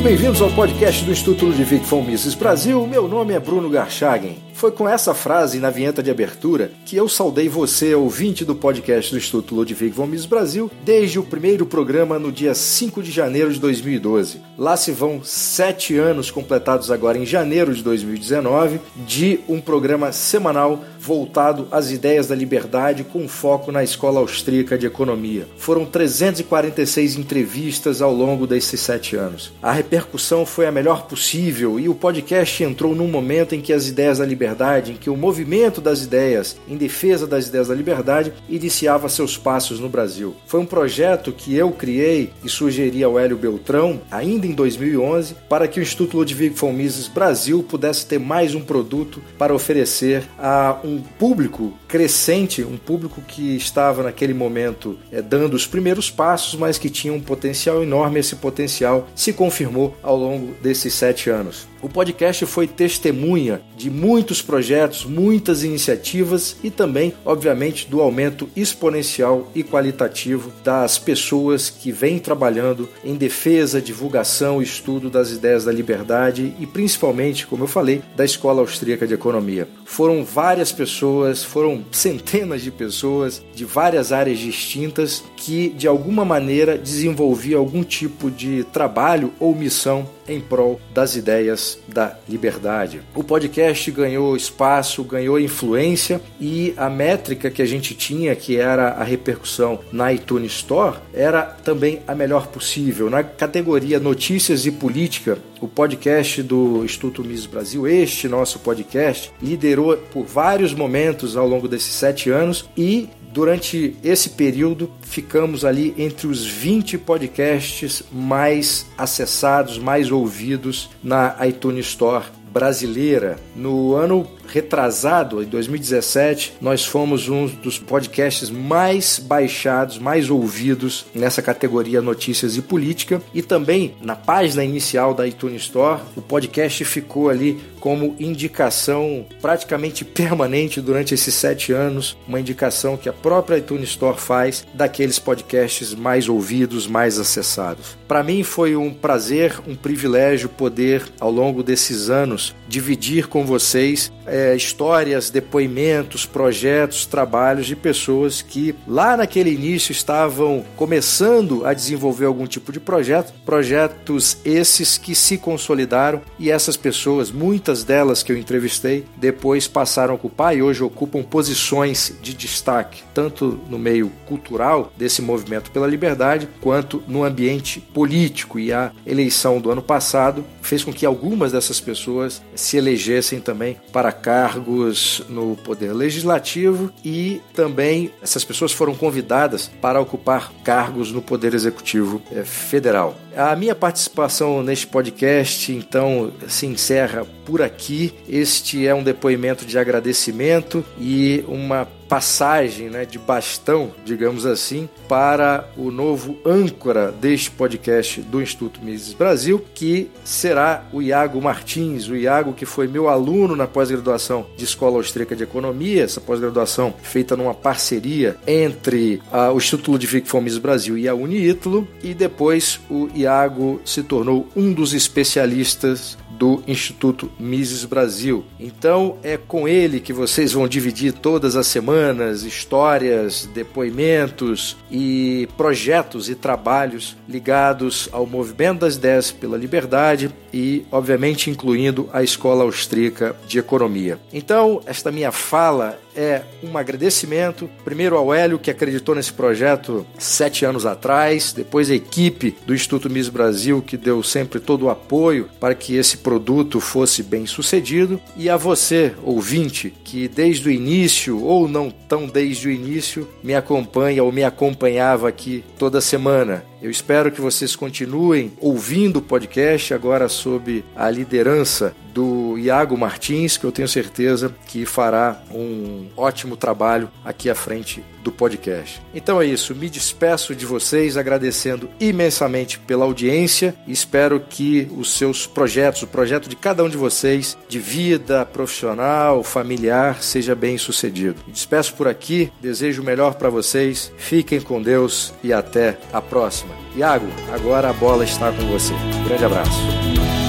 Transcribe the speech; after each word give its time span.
Muito 0.00 0.08
bem-vindos 0.08 0.40
ao 0.40 0.48
podcast 0.52 1.04
do 1.04 1.12
Instituto 1.12 1.44
Ludwig 1.44 1.84
von 1.84 2.00
Mises 2.00 2.34
Brasil. 2.34 2.86
Meu 2.86 3.06
nome 3.06 3.34
é 3.34 3.38
Bruno 3.38 3.68
Garchagen. 3.68 4.38
Foi 4.60 4.70
com 4.70 4.86
essa 4.86 5.14
frase 5.14 5.58
na 5.58 5.70
vinheta 5.70 6.02
de 6.02 6.10
abertura 6.10 6.70
que 6.84 6.94
eu 6.94 7.08
saudei 7.08 7.48
você, 7.48 7.94
ouvinte 7.94 8.44
do 8.44 8.54
podcast 8.54 9.10
do 9.10 9.16
Instituto 9.16 9.54
Ludwig 9.54 9.88
von 9.88 10.04
Mises 10.04 10.26
Brasil, 10.26 10.70
desde 10.84 11.18
o 11.18 11.22
primeiro 11.22 11.64
programa 11.64 12.18
no 12.18 12.30
dia 12.30 12.54
5 12.54 13.02
de 13.02 13.10
janeiro 13.10 13.50
de 13.50 13.58
2012. 13.58 14.42
Lá 14.58 14.76
se 14.76 14.92
vão 14.92 15.24
sete 15.24 15.96
anos 15.96 16.30
completados 16.30 16.90
agora 16.90 17.16
em 17.16 17.24
janeiro 17.24 17.72
de 17.72 17.82
2019 17.82 18.82
de 19.06 19.40
um 19.48 19.62
programa 19.62 20.12
semanal 20.12 20.84
voltado 21.00 21.66
às 21.70 21.90
ideias 21.90 22.26
da 22.26 22.34
liberdade 22.34 23.02
com 23.02 23.26
foco 23.26 23.72
na 23.72 23.82
Escola 23.82 24.20
Austríaca 24.20 24.76
de 24.76 24.84
Economia. 24.84 25.48
Foram 25.56 25.86
346 25.86 27.16
entrevistas 27.16 28.02
ao 28.02 28.12
longo 28.12 28.46
desses 28.46 28.80
sete 28.80 29.16
anos. 29.16 29.50
A 29.62 29.72
repercussão 29.72 30.44
foi 30.44 30.66
a 30.66 30.72
melhor 30.72 31.06
possível 31.06 31.80
e 31.80 31.88
o 31.88 31.94
podcast 31.94 32.62
entrou 32.62 32.94
num 32.94 33.08
momento 33.08 33.54
em 33.54 33.62
que 33.62 33.72
as 33.72 33.88
ideias 33.88 34.18
da 34.18 34.26
liberdade, 34.26 34.49
em 34.92 34.94
que 34.94 35.10
o 35.10 35.16
movimento 35.16 35.80
das 35.80 36.02
ideias 36.02 36.56
em 36.68 36.76
defesa 36.76 37.26
das 37.26 37.48
ideias 37.48 37.68
da 37.68 37.74
liberdade 37.74 38.32
iniciava 38.48 39.08
seus 39.08 39.36
passos 39.36 39.78
no 39.78 39.88
Brasil. 39.88 40.34
Foi 40.46 40.60
um 40.60 40.66
projeto 40.66 41.32
que 41.32 41.54
eu 41.54 41.70
criei 41.70 42.32
e 42.44 42.48
sugeri 42.48 43.02
ao 43.02 43.18
Hélio 43.18 43.36
Beltrão, 43.36 44.00
ainda 44.10 44.46
em 44.46 44.52
2011, 44.52 45.34
para 45.48 45.68
que 45.68 45.80
o 45.80 45.82
Instituto 45.82 46.16
Ludwig 46.16 46.54
von 46.54 46.72
Mises 46.72 47.08
Brasil 47.08 47.62
pudesse 47.62 48.06
ter 48.06 48.18
mais 48.18 48.54
um 48.54 48.60
produto 48.60 49.22
para 49.38 49.54
oferecer 49.54 50.24
a 50.38 50.78
um 50.84 51.00
público 51.00 51.72
crescente, 51.90 52.62
um 52.62 52.76
público 52.76 53.20
que 53.20 53.56
estava 53.56 54.04
naquele 54.04 54.32
momento 54.32 54.96
é, 55.10 55.20
dando 55.20 55.54
os 55.54 55.66
primeiros 55.66 56.08
passos, 56.08 56.54
mas 56.54 56.78
que 56.78 56.88
tinha 56.88 57.12
um 57.12 57.20
potencial 57.20 57.82
enorme. 57.82 58.20
Esse 58.20 58.36
potencial 58.36 59.08
se 59.14 59.32
confirmou 59.32 59.96
ao 60.02 60.16
longo 60.16 60.54
desses 60.62 60.94
sete 60.94 61.28
anos. 61.28 61.68
O 61.82 61.88
podcast 61.88 62.44
foi 62.44 62.66
testemunha 62.66 63.62
de 63.74 63.88
muitos 63.88 64.42
projetos, 64.42 65.06
muitas 65.06 65.64
iniciativas 65.64 66.56
e 66.62 66.70
também, 66.70 67.14
obviamente, 67.24 67.88
do 67.88 68.02
aumento 68.02 68.50
exponencial 68.54 69.50
e 69.54 69.64
qualitativo 69.64 70.52
das 70.62 70.98
pessoas 70.98 71.70
que 71.70 71.90
vêm 71.90 72.18
trabalhando 72.18 72.86
em 73.02 73.14
defesa, 73.14 73.80
divulgação 73.80 74.60
e 74.60 74.64
estudo 74.64 75.08
das 75.08 75.30
ideias 75.30 75.64
da 75.64 75.72
liberdade 75.72 76.54
e 76.60 76.66
principalmente, 76.66 77.46
como 77.46 77.64
eu 77.64 77.68
falei, 77.68 78.02
da 78.14 78.26
Escola 78.26 78.60
Austríaca 78.60 79.06
de 79.06 79.14
Economia. 79.14 79.66
Foram 79.86 80.22
várias 80.22 80.70
pessoas, 80.70 81.42
foram 81.42 81.79
centenas 81.92 82.62
de 82.62 82.70
pessoas 82.70 83.42
de 83.54 83.64
várias 83.64 84.12
áreas 84.12 84.38
distintas 84.38 85.22
que 85.36 85.70
de 85.70 85.86
alguma 85.86 86.24
maneira 86.24 86.76
desenvolviam 86.76 87.60
algum 87.60 87.82
tipo 87.82 88.30
de 88.30 88.64
trabalho 88.64 89.32
ou 89.38 89.54
missão 89.54 90.08
em 90.28 90.40
prol 90.40 90.80
das 90.94 91.16
ideias 91.16 91.78
da 91.88 92.16
liberdade. 92.28 93.02
O 93.14 93.22
podcast 93.22 93.90
ganhou 93.90 94.36
espaço, 94.36 95.02
ganhou 95.04 95.38
influência 95.38 96.20
e 96.40 96.74
a 96.76 96.88
métrica 96.88 97.50
que 97.50 97.62
a 97.62 97.66
gente 97.66 97.94
tinha, 97.94 98.34
que 98.36 98.56
era 98.56 98.90
a 98.90 99.04
repercussão 99.04 99.80
na 99.92 100.12
iTunes 100.12 100.52
Store, 100.52 100.96
era 101.12 101.42
também 101.42 102.00
a 102.06 102.14
melhor 102.14 102.46
possível. 102.48 103.10
Na 103.10 103.22
categoria 103.22 104.00
Notícias 104.00 104.66
e 104.66 104.70
Política, 104.70 105.38
o 105.60 105.68
podcast 105.68 106.42
do 106.42 106.84
Instituto 106.84 107.22
Mises 107.22 107.46
Brasil, 107.46 107.86
este 107.86 108.28
nosso 108.28 108.58
podcast, 108.60 109.30
liderou 109.42 109.96
por 109.96 110.24
vários 110.24 110.72
momentos 110.72 111.36
ao 111.36 111.46
longo 111.46 111.68
desses 111.68 111.92
sete 111.92 112.30
anos 112.30 112.68
e 112.76 113.08
Durante 113.32 113.96
esse 114.02 114.30
período, 114.30 114.90
ficamos 115.02 115.64
ali 115.64 115.94
entre 115.96 116.26
os 116.26 116.44
20 116.44 116.98
podcasts 116.98 118.02
mais 118.12 118.86
acessados, 118.98 119.78
mais 119.78 120.10
ouvidos 120.10 120.90
na 121.02 121.36
iTunes 121.46 121.86
Store 121.86 122.24
brasileira. 122.52 123.38
No 123.54 123.94
ano 123.94 124.26
retrasado, 124.50 125.42
em 125.42 125.46
2017, 125.46 126.54
nós 126.60 126.84
fomos 126.84 127.28
um 127.28 127.46
dos 127.46 127.78
podcasts 127.78 128.50
mais 128.50 129.18
baixados, 129.18 129.98
mais 129.98 130.28
ouvidos 130.28 131.06
nessa 131.14 131.40
categoria 131.40 132.02
Notícias 132.02 132.56
e 132.56 132.62
Política. 132.62 133.22
E 133.32 133.42
também 133.42 133.94
na 134.02 134.16
página 134.16 134.64
inicial 134.64 135.14
da 135.14 135.26
iTunes 135.26 135.62
Store, 135.62 136.00
o 136.16 136.20
podcast 136.20 136.84
ficou 136.84 137.28
ali 137.28 137.60
como 137.78 138.14
indicação 138.20 139.24
praticamente 139.40 140.04
permanente 140.04 140.80
durante 140.80 141.14
esses 141.14 141.34
sete 141.34 141.72
anos, 141.72 142.16
uma 142.28 142.38
indicação 142.38 142.96
que 142.96 143.08
a 143.08 143.12
própria 143.12 143.56
iTunes 143.56 143.90
Store 143.90 144.18
faz 144.18 144.66
daqueles 144.74 145.18
podcasts 145.18 145.94
mais 145.94 146.28
ouvidos, 146.28 146.86
mais 146.86 147.18
acessados. 147.18 147.96
Para 148.06 148.22
mim 148.22 148.42
foi 148.42 148.76
um 148.76 148.92
prazer, 148.92 149.58
um 149.66 149.74
privilégio 149.74 150.48
poder, 150.48 151.04
ao 151.18 151.30
longo 151.30 151.62
desses 151.62 152.10
anos, 152.10 152.54
dividir 152.68 153.28
com 153.28 153.46
vocês 153.46 154.12
é, 154.40 154.56
histórias, 154.56 155.28
depoimentos, 155.28 156.24
projetos, 156.24 157.04
trabalhos 157.04 157.66
de 157.66 157.76
pessoas 157.76 158.40
que 158.40 158.74
lá 158.88 159.16
naquele 159.16 159.52
início 159.52 159.92
estavam 159.92 160.64
começando 160.76 161.66
a 161.66 161.74
desenvolver 161.74 162.24
algum 162.24 162.46
tipo 162.46 162.72
de 162.72 162.80
projeto, 162.80 163.34
projetos 163.44 164.38
esses 164.44 164.96
que 164.96 165.14
se 165.14 165.36
consolidaram 165.36 166.22
e 166.38 166.50
essas 166.50 166.76
pessoas, 166.76 167.30
muitas 167.30 167.84
delas 167.84 168.22
que 168.22 168.32
eu 168.32 168.36
entrevistei, 168.36 169.04
depois 169.16 169.68
passaram 169.68 170.12
a 170.12 170.16
ocupar 170.16 170.56
e 170.56 170.62
hoje 170.62 170.82
ocupam 170.82 171.22
posições 171.22 172.14
de 172.22 172.32
destaque, 172.32 173.02
tanto 173.12 173.60
no 173.68 173.78
meio 173.78 174.10
cultural 174.26 174.92
desse 174.96 175.20
movimento 175.20 175.70
pela 175.70 175.86
liberdade, 175.86 176.48
quanto 176.60 177.02
no 177.06 177.24
ambiente 177.24 177.80
político. 177.80 178.58
E 178.58 178.72
a 178.72 178.92
eleição 179.06 179.60
do 179.60 179.70
ano 179.70 179.82
passado 179.82 180.44
fez 180.62 180.82
com 180.82 180.92
que 180.92 181.04
algumas 181.04 181.52
dessas 181.52 181.80
pessoas 181.80 182.40
se 182.54 182.76
elegessem 182.76 183.40
também 183.40 183.76
para 183.92 184.12
cargos 184.30 185.24
no 185.28 185.56
Poder 185.56 185.92
Legislativo 185.92 186.92
e 187.04 187.40
também 187.52 188.12
essas 188.22 188.44
pessoas 188.44 188.70
foram 188.70 188.94
convidadas 188.94 189.68
para 189.80 190.00
ocupar 190.00 190.52
cargos 190.62 191.10
no 191.10 191.20
Poder 191.20 191.52
Executivo 191.52 192.22
eh, 192.30 192.44
Federal. 192.44 193.16
A 193.36 193.56
minha 193.56 193.74
participação 193.74 194.62
neste 194.62 194.86
podcast, 194.86 195.72
então, 195.72 196.32
se 196.46 196.64
encerra 196.64 197.26
por 197.44 197.60
aqui. 197.60 198.14
Este 198.28 198.86
é 198.86 198.94
um 198.94 199.02
depoimento 199.02 199.64
de 199.64 199.76
agradecimento 199.76 200.84
e 200.96 201.44
uma 201.48 201.88
passagem 202.10 202.90
né, 202.90 203.04
de 203.04 203.20
bastão, 203.20 203.92
digamos 204.04 204.44
assim, 204.44 204.88
para 205.08 205.70
o 205.76 205.92
novo 205.92 206.36
âncora 206.44 207.12
deste 207.12 207.52
podcast 207.52 208.20
do 208.22 208.42
Instituto 208.42 208.82
Mises 208.82 209.14
Brasil, 209.14 209.64
que 209.72 210.10
será 210.24 210.84
o 210.92 211.00
Iago 211.00 211.40
Martins, 211.40 212.08
o 212.08 212.16
Iago 212.16 212.52
que 212.52 212.66
foi 212.66 212.88
meu 212.88 213.08
aluno 213.08 213.54
na 213.54 213.68
pós-graduação 213.68 214.44
de 214.56 214.64
Escola 214.64 214.96
Austríaca 214.96 215.36
de 215.36 215.44
Economia, 215.44 216.02
essa 216.02 216.20
pós-graduação 216.20 216.92
feita 217.00 217.36
numa 217.36 217.54
parceria 217.54 218.36
entre 218.44 219.22
uh, 219.32 219.54
o 219.54 219.58
Instituto 219.58 219.92
Ludwig 219.92 220.28
von 220.28 220.40
Mises 220.40 220.58
Brasil 220.58 220.98
e 220.98 221.06
a 221.06 221.14
Uniítalo, 221.14 221.86
e 222.02 222.12
depois 222.12 222.80
o 222.90 223.08
Iago 223.14 223.80
se 223.84 224.02
tornou 224.02 224.48
um 224.56 224.72
dos 224.72 224.94
especialistas 224.94 226.18
do 226.40 226.62
Instituto 226.66 227.30
Mises 227.38 227.84
Brasil. 227.84 228.42
Então 228.58 229.18
é 229.22 229.36
com 229.36 229.68
ele 229.68 230.00
que 230.00 230.10
vocês 230.10 230.54
vão 230.54 230.66
dividir 230.66 231.12
todas 231.12 231.54
as 231.54 231.66
semanas 231.66 232.44
histórias, 232.44 233.46
depoimentos 233.52 234.74
e 234.90 235.46
projetos 235.58 236.30
e 236.30 236.34
trabalhos 236.34 237.14
ligados 237.28 238.08
ao 238.10 238.24
movimento 238.26 238.80
das 238.80 238.94
ideias 238.96 239.30
pela 239.30 239.58
liberdade 239.58 240.34
e, 240.52 240.86
obviamente, 240.90 241.50
incluindo 241.50 242.08
a 242.10 242.22
Escola 242.22 242.64
Austríaca 242.64 243.36
de 243.46 243.58
Economia. 243.58 244.18
Então, 244.32 244.80
esta 244.86 245.12
minha 245.12 245.30
fala 245.30 246.00
é 246.16 246.42
um 246.62 246.76
agradecimento, 246.76 247.70
primeiro 247.84 248.16
ao 248.16 248.32
Hélio, 248.32 248.58
que 248.58 248.70
acreditou 248.70 249.14
nesse 249.14 249.32
projeto 249.32 250.06
sete 250.18 250.64
anos 250.64 250.86
atrás, 250.86 251.52
depois 251.52 251.90
a 251.90 251.94
equipe 251.94 252.56
do 252.66 252.74
Instituto 252.74 253.10
Miss 253.10 253.28
Brasil, 253.28 253.82
que 253.82 253.96
deu 253.96 254.22
sempre 254.22 254.60
todo 254.60 254.86
o 254.86 254.90
apoio 254.90 255.48
para 255.58 255.74
que 255.74 255.96
esse 255.96 256.18
produto 256.18 256.80
fosse 256.80 257.22
bem 257.22 257.46
sucedido, 257.46 258.20
e 258.36 258.48
a 258.48 258.56
você, 258.56 259.12
ouvinte, 259.22 259.92
que 260.04 260.28
desde 260.28 260.68
o 260.68 260.72
início, 260.72 261.42
ou 261.42 261.68
não 261.68 261.90
tão 261.90 262.26
desde 262.26 262.68
o 262.68 262.70
início, 262.70 263.28
me 263.42 263.54
acompanha 263.54 264.22
ou 264.22 264.32
me 264.32 264.44
acompanhava 264.44 265.28
aqui 265.28 265.64
toda 265.78 266.00
semana. 266.00 266.69
Eu 266.82 266.90
espero 266.90 267.30
que 267.30 267.40
vocês 267.40 267.76
continuem 267.76 268.52
ouvindo 268.58 269.18
o 269.18 269.22
podcast 269.22 269.92
agora 269.92 270.28
sob 270.28 270.82
a 270.96 271.10
liderança 271.10 271.94
do 272.12 272.58
Iago 272.58 272.96
Martins, 272.96 273.56
que 273.56 273.64
eu 273.64 273.72
tenho 273.72 273.88
certeza 273.88 274.54
que 274.66 274.84
fará 274.84 275.42
um 275.52 276.08
ótimo 276.16 276.56
trabalho 276.56 277.10
aqui 277.24 277.48
à 277.48 277.54
frente 277.54 278.02
do 278.22 278.30
podcast. 278.30 279.00
Então 279.14 279.40
é 279.40 279.46
isso, 279.46 279.74
me 279.74 279.88
despeço 279.88 280.54
de 280.54 280.66
vocês 280.66 281.16
agradecendo 281.16 281.88
imensamente 281.98 282.78
pela 282.78 283.04
audiência 283.04 283.74
e 283.86 283.92
espero 283.92 284.40
que 284.40 284.88
os 284.96 285.14
seus 285.14 285.46
projetos, 285.46 286.02
o 286.02 286.06
projeto 286.06 286.48
de 286.48 286.56
cada 286.56 286.84
um 286.84 286.88
de 286.88 286.96
vocês, 286.96 287.56
de 287.68 287.78
vida 287.78 288.44
profissional, 288.44 289.42
familiar, 289.42 290.22
seja 290.22 290.54
bem 290.54 290.76
sucedido. 290.76 291.36
Me 291.46 291.52
despeço 291.52 291.94
por 291.94 292.08
aqui, 292.08 292.52
desejo 292.60 293.02
o 293.02 293.04
melhor 293.04 293.34
para 293.34 293.48
vocês, 293.48 294.12
fiquem 294.18 294.60
com 294.60 294.82
Deus 294.82 295.32
e 295.42 295.52
até 295.52 295.98
a 296.12 296.20
próxima. 296.20 296.69
Iago, 296.96 297.26
agora 297.52 297.90
a 297.90 297.92
bola 297.92 298.24
está 298.24 298.50
com 298.52 298.66
você. 298.66 298.92
Um 298.92 299.24
grande 299.24 299.44
abraço. 299.44 300.39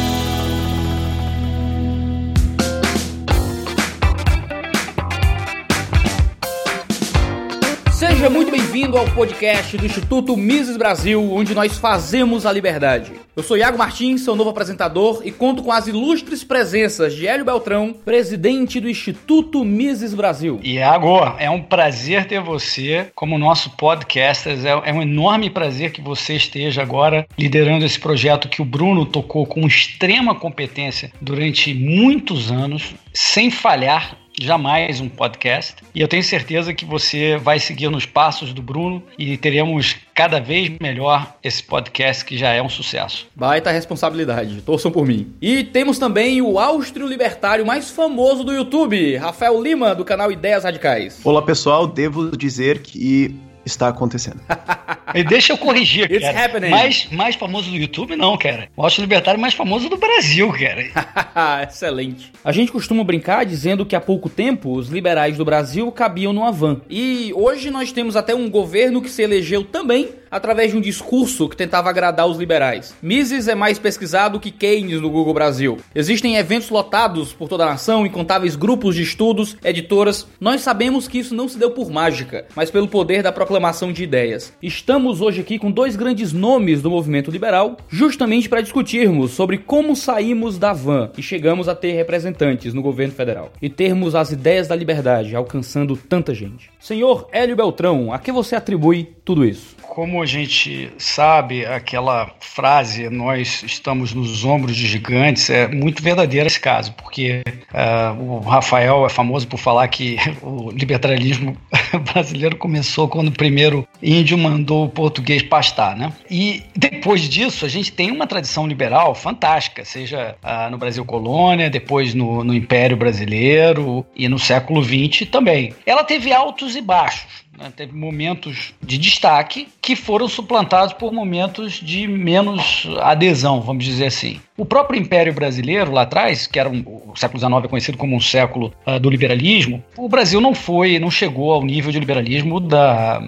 Seja 8.21 8.29
muito 8.29 8.51
bem-vindo 8.51 8.99
ao 8.99 9.05
podcast 9.15 9.75
do 9.75 9.83
Instituto 9.83 10.37
Mises 10.37 10.77
Brasil, 10.77 11.33
onde 11.33 11.55
nós 11.55 11.79
fazemos 11.79 12.45
a 12.45 12.51
liberdade. 12.51 13.13
Eu 13.35 13.41
sou 13.41 13.57
Iago 13.57 13.79
Martins, 13.79 14.21
seu 14.21 14.35
novo 14.35 14.51
apresentador, 14.51 15.23
e 15.25 15.31
conto 15.31 15.63
com 15.63 15.71
as 15.71 15.87
ilustres 15.87 16.43
presenças 16.43 17.15
de 17.15 17.25
Hélio 17.25 17.43
Beltrão, 17.43 17.95
presidente 18.05 18.79
do 18.79 18.87
Instituto 18.87 19.65
Mises 19.65 20.13
Brasil. 20.13 20.59
Iago, 20.63 21.17
é 21.39 21.49
um 21.49 21.63
prazer 21.63 22.27
ter 22.27 22.39
você 22.39 23.07
como 23.15 23.39
nosso 23.39 23.71
podcaster. 23.71 24.55
É, 24.63 24.91
é 24.91 24.93
um 24.93 25.01
enorme 25.01 25.49
prazer 25.49 25.91
que 25.91 25.99
você 25.99 26.35
esteja 26.35 26.83
agora 26.83 27.25
liderando 27.39 27.85
esse 27.85 27.99
projeto 27.99 28.47
que 28.47 28.61
o 28.61 28.65
Bruno 28.65 29.03
tocou 29.03 29.47
com 29.47 29.65
extrema 29.65 30.35
competência 30.35 31.11
durante 31.19 31.73
muitos 31.73 32.51
anos, 32.51 32.93
sem 33.11 33.49
falhar 33.49 34.21
jamais 34.39 34.99
um 34.99 35.09
podcast. 35.09 35.75
E 35.93 36.01
eu 36.01 36.07
tenho 36.07 36.23
certeza 36.23 36.73
que 36.73 36.85
você 36.85 37.37
vai 37.37 37.59
seguir 37.59 37.89
nos 37.89 38.05
passos 38.05 38.53
do 38.53 38.61
Bruno 38.61 39.03
e 39.17 39.37
teremos 39.37 39.97
cada 40.13 40.39
vez 40.39 40.71
melhor 40.79 41.35
esse 41.43 41.63
podcast 41.63 42.23
que 42.25 42.37
já 42.37 42.49
é 42.49 42.61
um 42.61 42.69
sucesso. 42.69 43.27
Baita 43.35 43.71
responsabilidade, 43.71 44.61
torçam 44.61 44.91
por 44.91 45.05
mim. 45.05 45.33
E 45.41 45.63
temos 45.63 45.97
também 45.97 46.41
o 46.41 46.59
áustrio 46.59 47.07
libertário 47.07 47.65
mais 47.65 47.89
famoso 47.91 48.43
do 48.43 48.51
YouTube, 48.51 49.15
Rafael 49.17 49.61
Lima, 49.61 49.95
do 49.95 50.05
canal 50.05 50.31
Ideias 50.31 50.63
Radicais. 50.63 51.19
Olá 51.23 51.41
pessoal, 51.41 51.87
devo 51.87 52.35
dizer 52.35 52.81
que 52.81 53.35
está 53.65 53.87
acontecendo. 53.87 54.39
e 55.13 55.23
deixa 55.23 55.53
eu 55.53 55.57
corrigir, 55.57 56.11
It's 56.11 56.21
cara. 56.21 56.45
Happening. 56.45 56.69
Mais, 56.69 57.07
mais 57.11 57.35
famoso 57.35 57.69
do 57.69 57.77
YouTube, 57.77 58.15
não, 58.15 58.37
cara. 58.37 58.69
O 58.75 58.83
Austro 58.83 59.01
Libertário 59.01 59.39
mais 59.39 59.53
famoso 59.53 59.89
do 59.89 59.97
Brasil, 59.97 60.51
cara. 60.53 61.63
Excelente. 61.67 62.31
A 62.43 62.51
gente 62.51 62.71
costuma 62.71 63.03
brincar 63.03 63.45
dizendo 63.45 63.85
que 63.85 63.95
há 63.95 64.01
pouco 64.01 64.29
tempo 64.29 64.73
os 64.73 64.89
liberais 64.89 65.37
do 65.37 65.45
Brasil 65.45 65.91
cabiam 65.91 66.33
numa 66.33 66.51
van. 66.51 66.81
E 66.89 67.31
hoje 67.35 67.69
nós 67.69 67.91
temos 67.91 68.15
até 68.15 68.33
um 68.33 68.49
governo 68.49 69.01
que 69.01 69.09
se 69.09 69.21
elegeu 69.21 69.63
também 69.63 70.20
através 70.31 70.71
de 70.71 70.77
um 70.77 70.81
discurso 70.81 71.49
que 71.49 71.57
tentava 71.57 71.89
agradar 71.89 72.25
os 72.25 72.37
liberais. 72.37 72.95
Mises 73.01 73.49
é 73.49 73.53
mais 73.53 73.77
pesquisado 73.77 74.39
que 74.39 74.49
Keynes 74.49 75.01
no 75.01 75.09
Google 75.09 75.33
Brasil. 75.33 75.77
Existem 75.93 76.37
eventos 76.37 76.69
lotados 76.69 77.33
por 77.33 77.49
toda 77.49 77.63
a 77.63 77.71
nação, 77.71 78.05
incontáveis 78.05 78.55
grupos 78.55 78.95
de 78.95 79.03
estudos, 79.03 79.57
editoras. 79.63 80.25
Nós 80.39 80.61
sabemos 80.61 81.07
que 81.07 81.19
isso 81.19 81.35
não 81.35 81.49
se 81.49 81.59
deu 81.59 81.71
por 81.71 81.91
mágica, 81.91 82.45
mas 82.55 82.71
pelo 82.71 82.87
poder 82.87 83.21
da 83.21 83.31
proclamação 83.31 83.91
de 83.91 84.03
ideias. 84.03 84.53
Estamos 84.63 85.19
hoje 85.19 85.41
aqui 85.41 85.59
com 85.59 85.69
dois 85.69 85.97
grandes 85.97 86.31
nomes 86.31 86.81
do 86.81 86.89
movimento 86.89 87.29
liberal, 87.29 87.77
justamente 87.89 88.47
para 88.47 88.61
discutirmos 88.61 89.31
sobre 89.31 89.57
como 89.57 89.95
saímos 89.95 90.57
da 90.57 90.71
van 90.71 91.11
e 91.17 91.21
chegamos 91.21 91.67
a 91.67 91.75
ter 91.75 91.91
representantes 91.91 92.73
no 92.73 92.81
governo 92.81 93.13
federal 93.13 93.51
e 93.61 93.69
termos 93.69 94.15
as 94.15 94.31
ideias 94.31 94.67
da 94.67 94.75
liberdade 94.75 95.35
alcançando 95.35 95.97
tanta 95.97 96.33
gente. 96.33 96.71
Senhor 96.79 97.27
Hélio 97.31 97.55
Beltrão, 97.55 98.13
a 98.13 98.19
que 98.19 98.31
você 98.31 98.55
atribui 98.55 99.09
tudo 99.25 99.43
isso? 99.43 99.75
como 99.91 100.20
a 100.21 100.25
gente 100.25 100.91
sabe, 100.97 101.65
aquela 101.65 102.31
frase, 102.39 103.09
nós 103.09 103.63
estamos 103.63 104.13
nos 104.13 104.43
ombros 104.43 104.75
de 104.75 104.87
gigantes, 104.87 105.49
é 105.49 105.67
muito 105.67 106.01
verdadeira 106.01 106.47
esse 106.47 106.59
caso, 106.59 106.93
porque 106.93 107.41
uh, 107.73 108.21
o 108.21 108.39
Rafael 108.39 109.05
é 109.05 109.09
famoso 109.09 109.47
por 109.47 109.57
falar 109.57 109.87
que 109.87 110.17
o 110.41 110.71
libertarianismo 110.71 111.57
brasileiro 112.13 112.55
começou 112.55 113.07
quando 113.07 113.29
o 113.29 113.31
primeiro 113.31 113.87
índio 114.01 114.37
mandou 114.37 114.85
o 114.85 114.89
português 114.89 115.43
pastar, 115.43 115.95
né? 115.95 116.11
E 116.29 116.63
depois 116.75 117.27
disso, 117.27 117.65
a 117.65 117.69
gente 117.69 117.91
tem 117.91 118.11
uma 118.11 118.27
tradição 118.27 118.67
liberal 118.67 119.15
fantástica, 119.15 119.83
seja 119.85 120.35
uh, 120.43 120.69
no 120.69 120.77
Brasil 120.77 121.05
colônia, 121.05 121.69
depois 121.69 122.13
no, 122.13 122.43
no 122.43 122.53
Império 122.53 122.97
Brasileiro 122.97 124.05
e 124.15 124.27
no 124.27 124.39
século 124.39 124.83
XX 124.83 125.27
também. 125.29 125.73
Ela 125.85 126.03
teve 126.03 126.31
altos 126.31 126.75
e 126.75 126.81
baixos. 126.81 127.41
Né? 127.57 127.71
Teve 127.75 127.93
momentos 127.93 128.73
de 128.81 128.97
destaque 128.97 129.67
que 129.81 129.95
foram 129.95 130.27
suplantados 130.27 130.93
por 130.93 131.11
momentos 131.11 131.73
de 131.73 132.07
menos 132.07 132.87
adesão, 132.99 133.59
vamos 133.61 133.83
dizer 133.83 134.05
assim. 134.05 134.39
O 134.55 134.63
próprio 134.63 134.99
Império 134.99 135.33
Brasileiro, 135.33 135.91
lá 135.91 136.03
atrás, 136.03 136.45
que 136.45 136.59
era 136.59 136.69
um, 136.69 136.83
o 137.07 137.15
século 137.15 137.39
XIX 137.39 137.65
é 137.65 137.67
conhecido 137.67 137.97
como 137.97 138.15
um 138.15 138.19
século 138.19 138.71
uh, 138.85 138.99
do 138.99 139.09
liberalismo, 139.09 139.83
o 139.97 140.07
Brasil 140.07 140.39
não 140.39 140.53
foi, 140.53 140.99
não 140.99 141.09
chegou 141.09 141.51
ao 141.51 141.63
nível 141.63 141.91
de 141.91 141.99
liberalismo 141.99 142.59
da, 142.59 143.23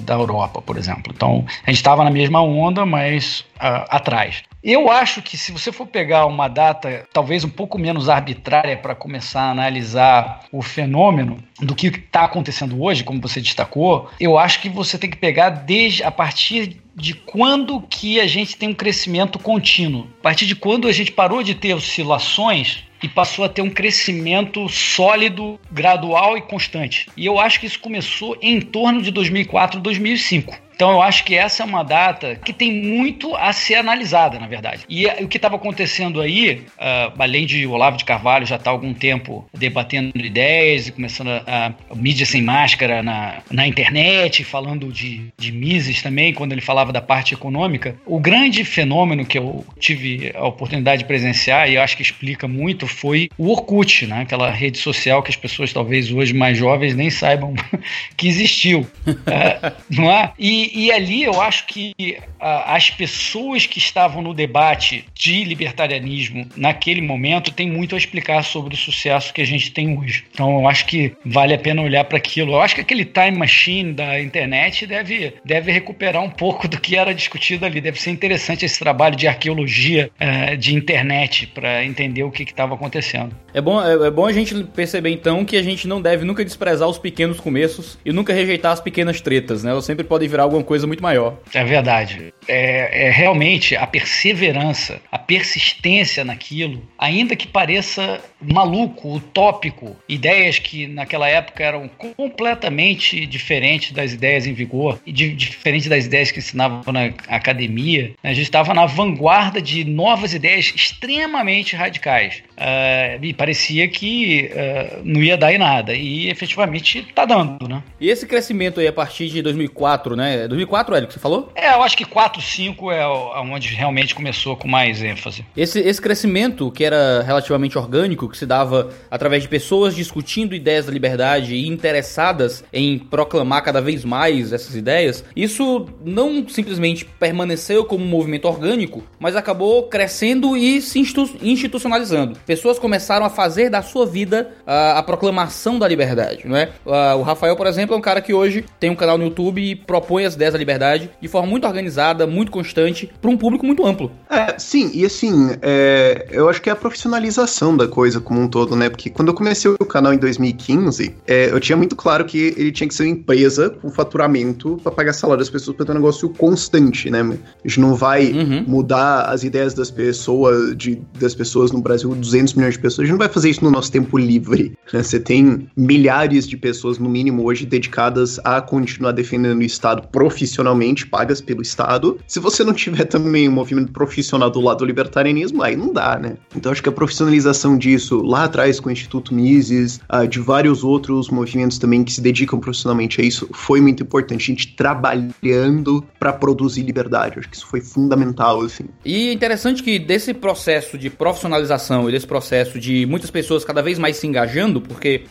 da 0.00 0.14
Europa, 0.14 0.62
por 0.62 0.76
exemplo. 0.76 1.12
Então, 1.14 1.44
a 1.64 1.70
gente 1.70 1.78
estava 1.78 2.04
na 2.04 2.10
mesma 2.10 2.40
onda, 2.40 2.86
mas 2.86 3.40
uh, 3.56 3.86
atrás. 3.88 4.42
Eu 4.62 4.90
acho 4.90 5.22
que 5.22 5.38
se 5.38 5.52
você 5.52 5.70
for 5.70 5.86
pegar 5.86 6.26
uma 6.26 6.48
data 6.48 7.06
talvez 7.12 7.44
um 7.44 7.48
pouco 7.48 7.78
menos 7.78 8.08
arbitrária 8.08 8.76
para 8.76 8.96
começar 8.96 9.42
a 9.42 9.50
analisar 9.52 10.44
o 10.50 10.60
fenômeno 10.60 11.38
do 11.60 11.72
que 11.72 11.86
está 11.86 12.24
acontecendo 12.24 12.82
hoje, 12.82 13.04
como 13.04 13.20
você 13.20 13.40
destacou, 13.40 14.10
eu 14.18 14.36
acho 14.36 14.60
que 14.60 14.68
você 14.68 14.98
tem 14.98 15.08
que 15.08 15.16
pegar 15.16 15.50
desde 15.50 15.95
a 16.02 16.10
partir 16.10 16.76
de 16.94 17.14
quando 17.14 17.80
que 17.80 18.18
a 18.20 18.26
gente 18.26 18.56
tem 18.56 18.70
um 18.70 18.74
crescimento 18.74 19.38
contínuo. 19.38 20.06
A 20.20 20.22
partir 20.22 20.46
de 20.46 20.56
quando 20.56 20.88
a 20.88 20.92
gente 20.92 21.12
parou 21.12 21.42
de 21.42 21.54
ter 21.54 21.74
oscilações 21.74 22.84
e 23.02 23.08
passou 23.08 23.44
a 23.44 23.48
ter 23.48 23.62
um 23.62 23.70
crescimento 23.70 24.68
sólido, 24.68 25.60
gradual 25.70 26.36
e 26.36 26.42
constante. 26.42 27.06
E 27.16 27.26
eu 27.26 27.38
acho 27.38 27.60
que 27.60 27.66
isso 27.66 27.78
começou 27.78 28.36
em 28.40 28.60
torno 28.60 29.02
de 29.02 29.10
2004, 29.10 29.80
2005. 29.80 30.65
Então 30.76 30.90
eu 30.90 31.00
acho 31.00 31.24
que 31.24 31.34
essa 31.34 31.62
é 31.62 31.66
uma 31.66 31.82
data 31.82 32.36
que 32.36 32.52
tem 32.52 32.70
muito 32.70 33.34
a 33.34 33.50
ser 33.54 33.76
analisada, 33.76 34.38
na 34.38 34.46
verdade. 34.46 34.82
E 34.90 35.06
o 35.22 35.26
que 35.26 35.38
estava 35.38 35.56
acontecendo 35.56 36.20
aí, 36.20 36.66
uh, 36.76 37.12
além 37.18 37.46
de 37.46 37.66
Olavo 37.66 37.96
de 37.96 38.04
Carvalho 38.04 38.44
já 38.44 38.56
está 38.56 38.68
há 38.68 38.72
algum 38.74 38.92
tempo 38.92 39.48
debatendo 39.54 40.12
ideias 40.14 40.86
e 40.86 40.92
começando 40.92 41.28
a, 41.28 41.72
a, 41.90 41.94
mídia 41.94 42.26
sem 42.26 42.42
máscara 42.42 43.02
na, 43.02 43.38
na 43.50 43.66
internet, 43.66 44.44
falando 44.44 44.92
de, 44.92 45.32
de 45.38 45.50
Mises 45.50 46.02
também, 46.02 46.34
quando 46.34 46.52
ele 46.52 46.60
falava 46.60 46.92
da 46.92 47.00
parte 47.00 47.32
econômica, 47.32 47.96
o 48.04 48.20
grande 48.20 48.62
fenômeno 48.62 49.24
que 49.24 49.38
eu 49.38 49.64
tive 49.80 50.30
a 50.34 50.46
oportunidade 50.46 51.02
de 51.02 51.08
presenciar, 51.08 51.70
e 51.70 51.76
eu 51.76 51.82
acho 51.82 51.96
que 51.96 52.02
explica 52.02 52.46
muito, 52.46 52.86
foi 52.86 53.30
o 53.38 53.48
Orkut, 53.50 54.06
né? 54.06 54.20
aquela 54.20 54.50
rede 54.50 54.76
social 54.76 55.22
que 55.22 55.30
as 55.30 55.36
pessoas 55.36 55.72
talvez 55.72 56.12
hoje 56.12 56.34
mais 56.34 56.58
jovens 56.58 56.94
nem 56.94 57.08
saibam 57.08 57.54
que 58.14 58.28
existiu. 58.28 58.80
uh, 59.06 59.72
não 59.90 60.10
é? 60.10 60.32
E, 60.38 60.65
e, 60.74 60.92
ali 60.92 61.24
eu 61.24 61.40
acho 61.40 61.66
que 61.66 61.94
as 62.40 62.90
pessoas 62.90 63.66
que 63.66 63.78
estavam 63.78 64.22
no 64.22 64.34
debate 64.34 65.04
de 65.14 65.44
libertarianismo 65.44 66.46
naquele 66.56 67.00
momento 67.00 67.52
têm 67.52 67.70
muito 67.70 67.94
a 67.94 67.98
explicar 67.98 68.42
sobre 68.42 68.74
o 68.74 68.76
sucesso 68.76 69.32
que 69.32 69.40
a 69.40 69.46
gente 69.46 69.70
tem 69.70 69.98
hoje. 69.98 70.24
Então 70.32 70.60
eu 70.60 70.68
acho 70.68 70.86
que 70.86 71.12
vale 71.24 71.54
a 71.54 71.58
pena 71.58 71.82
olhar 71.82 72.04
para 72.04 72.18
aquilo. 72.18 72.52
Eu 72.52 72.60
acho 72.60 72.74
que 72.74 72.80
aquele 72.80 73.04
time 73.04 73.38
machine 73.38 73.92
da 73.92 74.20
internet 74.20 74.86
deve, 74.86 75.34
deve 75.44 75.72
recuperar 75.72 76.22
um 76.22 76.30
pouco 76.30 76.68
do 76.68 76.80
que 76.80 76.96
era 76.96 77.14
discutido 77.14 77.64
ali. 77.64 77.80
Deve 77.80 78.00
ser 78.00 78.10
interessante 78.10 78.64
esse 78.64 78.78
trabalho 78.78 79.16
de 79.16 79.26
arqueologia 79.26 80.10
uh, 80.20 80.56
de 80.56 80.74
internet 80.74 81.46
para 81.48 81.84
entender 81.84 82.22
o 82.22 82.30
que 82.30 82.42
estava 82.42 82.74
acontecendo. 82.74 83.34
É 83.52 83.60
bom, 83.60 83.82
é, 83.82 84.06
é 84.06 84.10
bom 84.10 84.26
a 84.26 84.32
gente 84.32 84.54
perceber 84.64 85.10
então 85.10 85.44
que 85.44 85.56
a 85.56 85.62
gente 85.62 85.88
não 85.88 86.00
deve 86.00 86.24
nunca 86.24 86.44
desprezar 86.44 86.88
os 86.88 86.98
pequenos 86.98 87.40
começos 87.40 87.98
e 88.04 88.12
nunca 88.12 88.32
rejeitar 88.32 88.72
as 88.72 88.80
pequenas 88.80 89.20
tretas, 89.20 89.64
né? 89.64 89.70
Elas 89.70 89.84
sempre 89.84 90.04
podem 90.04 90.28
virar 90.28 90.44
algo 90.44 90.55
alguma 90.56 90.66
coisa 90.66 90.86
muito 90.86 91.02
maior. 91.02 91.38
É 91.52 91.64
verdade. 91.64 92.32
É, 92.48 93.06
é 93.08 93.10
realmente 93.10 93.76
a 93.76 93.86
perseverança, 93.86 95.00
a 95.10 95.18
persistência 95.18 96.24
naquilo, 96.24 96.82
ainda 96.98 97.36
que 97.36 97.46
pareça 97.46 98.20
maluco, 98.40 99.16
utópico, 99.16 99.96
ideias 100.08 100.58
que 100.58 100.86
naquela 100.86 101.28
época 101.28 101.64
eram 101.64 101.88
completamente 101.88 103.26
diferentes 103.26 103.92
das 103.92 104.12
ideias 104.12 104.46
em 104.46 104.52
vigor 104.52 105.00
e 105.06 105.12
de, 105.12 105.34
diferentes 105.34 105.88
das 105.88 106.06
ideias 106.06 106.30
que 106.30 106.38
ensinavam 106.38 106.92
na 106.92 107.12
academia. 107.28 108.12
A 108.22 108.28
gente 108.28 108.42
estava 108.42 108.74
na 108.74 108.86
vanguarda 108.86 109.60
de 109.60 109.84
novas 109.84 110.34
ideias 110.34 110.72
extremamente 110.74 111.74
radicais. 111.74 112.42
Uh, 112.56 113.22
e 113.22 113.34
parecia 113.34 113.86
que 113.88 114.50
uh, 114.52 115.02
não 115.04 115.22
ia 115.22 115.36
dar 115.36 115.52
em 115.52 115.58
nada. 115.58 115.94
E 115.94 116.28
efetivamente 116.28 116.98
está 116.98 117.24
dando, 117.24 117.68
né? 117.68 117.82
E 118.00 118.08
esse 118.08 118.26
crescimento 118.26 118.80
aí 118.80 118.86
a 118.86 118.92
partir 118.92 119.28
de 119.28 119.42
2004, 119.42 120.16
né? 120.16 120.45
É 120.46 120.48
2004, 120.48 120.94
Hélio, 120.94 121.08
que 121.08 121.14
você 121.14 121.20
falou? 121.20 121.50
É, 121.54 121.74
eu 121.74 121.82
acho 121.82 121.96
que 121.96 122.04
4, 122.04 122.40
5 122.40 122.92
é 122.92 123.06
onde 123.06 123.74
realmente 123.74 124.14
começou 124.14 124.56
com 124.56 124.68
mais 124.68 125.02
ênfase. 125.02 125.44
Esse, 125.56 125.80
esse 125.80 126.00
crescimento, 126.00 126.70
que 126.70 126.84
era 126.84 127.22
relativamente 127.22 127.76
orgânico, 127.76 128.28
que 128.28 128.38
se 128.38 128.46
dava 128.46 128.90
através 129.10 129.42
de 129.42 129.48
pessoas 129.48 129.94
discutindo 129.94 130.54
ideias 130.54 130.86
da 130.86 130.92
liberdade 130.92 131.54
e 131.54 131.66
interessadas 131.66 132.64
em 132.72 132.98
proclamar 132.98 133.62
cada 133.64 133.80
vez 133.80 134.04
mais 134.04 134.52
essas 134.52 134.76
ideias, 134.76 135.24
isso 135.34 135.86
não 136.04 136.48
simplesmente 136.48 137.04
permaneceu 137.04 137.84
como 137.84 138.04
um 138.04 138.08
movimento 138.08 138.46
orgânico, 138.46 139.02
mas 139.18 139.34
acabou 139.34 139.88
crescendo 139.88 140.56
e 140.56 140.80
se 140.80 141.00
institucionalizando. 141.42 142.38
Pessoas 142.46 142.78
começaram 142.78 143.26
a 143.26 143.30
fazer 143.30 143.68
da 143.68 143.82
sua 143.82 144.06
vida 144.06 144.52
a, 144.64 144.98
a 144.98 145.02
proclamação 145.02 145.76
da 145.76 145.88
liberdade, 145.88 146.46
não 146.46 146.56
é? 146.56 146.70
O 147.16 147.22
Rafael, 147.22 147.56
por 147.56 147.66
exemplo, 147.66 147.96
é 147.96 147.98
um 147.98 148.02
cara 148.02 148.20
que 148.20 148.32
hoje 148.32 148.64
tem 148.78 148.90
um 148.90 148.96
canal 148.96 149.18
no 149.18 149.24
YouTube 149.24 149.60
e 149.60 149.74
propõe 149.74 150.24
as 150.24 150.35
ideias 150.36 150.52
da 150.52 150.58
liberdade 150.58 151.10
de 151.20 151.28
forma 151.28 151.48
muito 151.48 151.66
organizada, 151.66 152.26
muito 152.26 152.52
constante, 152.52 153.10
para 153.20 153.30
um 153.30 153.36
público 153.36 153.66
muito 153.66 153.84
amplo. 153.84 154.10
É, 154.30 154.58
sim, 154.58 154.90
e 154.94 155.04
assim, 155.04 155.50
é, 155.62 156.28
eu 156.30 156.48
acho 156.48 156.62
que 156.62 156.68
é 156.68 156.72
a 156.72 156.76
profissionalização 156.76 157.76
da 157.76 157.88
coisa 157.88 158.20
como 158.20 158.40
um 158.40 158.48
todo, 158.48 158.76
né? 158.76 158.88
Porque 158.88 159.10
quando 159.10 159.28
eu 159.28 159.34
comecei 159.34 159.70
o 159.70 159.84
canal 159.84 160.12
em 160.12 160.18
2015, 160.18 161.14
é, 161.26 161.50
eu 161.50 161.60
tinha 161.60 161.76
muito 161.76 161.96
claro 161.96 162.24
que 162.24 162.54
ele 162.56 162.70
tinha 162.70 162.88
que 162.88 162.94
ser 162.94 163.04
uma 163.04 163.10
empresa 163.10 163.70
com 163.70 163.90
faturamento 163.90 164.78
para 164.82 164.92
pagar 164.92 165.12
salário 165.12 165.38
das 165.38 165.50
pessoas 165.50 165.76
para 165.76 165.86
ter 165.86 165.92
um 165.92 165.96
negócio 165.96 166.28
constante, 166.30 167.10
né? 167.10 167.20
A 167.20 167.68
gente 167.68 167.80
não 167.80 167.94
vai 167.94 168.32
uhum. 168.32 168.64
mudar 168.66 169.22
as 169.22 169.42
ideias 169.42 169.74
das 169.74 169.90
pessoas, 169.90 170.76
de, 170.76 171.00
das 171.18 171.34
pessoas 171.34 171.72
no 171.72 171.80
Brasil, 171.80 172.14
200 172.14 172.54
milhões 172.54 172.74
de 172.74 172.80
pessoas, 172.80 173.00
a 173.00 173.04
gente 173.04 173.12
não 173.12 173.18
vai 173.18 173.28
fazer 173.28 173.50
isso 173.50 173.64
no 173.64 173.70
nosso 173.70 173.90
tempo 173.90 174.18
livre. 174.18 174.76
Né? 174.92 175.02
Você 175.02 175.18
tem 175.18 175.68
milhares 175.76 176.46
de 176.46 176.56
pessoas, 176.56 176.98
no 176.98 177.08
mínimo, 177.08 177.44
hoje 177.44 177.66
dedicadas 177.66 178.38
a 178.44 178.60
continuar 178.60 179.12
defendendo 179.12 179.58
o 179.58 179.62
Estado 179.62 180.08
profissionalmente, 180.26 181.06
pagas 181.06 181.40
pelo 181.40 181.62
Estado. 181.62 182.18
Se 182.26 182.40
você 182.40 182.64
não 182.64 182.72
tiver 182.74 183.04
também 183.04 183.48
um 183.48 183.52
movimento 183.52 183.92
profissional 183.92 184.50
do 184.50 184.60
lado 184.60 184.78
do 184.78 184.84
libertarianismo, 184.84 185.62
aí 185.62 185.76
não 185.76 185.92
dá, 185.92 186.18
né? 186.18 186.36
Então 186.56 186.72
acho 186.72 186.82
que 186.82 186.88
a 186.88 186.92
profissionalização 186.92 187.78
disso 187.78 188.20
lá 188.22 188.44
atrás 188.44 188.80
com 188.80 188.88
o 188.88 188.92
Instituto 188.92 189.32
Mises, 189.32 190.00
uh, 190.12 190.26
de 190.26 190.40
vários 190.40 190.82
outros 190.82 191.30
movimentos 191.30 191.78
também 191.78 192.02
que 192.02 192.12
se 192.12 192.20
dedicam 192.20 192.58
profissionalmente 192.58 193.20
a 193.20 193.24
isso, 193.24 193.48
foi 193.52 193.80
muito 193.80 194.02
importante. 194.02 194.42
A 194.42 194.46
gente 194.46 194.74
trabalhando 194.74 196.04
para 196.18 196.32
produzir 196.32 196.82
liberdade. 196.82 197.38
Acho 197.38 197.48
que 197.48 197.56
isso 197.56 197.66
foi 197.66 197.80
fundamental, 197.80 198.62
assim. 198.62 198.86
E 199.04 199.32
interessante 199.32 199.80
que 199.80 199.96
desse 199.96 200.34
processo 200.34 200.98
de 200.98 201.08
profissionalização 201.08 202.08
e 202.08 202.12
desse 202.12 202.26
processo 202.26 202.80
de 202.80 203.06
muitas 203.06 203.30
pessoas 203.30 203.64
cada 203.64 203.80
vez 203.80 203.96
mais 203.96 204.16
se 204.16 204.26
engajando, 204.26 204.80
porque 204.80 205.22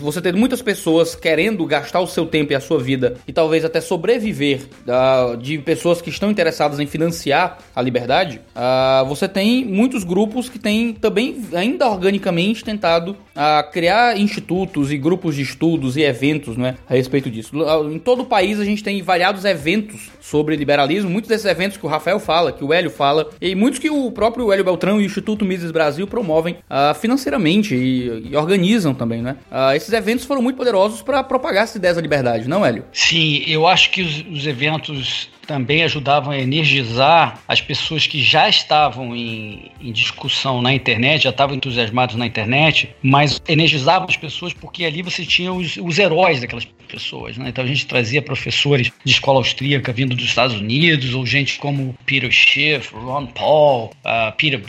você 0.00 0.22
tem 0.22 0.32
muitas 0.32 0.62
pessoas 0.62 1.14
querendo 1.14 1.66
gastar 1.66 2.00
o 2.00 2.06
seu 2.06 2.24
tempo 2.24 2.52
e 2.52 2.56
a 2.56 2.60
sua 2.60 2.78
vida 2.78 3.18
e 3.28 3.32
talvez 3.32 3.62
até 3.64 3.80
sobreviver 3.80 4.21
uh, 4.30 5.36
de 5.36 5.58
pessoas 5.58 6.00
que 6.00 6.10
estão 6.10 6.30
interessadas 6.30 6.78
em 6.80 6.86
financiar 6.86 7.58
a 7.74 7.82
liberdade, 7.82 8.40
uh, 8.54 9.06
você 9.06 9.28
tem 9.28 9.64
muitos 9.64 10.04
grupos 10.04 10.48
que 10.48 10.58
têm 10.58 10.92
também, 10.92 11.42
ainda 11.54 11.88
organicamente, 11.88 12.64
tentado 12.64 13.12
uh, 13.12 13.70
criar 13.72 14.18
institutos 14.18 14.92
e 14.92 14.96
grupos 14.96 15.36
de 15.36 15.42
estudos 15.42 15.96
e 15.96 16.02
eventos 16.02 16.56
né, 16.56 16.76
a 16.88 16.94
respeito 16.94 17.30
disso. 17.30 17.52
Em 17.90 17.98
todo 17.98 18.22
o 18.22 18.26
país 18.26 18.60
a 18.60 18.64
gente 18.64 18.82
tem 18.82 19.02
variados 19.02 19.44
eventos 19.44 20.10
sobre 20.20 20.56
liberalismo, 20.56 21.10
muitos 21.10 21.28
desses 21.28 21.46
eventos 21.46 21.76
que 21.76 21.86
o 21.86 21.88
Rafael 21.88 22.20
fala, 22.20 22.52
que 22.52 22.64
o 22.64 22.72
Hélio 22.72 22.90
fala, 22.90 23.30
e 23.40 23.54
muitos 23.54 23.78
que 23.78 23.90
o 23.90 24.10
próprio 24.10 24.52
Hélio 24.52 24.64
Beltrão 24.64 25.00
e 25.00 25.04
o 25.04 25.06
Instituto 25.06 25.44
Mises 25.44 25.70
Brasil 25.70 26.06
promovem 26.06 26.56
financeiramente 27.00 27.74
e, 27.74 28.30
e, 28.30 28.36
organizam 28.36 28.94
também, 28.94 29.22
né? 29.22 29.36
esses 29.74 29.92
eventos 29.92 30.24
foram 30.24 30.42
muito 30.42 30.56
poderosos 30.56 31.02
para 31.02 31.22
propagar 31.22 31.64
essa 31.64 31.78
ideia 31.78 31.94
da 31.94 32.00
liberdade, 32.00 32.48
não, 32.48 32.64
Hélio? 32.64 32.84
Sim, 32.92 33.42
eu 33.46 33.66
acho 33.66 33.90
que 33.90 34.01
os, 34.02 34.24
os 34.38 34.46
eventos 34.46 35.28
também 35.46 35.82
ajudavam 35.82 36.32
a 36.32 36.38
energizar 36.38 37.40
as 37.46 37.60
pessoas 37.60 38.06
que 38.06 38.22
já 38.22 38.48
estavam 38.48 39.14
em, 39.14 39.70
em, 39.80 39.92
discussão 39.92 40.62
na 40.62 40.72
internet, 40.72 41.24
já 41.24 41.30
estavam 41.30 41.56
entusiasmados 41.56 42.16
na 42.16 42.26
internet, 42.26 42.94
mas 43.02 43.40
energizavam 43.48 44.08
as 44.08 44.16
pessoas 44.16 44.52
porque 44.52 44.84
ali 44.84 45.02
você 45.02 45.24
tinha 45.24 45.52
os, 45.52 45.76
os 45.76 45.98
heróis 45.98 46.40
daquelas 46.40 46.66
pessoas. 46.92 47.38
Né? 47.38 47.48
Então 47.48 47.64
a 47.64 47.66
gente 47.66 47.86
trazia 47.86 48.20
professores 48.20 48.92
de 49.02 49.12
escola 49.12 49.38
austríaca 49.38 49.92
vindo 49.92 50.14
dos 50.14 50.26
Estados 50.26 50.56
Unidos, 50.56 51.14
ou 51.14 51.24
gente 51.24 51.58
como 51.58 51.96
Peter 52.04 52.30
Schiff, 52.30 52.94
Ron 52.94 53.26
Paul, 53.26 53.90
uh, 54.04 54.32
Peter 54.36 54.60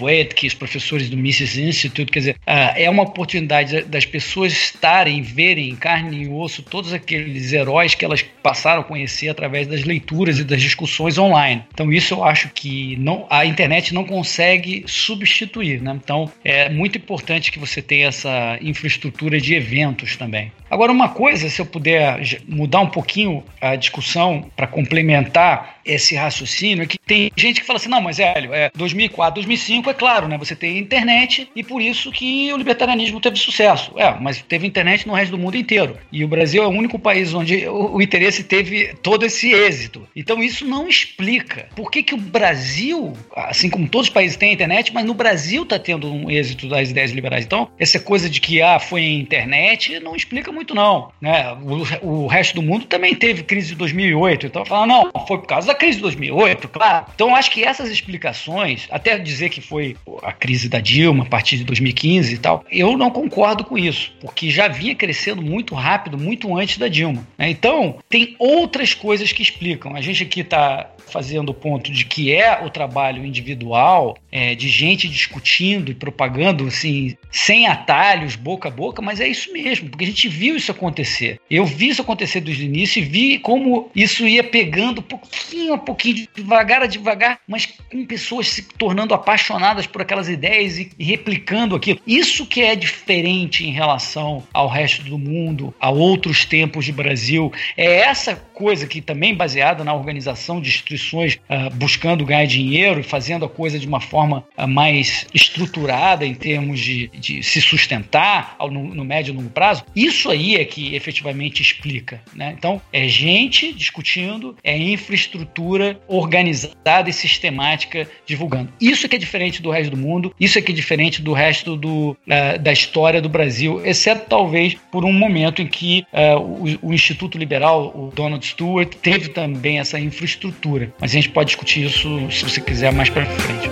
os 0.46 0.54
professores 0.54 1.10
do 1.10 1.18
Mises 1.18 1.58
Institute. 1.58 2.12
Quer 2.12 2.20
dizer, 2.20 2.36
uh, 2.48 2.74
é 2.76 2.90
uma 2.90 3.04
oportunidade 3.04 3.84
das 3.84 4.06
pessoas 4.06 4.54
estarem, 4.54 5.22
verem 5.22 5.70
em 5.70 5.76
carne 5.76 6.24
e 6.24 6.28
osso 6.30 6.64
todos 6.64 6.94
aqueles 6.94 7.52
heróis 7.52 7.94
que 7.94 8.06
elas 8.06 8.24
passaram 8.42 8.82
a 8.82 8.84
conhecer 8.84 9.30
através 9.30 9.68
das 9.68 9.84
leituras 9.84 10.40
e 10.40 10.44
das 10.44 10.63
discussões 10.64 11.18
online. 11.18 11.64
Então 11.74 11.92
isso 11.92 12.16
eu 12.16 12.24
acho 12.24 12.50
que 12.50 12.96
não, 12.98 13.28
a 13.30 13.46
internet 13.46 13.94
não 13.94 14.04
consegue 14.04 14.84
substituir. 14.88 15.82
Né? 15.82 16.00
Então 16.04 16.32
é 16.44 16.70
muito 16.70 16.98
importante 16.98 17.52
que 17.52 17.60
você 17.60 17.82
tenha 17.82 18.08
essa 18.08 18.58
infraestrutura 18.62 19.40
de 19.40 19.54
eventos 19.54 20.16
também. 20.16 20.52
Agora, 20.74 20.92
uma 20.92 21.10
coisa, 21.10 21.48
se 21.50 21.62
eu 21.62 21.68
puder 21.68 22.20
mudar 22.48 22.80
um 22.80 22.90
pouquinho 22.90 23.44
a 23.62 23.76
discussão 23.76 24.50
para 24.56 24.66
complementar 24.66 25.78
esse 25.86 26.16
raciocínio, 26.16 26.84
é 26.84 26.88
que 26.88 26.98
tem 27.06 27.32
gente 27.36 27.62
que 27.62 27.68
fala 27.68 27.78
assim, 27.78 27.90
não, 27.90 28.02
mas 28.02 28.20
Hélio, 28.20 28.54
é 28.54 28.72
2004, 28.76 29.36
2005, 29.36 29.90
é 29.90 29.94
claro, 29.94 30.28
né? 30.28 30.38
Você 30.38 30.56
tem 30.56 30.78
internet 30.78 31.50
e 31.56 31.64
por 31.64 31.82
isso 31.82 32.12
que 32.12 32.52
o 32.54 32.58
libertarianismo 32.58 33.20
teve 33.20 33.38
sucesso. 33.38 33.92
É, 33.98 34.18
mas 34.20 34.42
teve 34.42 34.68
internet 34.68 35.08
no 35.08 35.14
resto 35.14 35.32
do 35.32 35.38
mundo 35.38 35.58
inteiro. 35.58 35.98
E 36.12 36.24
o 36.24 36.28
Brasil 36.28 36.64
é 36.64 36.68
o 36.68 36.72
único 36.72 36.98
país 36.98 37.34
onde 37.34 37.68
o, 37.68 37.96
o 37.96 38.02
interesse 38.02 38.44
teve 38.44 38.94
todo 39.02 39.26
esse 39.26 39.52
êxito. 39.52 40.08
Então 40.16 40.42
isso 40.42 40.66
não 40.66 40.88
explica 40.88 41.68
por 41.76 41.92
que, 41.92 42.04
que 42.04 42.14
o 42.14 42.18
Brasil, 42.18 43.14
assim 43.36 43.70
como 43.70 43.88
todos 43.88 44.08
os 44.08 44.14
países 44.14 44.38
têm 44.38 44.54
internet, 44.54 44.94
mas 44.94 45.06
no 45.06 45.14
Brasil 45.14 45.64
está 45.64 45.78
tendo 45.78 46.12
um 46.12 46.30
êxito 46.30 46.68
das 46.68 46.90
ideias 46.90 47.12
liberais. 47.12 47.46
Então, 47.46 47.70
essa 47.78 48.00
coisa 48.00 48.30
de 48.30 48.40
que 48.40 48.62
ah, 48.62 48.80
foi 48.80 49.02
a 49.02 49.10
internet 49.10 50.00
não 50.00 50.16
explica 50.16 50.52
muito 50.52 50.74
não. 50.74 51.12
Né? 51.22 51.54
O, 52.02 52.24
o 52.24 52.28
resto 52.28 52.56
do 52.56 52.62
mundo 52.62 52.86
também 52.86 53.16
teve 53.16 53.44
crise 53.44 53.70
de 53.70 53.76
2008. 53.76 54.48
Então, 54.48 54.66
falar 54.66 54.88
não, 54.88 55.12
foi 55.28 55.38
por 55.40 55.48
causa 55.48 55.68
da 55.68 55.76
crise 55.76 55.98
de 55.98 56.04
2008, 56.04 56.68
claro. 56.70 56.93
Então, 57.14 57.36
acho 57.36 57.52
que 57.52 57.64
essas 57.64 57.90
explicações, 57.90 58.88
até 58.92 59.18
dizer 59.18 59.50
que 59.50 59.62
foi 59.62 59.96
a 60.22 60.32
crise 60.32 60.70
da 60.70 60.80
Dilma 60.80 61.24
a 61.24 61.28
partir 61.28 61.58
de 61.58 61.64
2015 61.64 62.34
e 62.34 62.38
tal, 62.38 62.66
eu 62.72 62.98
não 62.98 63.10
concordo 63.10 63.64
com 63.64 63.78
isso, 63.78 64.14
porque 64.20 64.50
já 64.50 64.68
vinha 64.68 64.96
crescendo 64.96 65.42
muito 65.42 65.74
rápido, 65.76 66.18
muito 66.18 66.56
antes 66.58 66.78
da 66.78 66.88
Dilma. 66.88 67.26
Né? 67.38 67.50
Então, 67.50 67.98
tem 68.10 68.36
outras 68.38 68.94
coisas 68.94 69.32
que 69.32 69.42
explicam. 69.42 69.96
A 69.96 70.02
gente 70.02 70.24
aqui 70.24 70.42
está 70.42 70.90
fazendo 71.08 71.50
o 71.50 71.54
ponto 71.54 71.92
de 71.92 72.06
que 72.06 72.34
é 72.34 72.64
o 72.64 72.70
trabalho 72.70 73.26
individual, 73.26 74.18
é, 74.32 74.56
de 74.56 74.68
gente 74.68 75.08
discutindo 75.08 75.92
e 75.92 75.94
propagando 75.94 76.66
assim, 76.66 77.16
sem 77.32 77.68
atalhos, 77.68 78.36
boca 78.36 78.68
a 78.68 78.72
boca, 78.72 79.02
mas 79.02 79.20
é 79.20 79.28
isso 79.28 79.52
mesmo, 79.54 79.90
porque 79.90 80.06
a 80.06 80.08
gente 80.08 80.28
viu 80.28 80.56
isso 80.56 80.72
acontecer. 80.72 81.40
Eu 81.50 81.66
vi 81.66 81.90
isso 81.90 82.02
acontecer 82.02 82.42
desde 82.42 82.64
o 82.64 82.66
início 82.66 83.00
e 83.00 83.06
vi 83.06 83.38
como 83.38 83.92
isso 83.96 84.28
ia 84.28 84.44
pegando 84.44 85.02
pouquinho 85.02 85.74
a 85.74 85.78
pouquinho, 85.78 86.28
devagar 86.36 86.83
a 86.84 86.88
devagar, 86.88 87.40
mas 87.48 87.68
com 87.92 88.06
pessoas 88.06 88.48
se 88.48 88.64
tornando 88.64 89.14
apaixonadas 89.14 89.88
por 89.88 90.02
aquelas 90.02 90.30
ideias 90.30 90.78
e, 90.78 90.92
replicando 91.00 91.76
aquilo. 91.76 92.00
Isso 92.06 92.46
que 92.46 92.62
é 92.62 92.76
diferente 92.76 93.66
em 93.66 93.72
relação 93.72 94.44
ao 94.54 94.68
resto 94.68 95.04
do 95.04 95.18
mundo, 95.18 95.74
a 95.80 95.90
outros 95.90 96.46
tempos 96.46 96.86
de 96.86 96.92
Brasil. 96.92 97.52
É 97.78 98.02
essa 98.02 98.36
coisa 98.36 98.88
que 98.88 99.02
também 99.02 99.36
baseada 99.36 99.84
na 99.84 99.94
organização 99.94 100.62
de 100.62 100.70
instituições 100.70 101.40
uh, 101.50 101.74
buscando 101.76 102.26
ganhar 102.26 102.46
dinheiro 102.46 103.00
e 103.00 103.04
fazendo 103.04 103.46
a 103.46 103.50
coisa 103.50 103.80
de 103.80 103.88
uma 103.88 104.00
forma 104.00 104.46
uh, 104.58 104.68
mais 104.68 105.26
estruturada 105.34 106.26
em 106.26 106.34
termos 106.34 106.80
de, 106.80 107.08
de 107.08 107.44
se 107.44 107.62
sustentar 107.62 108.56
ao, 108.58 108.70
no, 108.70 108.94
no, 108.94 109.04
médio 109.04 109.34
e 109.34 109.38
longo 109.38 109.50
prazo, 109.50 109.84
isso 109.96 110.30
aí 110.30 110.56
é 110.56 110.66
que 110.66 110.96
efetivamente 110.96 111.62
explica. 111.62 112.22
Né? 112.34 112.54
Então, 112.58 112.82
é 112.92 113.08
gente 113.08 113.74
discutindo, 113.74 114.56
é 114.64 114.78
infraestrutura 114.78 116.00
organizada 116.08 116.73
e 117.08 117.14
sistemática 117.14 118.08
divulgando. 118.26 118.70
Isso 118.80 119.06
é 119.06 119.10
que 119.10 119.16
é 119.16 119.20
diferente 119.20 119.62
do 119.62 119.70
resto 119.70 119.92
do 119.92 119.98
mundo, 119.98 120.34
isso 120.40 120.58
é 120.58 120.62
que 120.62 120.72
é 120.72 120.76
diferente 120.76 121.22
do 121.22 121.34
resto 121.34 121.76
do, 121.76 122.12
uh, 122.12 122.60
da 122.60 122.72
história 122.72 123.22
do 123.22 123.30
Brasil, 123.30 123.82
exceto 123.86 124.26
talvez 124.28 124.76
por 124.92 125.06
um 125.06 125.14
momento 125.14 125.62
em 125.62 125.68
que 125.68 126.06
o, 126.40 126.90
o 126.90 126.94
Instituto 126.94 127.38
Liberal, 127.38 127.92
o 127.96 128.12
Donald 128.14 128.46
Stewart, 128.46 128.94
teve 129.02 129.30
também 129.30 129.80
essa 129.80 130.00
infraestrutura. 130.00 130.94
Mas 131.00 131.12
a 131.12 131.16
gente 131.16 131.30
pode 131.30 131.48
discutir 131.48 131.86
isso 131.86 132.32
se 132.32 132.44
você 132.44 132.62
quiser 132.62 132.92
mais 132.92 133.10
para 133.10 133.26
frente. 133.26 133.70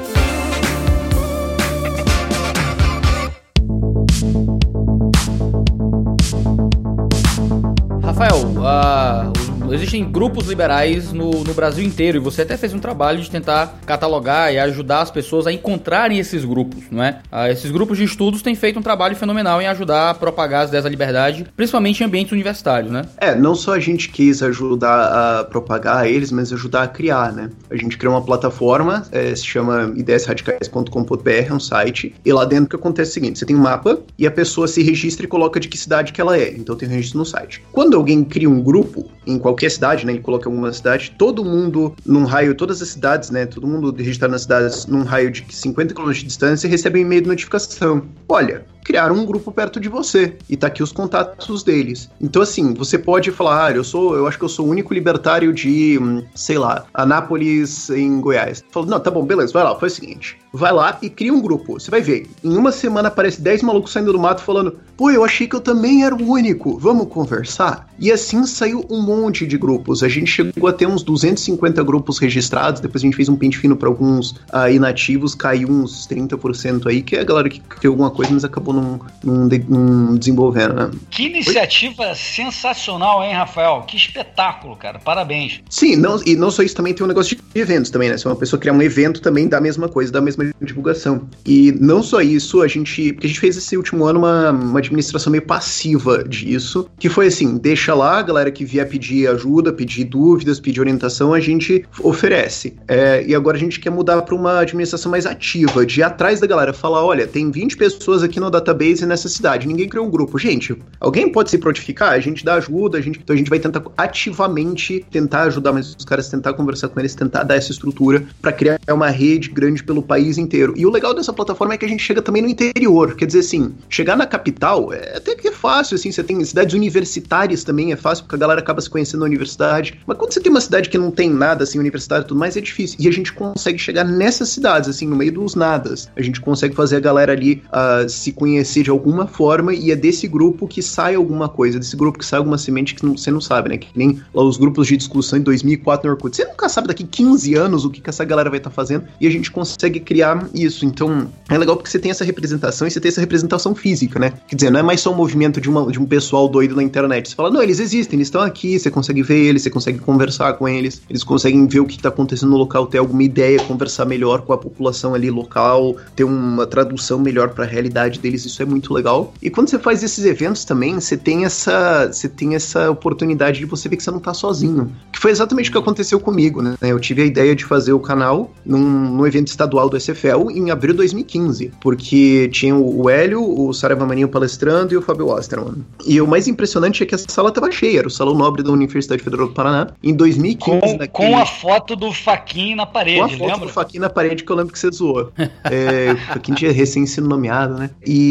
Rafael, 8.04 8.38
uh, 8.58 9.51
existem 9.74 10.10
grupos 10.10 10.48
liberais 10.48 11.12
no, 11.12 11.44
no 11.44 11.54
Brasil 11.54 11.84
inteiro 11.84 12.18
e 12.18 12.20
você 12.20 12.42
até 12.42 12.58
fez 12.58 12.74
um 12.74 12.80
trabalho 12.80 13.22
de 13.22 13.30
tentar 13.30 13.80
catalogar 13.86 14.54
e 14.54 14.60
ajudar 14.60 15.02
as 15.02 15.12
pessoas 15.12 15.48
a 15.48 15.52
encontrarem 15.52 16.20
esses 16.20 16.44
grupos, 16.46 16.84
não 16.92 17.04
é? 17.04 17.20
Ah, 17.32 17.50
esses 17.50 17.72
grupos 17.72 17.98
de 17.98 18.04
estudos 18.04 18.42
têm 18.42 18.56
feito 18.56 18.80
um 18.80 18.82
trabalho 18.82 19.16
fenomenal 19.16 19.62
em 19.62 19.68
ajudar 19.68 20.10
a 20.10 20.14
propagar 20.14 20.64
as 20.64 20.70
ideias 20.70 20.84
da 20.84 20.90
liberdade, 20.90 21.46
principalmente 21.56 22.02
em 22.02 22.06
ambientes 22.06 22.32
universitários, 22.32 22.92
né? 22.92 23.04
É, 23.18 23.36
não 23.36 23.56
só 23.56 23.74
a 23.74 23.80
gente 23.80 24.10
quis 24.10 24.42
ajudar 24.44 25.40
a 25.40 25.44
propagar 25.44 26.08
eles, 26.08 26.32
mas 26.32 26.52
ajudar 26.52 26.84
a 26.84 26.88
criar, 26.88 27.32
né? 27.32 27.50
A 27.70 27.76
gente 27.76 27.98
criou 27.98 28.14
uma 28.14 28.24
plataforma, 28.24 29.06
é, 29.12 29.34
se 29.36 29.46
chama 29.46 29.94
ideiasradicais.com.br, 29.96 31.30
é 31.30 31.54
um 31.54 31.60
site, 31.60 32.16
e 32.26 32.34
lá 32.34 32.46
dentro 32.46 32.66
o 32.66 32.70
que 32.70 32.76
acontece 32.76 33.10
é 33.10 33.12
o 33.12 33.14
seguinte, 33.14 33.40
você 33.40 33.46
tem 33.46 33.56
um 33.56 33.60
mapa 33.60 34.00
e 34.18 34.26
a 34.26 34.32
pessoa 34.32 34.68
se 34.68 34.82
registra 34.84 35.26
e 35.26 35.30
coloca 35.30 35.60
de 35.60 35.68
que 35.68 35.78
cidade 35.78 36.12
que 36.12 36.22
ela 36.22 36.38
é, 36.38 36.52
então 36.52 36.76
tem 36.76 36.88
um 36.88 36.92
registro 36.92 37.20
no 37.20 37.26
site. 37.26 37.64
Quando 37.72 37.96
alguém 37.96 38.24
cria 38.24 38.50
um 38.50 38.62
grupo, 38.62 39.10
em 39.26 39.38
qualquer 39.38 39.61
cidade, 39.70 40.06
né, 40.06 40.14
ele 40.14 40.22
coloca 40.22 40.50
alguma 40.50 40.72
cidade, 40.74 41.14
todo 41.18 41.44
mundo 41.44 41.96
num 42.06 42.26
raio, 42.26 42.56
todas 42.56 42.82
as 42.82 42.90
cidades, 42.90 43.30
né, 43.30 43.46
todo 43.46 43.68
mundo 43.68 43.94
registrado 43.96 44.32
nas 44.32 44.44
cidades 44.44 44.86
num 44.86 45.04
raio 45.04 45.32
de 45.32 45.46
50 45.50 45.94
km 45.94 46.12
de 46.12 46.26
distância 46.26 46.70
recebe 46.70 47.00
um 47.00 47.02
e-mail 47.04 47.22
de 47.22 47.28
notificação. 47.28 48.04
Olha, 48.28 48.66
criaram 48.84 49.16
um 49.16 49.26
grupo 49.26 49.52
perto 49.52 49.80
de 49.80 49.90
você 49.90 50.38
e 50.50 50.58
tá 50.58 50.68
aqui 50.68 50.84
os 50.84 50.92
contatos 50.92 51.64
deles. 51.64 52.10
Então 52.20 52.42
assim, 52.42 52.74
você 52.74 52.98
pode 52.98 53.32
falar, 53.32 53.68
ah, 53.68 53.72
eu 53.72 53.84
sou, 53.84 54.16
eu 54.16 54.28
acho 54.28 54.38
que 54.38 54.44
eu 54.44 54.50
sou 54.50 54.68
o 54.68 54.70
único 54.70 54.94
libertário 54.94 55.54
de, 55.54 56.00
hum, 56.02 56.24
sei 56.36 56.58
lá, 56.58 56.86
Anápolis 56.94 57.90
em 57.90 58.20
Goiás. 58.20 58.64
Falou, 58.72 58.90
não, 58.90 59.00
tá 59.00 59.12
bom, 59.12 59.26
beleza, 59.26 59.54
vai 59.54 59.64
lá, 59.64 59.76
faz 59.78 59.94
o 59.94 59.96
seguinte, 59.96 60.38
vai 60.54 60.72
lá 60.72 60.98
e 61.02 61.10
cria 61.10 61.34
um 61.34 61.42
grupo. 61.42 61.80
Você 61.80 61.90
vai 61.90 62.02
ver, 62.02 62.28
em 62.44 62.56
uma 62.56 62.72
semana 62.72 63.08
aparece 63.08 63.42
10 63.42 63.64
malucos 63.64 63.92
saindo 63.92 64.12
do 64.12 64.20
mato 64.20 64.42
falando, 64.42 64.78
pô, 64.98 65.10
eu 65.10 65.24
achei 65.24 65.48
que 65.48 65.56
eu 65.56 65.62
também 65.62 66.04
era 66.04 66.16
o 66.16 66.30
único, 66.30 66.78
vamos 66.78 67.08
conversar? 67.08 67.88
E 68.00 68.12
assim 68.12 68.46
saiu 68.46 68.86
um 68.90 69.02
monte 69.02 69.46
de 69.46 69.58
grupos. 69.58 70.04
A 70.04 70.10
gente 70.10 70.30
chegou 70.30 70.68
a 70.68 70.74
ter 70.74 70.88
uns 70.88 71.04
250 71.04 71.84
grupos 71.84 72.20
registrados, 72.20 72.82
depois 72.82 73.04
a 73.04 73.06
gente 73.06 73.16
fez 73.16 73.30
um 73.30 73.36
pente 73.36 73.58
fino 73.58 73.76
para 73.76 73.88
alguns 73.88 74.32
uh, 74.32 74.70
inativos, 74.72 75.36
caiu 75.36 75.70
uns 75.70 76.08
30% 76.08 76.88
aí, 76.88 77.02
que 77.02 77.16
é 77.16 77.22
a 77.22 77.24
galera 77.24 77.50
que 77.50 77.60
criou 77.60 77.94
alguma 77.94 78.12
coisa, 78.12 78.34
mas 78.34 78.44
acabou 78.44 78.71
não, 78.74 79.00
não, 79.24 79.48
não 79.70 80.16
desenvolvendo, 80.16 80.74
né? 80.74 80.92
Que 81.10 81.24
iniciativa 81.24 82.10
Oi? 82.10 82.16
sensacional, 82.16 83.24
hein, 83.24 83.34
Rafael? 83.34 83.84
Que 83.88 83.98
espetáculo, 83.98 84.76
cara. 84.76 85.00
Parabéns. 85.00 85.62
Sim, 85.70 85.96
não, 85.96 86.22
e 86.26 86.36
não 86.36 86.52
só 86.52 86.64
isso, 86.64 86.76
também 86.76 86.94
tem 86.94 87.04
um 87.04 87.08
negócio 87.08 87.36
de 87.36 87.60
eventos 87.60 87.92
também, 87.92 88.10
né? 88.10 88.18
Se 88.18 88.26
uma 88.26 88.36
pessoa 88.36 88.60
criar 88.60 88.74
um 88.74 88.82
evento 88.82 89.22
também 89.22 89.48
dá 89.48 89.58
a 89.58 89.62
mesma 89.62 89.88
coisa, 89.88 90.12
dá 90.12 90.20
a 90.20 90.22
mesma 90.22 90.52
divulgação. 90.62 91.28
E 91.46 91.72
não 91.80 92.02
só 92.04 92.22
isso, 92.22 92.62
a 92.62 92.68
gente. 92.68 93.14
Porque 93.14 93.28
a 93.28 93.30
gente 93.30 93.40
fez 93.40 93.58
esse 93.58 93.76
último 93.78 94.06
ano 94.06 94.20
uma, 94.20 94.52
uma 94.52 94.80
administração 94.80 95.32
meio 95.32 95.46
passiva 95.46 96.24
disso, 96.24 96.88
que 97.00 97.10
foi 97.10 97.28
assim: 97.28 97.58
deixa 97.58 97.94
lá, 97.94 98.20
a 98.20 98.22
galera 98.22 98.52
que 98.52 98.66
vier 98.66 98.88
pedir 98.88 99.28
ajuda, 99.28 99.74
pedir 99.74 100.06
dúvidas, 100.06 100.60
pedir 100.60 100.80
orientação, 100.80 101.34
a 101.34 101.40
gente 101.40 101.86
oferece. 102.00 102.76
É, 102.88 103.24
e 103.26 103.36
agora 103.36 103.58
a 103.58 103.60
gente 103.60 103.80
quer 103.80 103.90
mudar 103.90 104.22
para 104.22 104.36
uma 104.36 104.60
administração 104.60 105.12
mais 105.12 105.26
ativa, 105.26 105.86
de 105.86 106.00
ir 106.00 106.04
atrás 106.04 106.40
da 106.40 106.48
galera, 106.48 106.74
falar: 106.74 107.04
olha, 107.04 107.28
tem 107.28 107.50
20 107.52 107.78
pessoas 107.78 108.24
aqui 108.24 108.40
no 108.40 108.46
database 108.62 109.06
nessa 109.06 109.28
cidade, 109.28 109.68
ninguém 109.68 109.90
criou 109.90 110.06
um 110.06 110.10
grupo. 110.10 110.38
Gente, 110.38 110.78
alguém 111.00 111.32
pode 111.32 111.50
se 111.50 111.58
prontificar? 111.58 112.14
A 112.14 112.20
gente 112.20 112.46
dá 112.46 112.56
ajuda, 112.56 112.98
a 112.98 113.02
gente, 113.02 113.20
então 113.20 113.34
a 113.34 113.38
gente 113.38 113.50
vai 113.50 113.60
tentar 113.60 113.84
ativamente 113.98 115.06
tentar 115.12 115.44
ajudar 115.44 115.74
mais 115.74 115.96
os 115.96 116.06
caras, 116.06 116.30
tentar 116.30 116.54
conversar 116.54 116.90
com 116.90 117.00
eles, 117.00 117.16
tentar 117.16 117.44
dar 117.44 117.56
essa 117.56 117.72
estrutura 117.72 118.24
para 118.42 118.52
criar 118.52 118.80
uma 118.90 119.10
rede 119.10 119.50
grande 119.50 119.84
pelo 119.84 120.02
país 120.02 120.38
inteiro. 120.38 120.74
E 120.78 120.86
o 120.86 120.90
legal 120.90 121.14
dessa 121.14 121.34
plataforma 121.34 121.74
é 121.74 121.78
que 121.78 121.86
a 121.86 121.90
gente 121.90 122.04
chega 122.04 122.22
também 122.22 122.42
no 122.42 122.50
interior, 122.50 123.16
quer 123.16 123.26
dizer 123.26 123.40
assim, 123.40 123.74
chegar 123.90 124.16
na 124.16 124.26
capital 124.26 124.94
é 124.94 125.18
até 125.18 125.36
que 125.36 125.48
é 125.48 125.52
fácil, 125.52 125.96
assim, 125.96 126.12
você 126.12 126.24
tem 126.24 126.44
cidades 126.44 126.74
universitárias 126.74 127.64
também, 127.64 127.92
é 127.92 127.96
fácil 127.96 128.24
porque 128.24 128.36
a 128.36 128.40
galera 128.40 128.60
acaba 128.60 128.82
se 128.82 128.90
conhecendo 128.90 129.22
na 129.22 129.26
universidade. 129.26 130.00
Mas 130.06 130.18
quando 130.18 130.34
você 130.34 130.40
tem 130.40 130.52
uma 130.52 130.62
cidade 130.62 130.90
que 130.90 130.98
não 130.98 131.12
tem 131.12 131.30
nada, 131.30 131.64
assim, 131.64 131.80
universitário 131.80 132.24
e 132.24 132.28
tudo 132.28 132.40
mais, 132.40 132.56
é 132.58 132.62
difícil. 132.62 132.98
E 133.00 133.08
a 133.08 133.12
gente 133.12 133.34
consegue 133.34 133.78
chegar 133.80 134.04
nessas 134.04 134.50
cidades, 134.50 134.90
assim, 134.90 135.08
no 135.08 135.16
meio 135.16 135.32
dos 135.32 135.56
nadas. 135.56 136.10
A 136.16 136.22
gente 136.22 136.40
consegue 136.42 136.76
fazer 136.76 136.98
a 136.98 137.00
galera 137.00 137.32
ali 137.32 137.62
uh, 137.68 138.08
se 138.10 138.32
conhecer 138.32 138.51
de 138.60 138.90
alguma 138.90 139.28
forma 139.28 139.74
e 139.74 139.92
é 139.92 139.96
desse 139.96 140.28
grupo 140.28 140.68
que 140.68 140.82
sai 140.82 141.16
alguma 141.16 141.48
coisa, 141.48 141.80
desse 141.80 141.96
grupo 141.96 142.20
que 142.20 142.26
sai 142.26 142.40
alguma 142.40 142.58
semente 142.58 142.96
que 142.96 143.06
não, 143.06 143.18
você 143.18 143.32
não 143.32 143.42
sabe, 143.42 143.70
né? 143.70 143.78
Que 143.78 143.88
nem 143.96 144.20
lá 144.34 144.44
os 144.44 144.58
grupos 144.58 144.88
de 144.88 144.98
discussão 144.98 145.40
em 145.40 145.42
2004 145.42 146.08
no 146.08 146.16
Orkut. 146.16 146.36
Você 146.36 146.46
nunca 146.46 146.70
sabe 146.70 146.88
daqui 146.88 147.04
15 147.04 147.56
anos 147.56 147.86
o 147.86 147.90
que, 147.90 148.02
que 148.02 148.10
essa 148.10 148.24
galera 148.26 148.50
vai 148.50 148.58
estar 148.60 148.70
tá 148.70 148.76
fazendo 148.76 149.06
e 149.20 149.28
a 149.28 149.32
gente 149.32 149.52
consegue 149.52 150.00
criar 150.00 150.48
isso. 150.54 150.86
Então 150.86 151.30
é 151.50 151.58
legal 151.58 151.76
porque 151.76 151.90
você 151.90 152.00
tem 152.00 152.12
essa 152.12 152.24
representação 152.24 152.88
e 152.88 152.92
você 152.92 153.00
tem 153.00 153.10
essa 153.10 153.22
representação 153.22 153.76
física, 153.76 154.20
né? 154.20 154.34
Quer 154.48 154.56
dizer, 154.56 154.72
não 154.72 154.80
é 154.80 154.84
mais 154.84 155.02
só 155.02 155.12
um 155.12 155.16
movimento 155.16 155.60
de, 155.60 155.70
uma, 155.70 155.92
de 155.92 156.00
um 156.00 156.06
pessoal 156.06 156.48
doido 156.48 156.76
na 156.76 156.84
internet. 156.84 157.30
Você 157.30 157.36
fala, 157.36 157.50
não, 157.50 157.62
eles 157.62 157.80
existem, 157.80 158.18
eles 158.18 158.28
estão 158.28 158.42
aqui, 158.42 158.80
você 158.80 158.90
consegue 158.90 159.22
ver 159.22 159.38
eles, 159.38 159.64
você 159.64 159.70
consegue 159.70 160.00
conversar 160.00 160.54
com 160.54 160.68
eles, 160.68 161.02
eles 161.10 161.24
conseguem 161.24 161.68
ver 161.68 161.80
o 161.80 161.86
que 161.86 161.96
está 161.96 162.10
acontecendo 162.10 162.50
no 162.50 162.58
local, 162.58 162.88
ter 162.88 162.98
alguma 162.98 163.24
ideia, 163.24 163.60
conversar 163.64 164.06
melhor 164.06 164.42
com 164.42 164.54
a 164.54 164.58
população 164.58 165.14
ali 165.14 165.30
local, 165.30 165.96
ter 166.16 166.24
uma 166.24 166.66
tradução 166.66 167.20
melhor 167.20 167.50
para 167.50 167.66
a 167.66 167.68
realidade 167.68 168.20
deles. 168.20 168.41
Isso 168.46 168.62
é 168.62 168.66
muito 168.66 168.94
legal. 168.94 169.34
E 169.42 169.50
quando 169.50 169.70
você 169.70 169.80
faz 169.80 170.04
esses 170.04 170.26
eventos 170.26 170.66
também, 170.66 170.96
você 170.96 171.18
tem 171.18 171.46
essa, 171.46 172.08
você 172.08 172.28
tem 172.28 172.56
essa 172.56 172.90
oportunidade 172.90 173.60
de 173.60 173.66
você 173.66 173.88
ver 173.90 173.98
que 173.98 174.04
você 174.04 174.12
não 174.12 174.18
está 174.18 174.34
sozinho. 174.34 174.92
Que 175.12 175.20
foi 175.20 175.32
exatamente 175.32 175.70
o 175.70 175.72
que 175.72 175.78
aconteceu 175.78 176.20
comigo, 176.20 176.62
né? 176.62 176.76
Eu 176.82 177.00
tive 177.00 177.22
a 177.22 177.26
ideia 177.26 177.56
de 177.56 177.66
fazer 177.66 177.94
o 177.94 178.00
canal 178.00 178.52
num, 178.66 178.80
num 178.80 179.28
evento 179.28 179.48
estadual 179.48 179.90
do 179.90 180.00
SFL 180.00 180.50
em 180.52 180.72
abril 180.72 180.94
de 180.94 180.98
2015, 180.98 181.72
porque 181.82 182.50
tinha 182.52 182.76
o 182.76 183.10
Hélio, 183.10 183.42
o 183.44 183.74
Saraiva 183.74 184.06
Maninho 184.06 184.28
palestrando 184.28 184.94
e 184.94 184.98
o 184.98 185.02
Fábio 185.02 185.28
Osterman. 185.28 185.84
E 186.06 186.20
o 186.22 186.28
mais 186.28 186.48
impressionante 186.48 187.04
é 187.04 187.06
que 187.06 187.16
a 187.16 187.18
sala 187.18 187.50
estava 187.50 187.72
cheia, 187.72 188.00
era 188.00 188.08
o 188.08 188.12
Salão 188.12 188.34
Nobre 188.36 188.64
da 188.64 188.72
Universidade 188.72 189.24
Federal 189.24 189.48
do 189.48 189.54
Paraná, 189.54 189.88
em 190.04 190.14
2015. 190.14 190.80
Com, 190.80 190.98
naquele... 190.98 191.08
com 191.10 191.38
a 191.38 191.46
foto 191.46 191.96
do 191.96 192.12
Faquin 192.12 192.76
na 192.76 192.86
parede, 192.86 193.20
Com 193.20 193.26
a 193.26 193.30
foto 193.30 193.42
lembra? 193.46 193.68
do 193.68 193.70
Faquin 193.70 194.00
na 194.00 194.10
parede 194.10 194.44
que 194.44 194.52
eu 194.52 194.56
lembro 194.56 194.74
que 194.74 194.80
você 194.80 194.92
zoou. 194.92 195.32
é, 195.66 196.14
o 196.14 196.18
Faquin 196.34 196.54
tinha 196.54 196.72
recém 196.72 197.06
sido 197.06 197.28
nomeado, 197.28 197.76
né? 197.76 197.90
E 198.06 198.31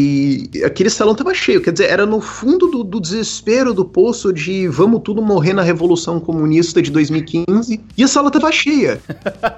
aquele 0.63 0.89
salão 0.89 1.13
estava 1.13 1.33
cheio, 1.33 1.61
quer 1.61 1.71
dizer, 1.71 1.89
era 1.89 2.05
no 2.05 2.21
fundo 2.21 2.67
do, 2.67 2.83
do 2.83 2.99
desespero 2.99 3.73
do 3.73 3.85
poço 3.85 4.33
de 4.33 4.67
vamos 4.67 5.01
tudo 5.03 5.21
morrer 5.21 5.53
na 5.53 5.61
Revolução 5.61 6.19
Comunista 6.19 6.81
de 6.81 6.91
2015, 6.91 7.81
e 7.97 8.03
a 8.03 8.07
sala 8.07 8.27
estava 8.27 8.51
cheia. 8.51 9.01